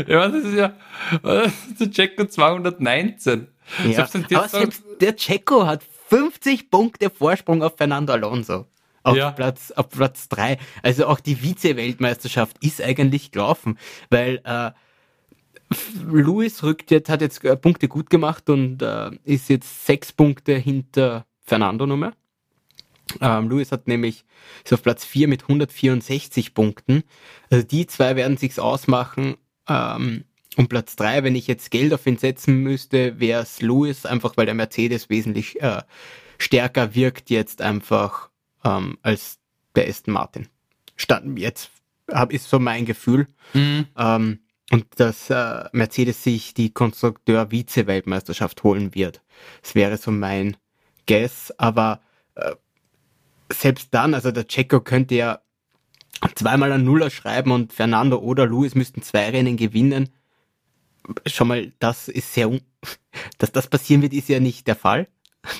Ja, 0.06 0.28
das 0.28 0.44
ist 0.44 0.54
ja, 0.54 0.74
das 1.22 1.52
ist 1.68 1.80
der 1.80 1.90
Checo 1.90 2.24
219. 2.26 3.48
ja. 3.84 4.06
Selbst 4.06 4.34
Aber 4.34 4.48
selbst 4.48 4.82
der 5.00 5.16
Checo 5.16 5.66
hat 5.66 5.82
50 6.08 6.70
Punkte 6.70 7.10
Vorsprung 7.10 7.62
auf 7.62 7.76
Fernando 7.76 8.12
Alonso. 8.12 8.66
Auf 9.02 9.16
Ja. 9.16 9.30
Platz, 9.30 9.70
auf 9.70 9.88
Platz 9.88 10.28
3. 10.28 10.58
Also 10.82 11.06
auch 11.06 11.20
die 11.20 11.36
Vize-Weltmeisterschaft 11.36 12.56
ist 12.62 12.82
eigentlich 12.82 13.30
gelaufen, 13.30 13.78
weil 14.10 14.42
äh, 14.44 14.72
Lewis 16.04 16.62
rückt 16.62 16.90
jetzt, 16.90 17.08
hat 17.08 17.20
jetzt 17.22 17.44
äh, 17.44 17.56
Punkte 17.56 17.88
gut 17.88 18.10
gemacht 18.10 18.50
und 18.50 18.82
äh, 18.82 19.10
ist 19.24 19.48
jetzt 19.48 19.86
sechs 19.86 20.12
Punkte 20.12 20.54
hinter 20.54 21.26
Fernando 21.44 21.86
Nummer. 21.86 22.12
Ähm, 23.20 23.48
Lewis 23.48 23.72
hat 23.72 23.88
nämlich 23.88 24.24
ist 24.64 24.72
auf 24.72 24.82
Platz 24.82 25.04
4 25.04 25.28
mit 25.28 25.42
164 25.42 26.54
Punkten. 26.54 27.02
Also 27.50 27.66
die 27.66 27.86
zwei 27.86 28.16
werden 28.16 28.36
sich's 28.36 28.58
ausmachen. 28.58 29.36
Ähm, 29.70 30.24
und 30.56 30.68
Platz 30.68 30.96
3, 30.96 31.22
wenn 31.22 31.36
ich 31.36 31.46
jetzt 31.46 31.70
Geld 31.70 31.94
auf 31.94 32.06
ihn 32.06 32.18
setzen 32.18 32.62
müsste, 32.62 33.20
wäre 33.20 33.42
es 33.42 33.62
Lewis, 33.62 34.04
einfach 34.04 34.36
weil 34.36 34.46
der 34.46 34.54
Mercedes 34.54 35.08
wesentlich 35.08 35.62
äh, 35.62 35.82
stärker 36.38 36.94
wirkt 36.94 37.30
jetzt 37.30 37.62
einfach 37.62 38.30
ähm, 38.64 38.98
als 39.02 39.38
der 39.76 39.88
Aston 39.88 40.12
Martin. 40.12 40.48
Stand 40.96 41.38
jetzt 41.38 41.70
hab, 42.08 42.32
ist 42.32 42.50
so 42.50 42.58
mein 42.58 42.84
Gefühl. 42.84 43.28
Mhm. 43.54 43.86
Ähm, 43.96 44.40
und 44.72 44.86
dass 44.96 45.30
äh, 45.30 45.64
Mercedes 45.72 46.22
sich 46.22 46.54
die 46.54 46.72
Konstrukteur-Vize-Weltmeisterschaft 46.72 48.62
holen 48.62 48.94
wird. 48.94 49.22
Das 49.62 49.74
wäre 49.74 49.96
so 49.96 50.10
mein 50.10 50.56
Guess. 51.06 51.52
Aber 51.58 52.00
äh, 52.36 52.54
selbst 53.52 53.88
dann, 53.92 54.14
also 54.14 54.30
der 54.30 54.46
Checo 54.46 54.80
könnte 54.80 55.16
ja 55.16 55.40
zweimal 56.34 56.72
ein 56.72 56.84
Nuller 56.84 57.10
schreiben 57.10 57.50
und 57.52 57.72
Fernando 57.72 58.18
oder 58.18 58.46
Lewis 58.46 58.74
müssten 58.74 59.02
zwei 59.02 59.30
Rennen 59.30 59.56
gewinnen. 59.56 60.10
Schon 61.26 61.48
mal, 61.48 61.72
das 61.78 62.08
ist 62.08 62.32
sehr, 62.34 62.48
un 62.50 62.60
dass 63.38 63.52
das 63.52 63.68
passieren 63.68 64.02
wird, 64.02 64.12
ist 64.12 64.28
ja 64.28 64.40
nicht 64.40 64.66
der 64.66 64.76
Fall, 64.76 65.08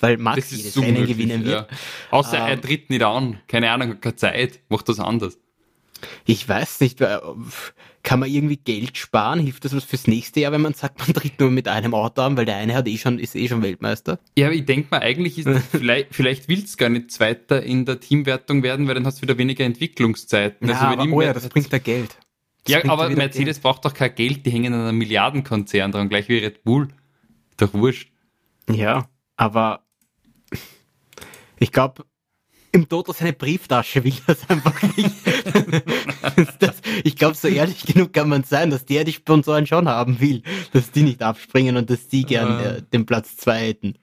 weil 0.00 0.16
Max 0.16 0.50
Das 0.50 0.50
jedes 0.50 0.76
Rennen 0.80 1.06
gewinnen 1.06 1.44
wird. 1.44 1.70
ja. 1.70 1.76
Außer 2.10 2.38
er 2.38 2.52
Ähm, 2.54 2.62
tritt 2.62 2.90
nicht 2.90 3.02
an. 3.02 3.40
Keine 3.48 3.70
Ahnung, 3.70 4.00
keine 4.00 4.16
Zeit. 4.16 4.60
Macht 4.68 4.88
das 4.88 5.00
anders. 5.00 5.38
Ich 6.26 6.48
weiß 6.48 6.80
nicht, 6.80 7.00
weil, 7.00 7.20
kann 8.02 8.20
man 8.20 8.30
irgendwie 8.30 8.56
Geld 8.56 8.96
sparen? 8.96 9.40
Hilft 9.40 9.64
das 9.64 9.74
was 9.74 9.84
fürs 9.84 10.06
nächste 10.06 10.40
Jahr, 10.40 10.52
wenn 10.52 10.62
man 10.62 10.74
sagt, 10.74 10.98
man 10.98 11.12
tritt 11.12 11.38
nur 11.38 11.50
mit 11.50 11.68
einem 11.68 11.94
Auto 11.94 12.22
an, 12.22 12.36
weil 12.36 12.44
der 12.44 12.56
eine 12.56 12.74
hat 12.74 12.88
eh 12.88 12.96
schon, 12.96 13.18
ist 13.18 13.36
eh 13.36 13.48
schon 13.48 13.62
Weltmeister? 13.62 14.18
Ja, 14.38 14.50
ich 14.50 14.64
denke 14.64 14.88
mal, 14.90 15.00
eigentlich 15.00 15.38
ist 15.38 15.48
vielleicht, 15.70 16.14
vielleicht 16.14 16.48
willst 16.48 16.78
gar 16.78 16.88
nicht 16.88 17.10
Zweiter 17.10 17.62
in 17.62 17.84
der 17.84 18.00
Teamwertung 18.00 18.62
werden, 18.62 18.88
weil 18.88 18.94
dann 18.94 19.06
hast 19.06 19.18
du 19.18 19.22
wieder 19.22 19.38
weniger 19.38 19.64
Entwicklungszeiten. 19.64 20.68
Ja, 20.68 20.74
Also 20.74 20.86
aber, 20.86 21.12
oh 21.12 21.22
ja, 21.22 21.32
das 21.32 21.48
bringt 21.48 21.72
da 21.72 21.78
Geld. 21.78 22.16
Das 22.64 22.74
ja, 22.74 22.90
aber 22.90 23.08
Mercedes 23.10 23.58
braucht 23.58 23.84
doch 23.84 23.94
kein 23.94 24.14
Geld, 24.14 24.44
die 24.44 24.50
hängen 24.50 24.74
an 24.74 24.80
einem 24.80 24.98
Milliardenkonzern 24.98 25.92
dran, 25.92 26.08
gleich 26.08 26.28
wie 26.28 26.38
Red 26.38 26.62
Bull. 26.64 26.88
Doch 27.56 27.72
wurscht. 27.74 28.10
Geld. 28.66 28.78
Ja, 28.78 29.08
aber 29.36 29.84
ich 31.58 31.72
glaube, 31.72 32.04
im 32.72 32.88
Total 32.88 33.14
seine 33.14 33.32
Brieftasche 33.32 34.04
will 34.04 34.14
das 34.26 34.48
einfach 34.48 34.80
nicht. 34.96 35.10
das, 36.58 36.76
ich 37.04 37.16
glaube, 37.16 37.34
so 37.34 37.48
ehrlich 37.48 37.84
genug 37.84 38.12
kann 38.12 38.28
man 38.28 38.44
sein, 38.44 38.70
dass 38.70 38.84
der 38.84 39.04
die 39.04 39.12
Sponsoren 39.12 39.66
schon 39.66 39.88
haben 39.88 40.20
will, 40.20 40.42
dass 40.72 40.90
die 40.90 41.02
nicht 41.02 41.22
abspringen 41.22 41.76
und 41.76 41.90
dass 41.90 42.08
die 42.08 42.24
gern 42.24 42.60
äh, 42.60 42.82
den 42.82 43.06
Platz 43.06 43.36
zwei 43.36 43.68
hätten. 43.68 43.94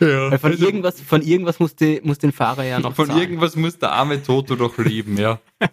Ja. 0.00 0.30
Weil 0.30 0.38
von 0.38 0.52
irgendwas, 0.52 1.00
von 1.00 1.22
irgendwas 1.22 1.60
muss, 1.60 1.76
die, 1.76 2.00
muss 2.02 2.18
den 2.18 2.32
Fahrer 2.32 2.64
ja 2.64 2.80
noch 2.80 2.94
Von 2.94 3.06
zahlen. 3.06 3.20
irgendwas 3.20 3.56
muss 3.56 3.78
der 3.78 3.92
arme 3.92 4.22
Toto 4.22 4.56
doch 4.56 4.76
leben, 4.78 5.16
ja. 5.16 5.40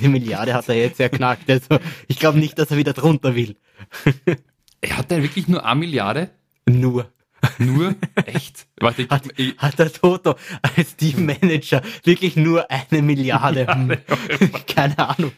Die 0.00 0.08
Milliarde 0.08 0.54
hat 0.54 0.68
er 0.68 0.74
jetzt 0.74 0.98
ja 0.98 1.08
knackt. 1.08 1.48
Also 1.48 1.78
ich 2.08 2.18
glaube 2.18 2.38
nicht, 2.38 2.58
dass 2.58 2.70
er 2.70 2.76
wieder 2.76 2.92
drunter 2.92 3.34
will. 3.34 3.56
Er 4.80 4.98
hat 4.98 5.10
ja 5.10 5.22
wirklich 5.22 5.48
nur 5.48 5.64
eine 5.64 5.78
Milliarde? 5.78 6.30
Nur. 6.66 7.10
Nur? 7.58 7.94
Echt? 8.26 8.66
Warte, 8.78 9.02
ich, 9.02 9.10
Hat, 9.10 9.22
ich, 9.36 9.56
hat 9.58 9.78
der 9.78 9.92
Toto 9.92 10.36
als 10.76 10.96
Teammanager 10.96 11.82
wirklich 12.04 12.36
nur 12.36 12.70
eine 12.70 13.02
Milliarde? 13.02 13.66
Keine 14.66 14.98
Ahnung. 14.98 15.32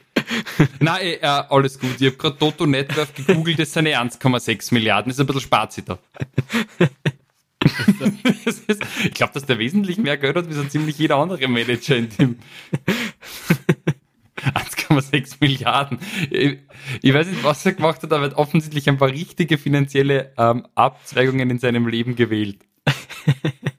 Nein, 0.80 1.00
äh, 1.02 1.14
äh, 1.14 1.26
alles 1.26 1.78
gut. 1.78 2.00
Ich 2.00 2.06
habe 2.06 2.16
gerade 2.16 2.38
Toto 2.38 2.66
Network 2.66 3.14
gegoogelt, 3.14 3.58
das 3.58 3.72
sind 3.72 3.86
eh 3.86 3.94
1,6 3.96 4.72
Milliarden. 4.72 5.10
Das 5.10 5.18
ist 5.18 5.20
ein 5.20 5.26
bisschen. 5.26 5.98
Das 8.44 8.58
ist, 8.66 8.82
ich 9.04 9.14
glaube, 9.14 9.32
dass 9.32 9.46
der 9.46 9.58
wesentlich 9.58 9.96
mehr 9.98 10.16
Geld 10.16 10.36
hat, 10.36 10.48
wie 10.48 10.54
so 10.54 10.64
ziemlich 10.64 10.98
jeder 10.98 11.16
andere 11.16 11.48
Manager 11.48 11.96
in 11.96 12.08
dem. 12.10 12.38
1,6 14.98 15.36
Milliarden. 15.40 15.98
Ich, 16.30 16.58
ich 17.02 17.14
weiß 17.14 17.26
nicht, 17.28 17.44
was 17.44 17.64
er 17.66 17.72
gemacht 17.72 18.02
hat, 18.02 18.12
aber 18.12 18.24
er 18.24 18.30
hat 18.30 18.36
offensichtlich 18.36 18.88
ein 18.88 18.98
paar 18.98 19.10
richtige 19.10 19.58
finanzielle 19.58 20.32
ähm, 20.38 20.66
Abzweigungen 20.74 21.50
in 21.50 21.58
seinem 21.58 21.86
Leben 21.86 22.16
gewählt. 22.16 22.58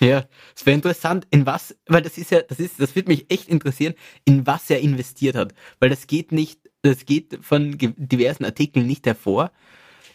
Ja, 0.00 0.24
es 0.54 0.66
wäre 0.66 0.74
interessant, 0.74 1.26
in 1.30 1.46
was, 1.46 1.74
weil 1.86 2.02
das 2.02 2.18
ist 2.18 2.30
ja, 2.30 2.42
das 2.42 2.60
ist, 2.60 2.78
das 2.78 2.94
wird 2.94 3.08
mich 3.08 3.30
echt 3.30 3.48
interessieren, 3.48 3.94
in 4.24 4.46
was 4.46 4.68
er 4.70 4.80
investiert 4.80 5.36
hat. 5.36 5.54
Weil 5.80 5.90
das 5.90 6.06
geht 6.06 6.32
nicht, 6.32 6.60
das 6.82 7.06
geht 7.06 7.38
von 7.40 7.76
diversen 7.78 8.44
Artikeln 8.44 8.86
nicht 8.86 9.06
hervor, 9.06 9.52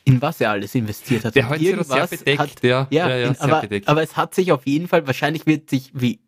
in 0.03 0.21
was 0.21 0.41
er 0.41 0.51
alles 0.51 0.75
investiert 0.75 1.25
hat. 1.25 1.35
Der 1.35 1.43
doch 1.45 1.83
sehr 1.83 2.07
bedeckt, 2.07 2.39
hat, 2.39 2.63
ja. 2.63 2.87
Ja, 2.89 3.09
Ja, 3.09 3.17
ja, 3.17 3.27
in, 3.29 3.39
aber, 3.39 3.61
bedeckt. 3.61 3.87
aber 3.87 4.03
es 4.03 4.15
hat 4.17 4.35
sich 4.35 4.51
auf 4.51 4.65
jeden 4.65 4.87
Fall, 4.87 5.05
wahrscheinlich 5.07 5.45
wird 5.45 5.69
sich, 5.69 5.91
wie 5.93 6.21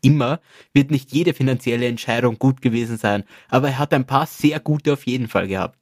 immer, 0.00 0.40
wird 0.72 0.90
nicht 0.90 1.12
jede 1.12 1.34
finanzielle 1.34 1.86
Entscheidung 1.86 2.38
gut 2.38 2.60
gewesen 2.62 2.96
sein. 2.98 3.24
Aber 3.48 3.68
er 3.68 3.78
hat 3.78 3.92
ein 3.94 4.06
paar 4.06 4.26
sehr 4.26 4.60
gute 4.60 4.92
auf 4.92 5.06
jeden 5.06 5.28
Fall 5.28 5.48
gehabt. 5.48 5.78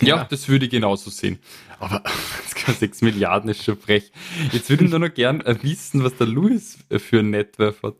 Ja, 0.00 0.16
Ja. 0.18 0.24
das 0.24 0.48
würde 0.48 0.64
ich 0.66 0.70
genauso 0.70 1.10
sehen. 1.10 1.38
Aber 1.78 2.02
1,6 2.54 3.04
Milliarden 3.04 3.50
ist 3.50 3.64
schon 3.64 3.76
frech. 3.78 4.10
Jetzt 4.52 4.70
würde 4.70 4.84
ich 4.84 4.90
nur 4.90 5.00
noch 5.00 5.12
gern 5.12 5.40
äh, 5.42 5.56
wissen, 5.62 6.02
was 6.04 6.14
der 6.16 6.26
Louis 6.28 6.78
für 6.98 7.18
ein 7.20 7.30
Networth 7.30 7.82
hat. 7.82 7.94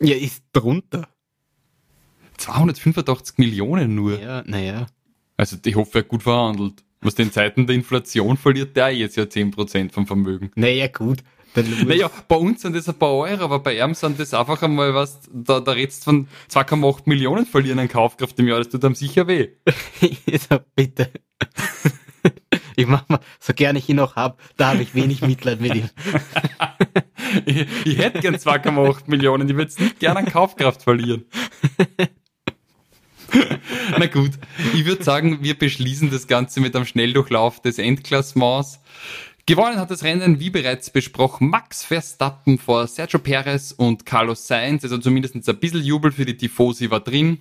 Ja, 0.00 0.16
ist 0.16 0.42
drunter. 0.52 1.06
285 2.38 3.38
Millionen 3.38 3.94
nur. 3.94 4.18
Ja, 4.20 4.42
naja. 4.46 4.86
Also 5.36 5.56
ich 5.64 5.76
hoffe, 5.76 5.98
er 5.98 6.02
hat 6.02 6.08
gut 6.08 6.22
verhandelt. 6.22 6.82
Was 7.02 7.14
in 7.14 7.32
Zeiten 7.32 7.66
der 7.66 7.76
Inflation 7.76 8.36
verliert 8.36 8.76
der 8.76 8.90
jetzt 8.90 9.16
ja 9.16 9.24
10% 9.24 9.92
vom 9.92 10.06
Vermögen. 10.06 10.50
Naja, 10.54 10.86
gut. 10.88 11.22
Naja, 11.54 12.10
bei 12.28 12.36
uns 12.36 12.62
sind 12.62 12.76
das 12.76 12.88
ein 12.88 12.98
paar 12.98 13.12
Euro, 13.12 13.44
aber 13.44 13.58
bei 13.58 13.78
ihm 13.78 13.94
sind 13.94 14.20
das 14.20 14.34
einfach 14.34 14.62
einmal 14.62 14.94
was, 14.94 15.20
da, 15.32 15.60
da 15.60 15.72
redst 15.72 16.04
von 16.04 16.28
2,8 16.50 17.02
Millionen 17.06 17.44
verlieren 17.44 17.78
an 17.80 17.88
Kaufkraft 17.88 18.38
im 18.38 18.46
Jahr, 18.46 18.58
das 18.58 18.68
tut 18.68 18.84
einem 18.84 18.94
sicher 18.94 19.26
weh. 19.26 19.48
so, 20.48 20.58
bitte. 20.74 21.10
Ich 22.76 22.86
mach 22.86 23.06
mal, 23.10 23.20
so 23.38 23.52
gerne 23.52 23.78
ich 23.78 23.88
ihn 23.90 23.96
noch 23.96 24.16
hab, 24.16 24.40
da 24.56 24.68
habe 24.68 24.82
ich 24.82 24.94
wenig 24.94 25.20
Mitleid 25.20 25.60
mit 25.60 25.74
ihm. 25.74 25.90
Ich, 27.46 27.64
ich 27.84 27.98
hätte 27.98 28.18
gern 28.18 28.34
2,8 28.34 29.02
Millionen, 29.06 29.48
ich 29.48 29.54
würde 29.54 29.72
nicht 29.80 30.00
gern 30.00 30.16
an 30.16 30.24
Kaufkraft 30.24 30.82
verlieren. 30.82 31.26
Na 33.96 34.06
gut, 34.06 34.32
ich 34.74 34.84
würde 34.84 35.04
sagen, 35.04 35.38
wir 35.42 35.56
beschließen 35.56 36.10
das 36.10 36.26
Ganze 36.26 36.60
mit 36.60 36.74
einem 36.74 36.86
Schnelldurchlauf 36.86 37.60
des 37.60 37.78
Endklassements. 37.78 38.80
Gewonnen 39.50 39.80
hat 39.80 39.90
das 39.90 40.04
Rennen, 40.04 40.38
wie 40.38 40.50
bereits 40.50 40.90
besprochen, 40.90 41.50
Max 41.50 41.82
Verstappen 41.82 42.56
vor 42.56 42.86
Sergio 42.86 43.18
Perez 43.18 43.72
und 43.72 44.06
Carlos 44.06 44.46
Sainz, 44.46 44.84
also 44.84 44.96
zumindest 44.96 45.34
ein 45.34 45.58
bisschen 45.58 45.82
Jubel 45.82 46.12
für 46.12 46.24
die 46.24 46.36
Tifosi 46.36 46.88
war 46.88 47.00
drin. 47.00 47.40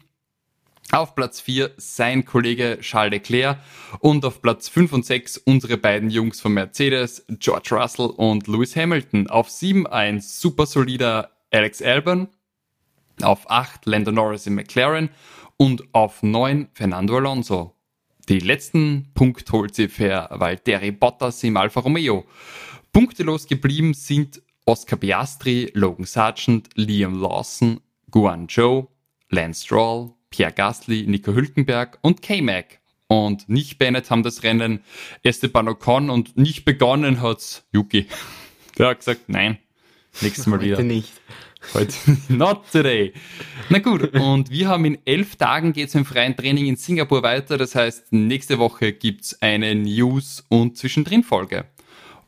Auf 0.92 1.14
Platz 1.14 1.40
4 1.40 1.70
sein 1.78 2.26
Kollege 2.26 2.80
Charles 2.82 3.12
Leclerc 3.12 3.60
und 4.00 4.26
auf 4.26 4.42
Platz 4.42 4.70
5 4.70 4.92
und 4.94 5.06
6 5.06 5.38
unsere 5.38 5.78
beiden 5.78 6.10
Jungs 6.10 6.42
von 6.42 6.54
Mercedes, 6.54 7.28
George 7.38 7.76
Russell 7.76 8.08
und 8.08 8.48
Lewis 8.48 8.76
Hamilton. 8.76 9.30
Auf 9.30 9.52
7 9.52 9.86
ein 9.86 10.20
super 10.20 10.66
solider 10.66 11.30
Alex 11.52 11.80
Albon, 11.80 12.28
auf 13.22 13.52
8 13.52 13.86
Lando 13.86 14.12
Norris 14.12 14.48
in 14.48 14.56
McLaren 14.56 15.10
und 15.58 15.84
auf 15.94 16.24
9 16.24 16.70
Fernando 16.74 17.18
Alonso. 17.18 17.79
Die 18.30 18.38
letzten 18.38 19.12
Punkt 19.16 19.52
holt 19.52 19.74
sie 19.74 19.88
für 19.88 20.28
Valtteri 20.30 20.92
Bottas 20.92 21.44
im 21.44 21.58
Alfa 21.58 21.80
Romeo. 21.80 22.26
Punktelos 22.94 23.48
geblieben 23.48 23.96
sind 23.96 24.44
Oscar 24.66 24.98
Piastri, 24.98 25.72
Logan 25.74 26.06
Sargent, 26.06 26.70
Liam 26.76 27.20
Lawson, 27.20 27.80
Guan 28.12 28.48
Zhou, 28.48 28.88
Lance 29.30 29.66
Stroll, 29.66 30.14
Pierre 30.30 30.52
Gasly, 30.52 31.08
Nico 31.08 31.34
Hülkenberg 31.34 31.98
und 32.04 32.22
K-Mac. 32.22 32.80
Und 33.08 33.50
nicht 33.50 33.80
beendet 33.80 34.12
haben 34.12 34.22
das 34.22 34.44
Rennen 34.44 34.84
Esteban 35.24 35.68
Ocon 35.68 36.12
und 36.12 36.38
nicht 36.38 36.66
begonnen 36.66 37.24
hat's 37.24 37.66
Yuki. 37.72 38.06
Der 38.78 38.90
hat 38.90 39.00
gesagt, 39.00 39.22
nein, 39.26 39.58
nächstes 40.22 40.46
Mal 40.46 40.62
wieder. 40.62 40.78
Heute 40.78 40.86
nicht. 40.86 41.12
Heute, 41.74 41.94
not 42.30 42.64
today. 42.72 43.14
Na 43.70 43.80
gut, 43.80 44.14
und 44.16 44.50
wir 44.50 44.68
haben 44.68 44.86
in 44.86 44.98
elf 45.06 45.36
Tagen 45.36 45.72
geht's 45.72 45.94
im 45.94 46.04
freien 46.04 46.36
Training 46.36 46.66
in 46.66 46.76
Singapur 46.76 47.22
weiter. 47.22 47.58
Das 47.58 47.76
heißt, 47.76 48.12
nächste 48.12 48.58
Woche 48.58 48.94
gibt's 48.94 49.40
eine 49.42 49.76
News- 49.76 50.44
und 50.50 50.78
Zwischendrin-Folge. 50.78 51.66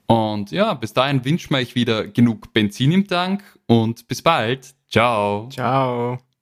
Und 0.06 0.52
ja, 0.52 0.74
bis 0.74 0.94
dahin 0.94 1.24
wünschen 1.26 1.52
wir 1.52 1.60
euch 1.60 1.74
wieder 1.74 2.08
genug 2.08 2.54
Benzin 2.54 2.92
im 2.92 3.08
Tank 3.08 3.44
und 3.68 4.08
bis 4.08 4.22
bald. 4.22 4.76
Ciao. 4.90 5.50
Ciao. 5.50 6.20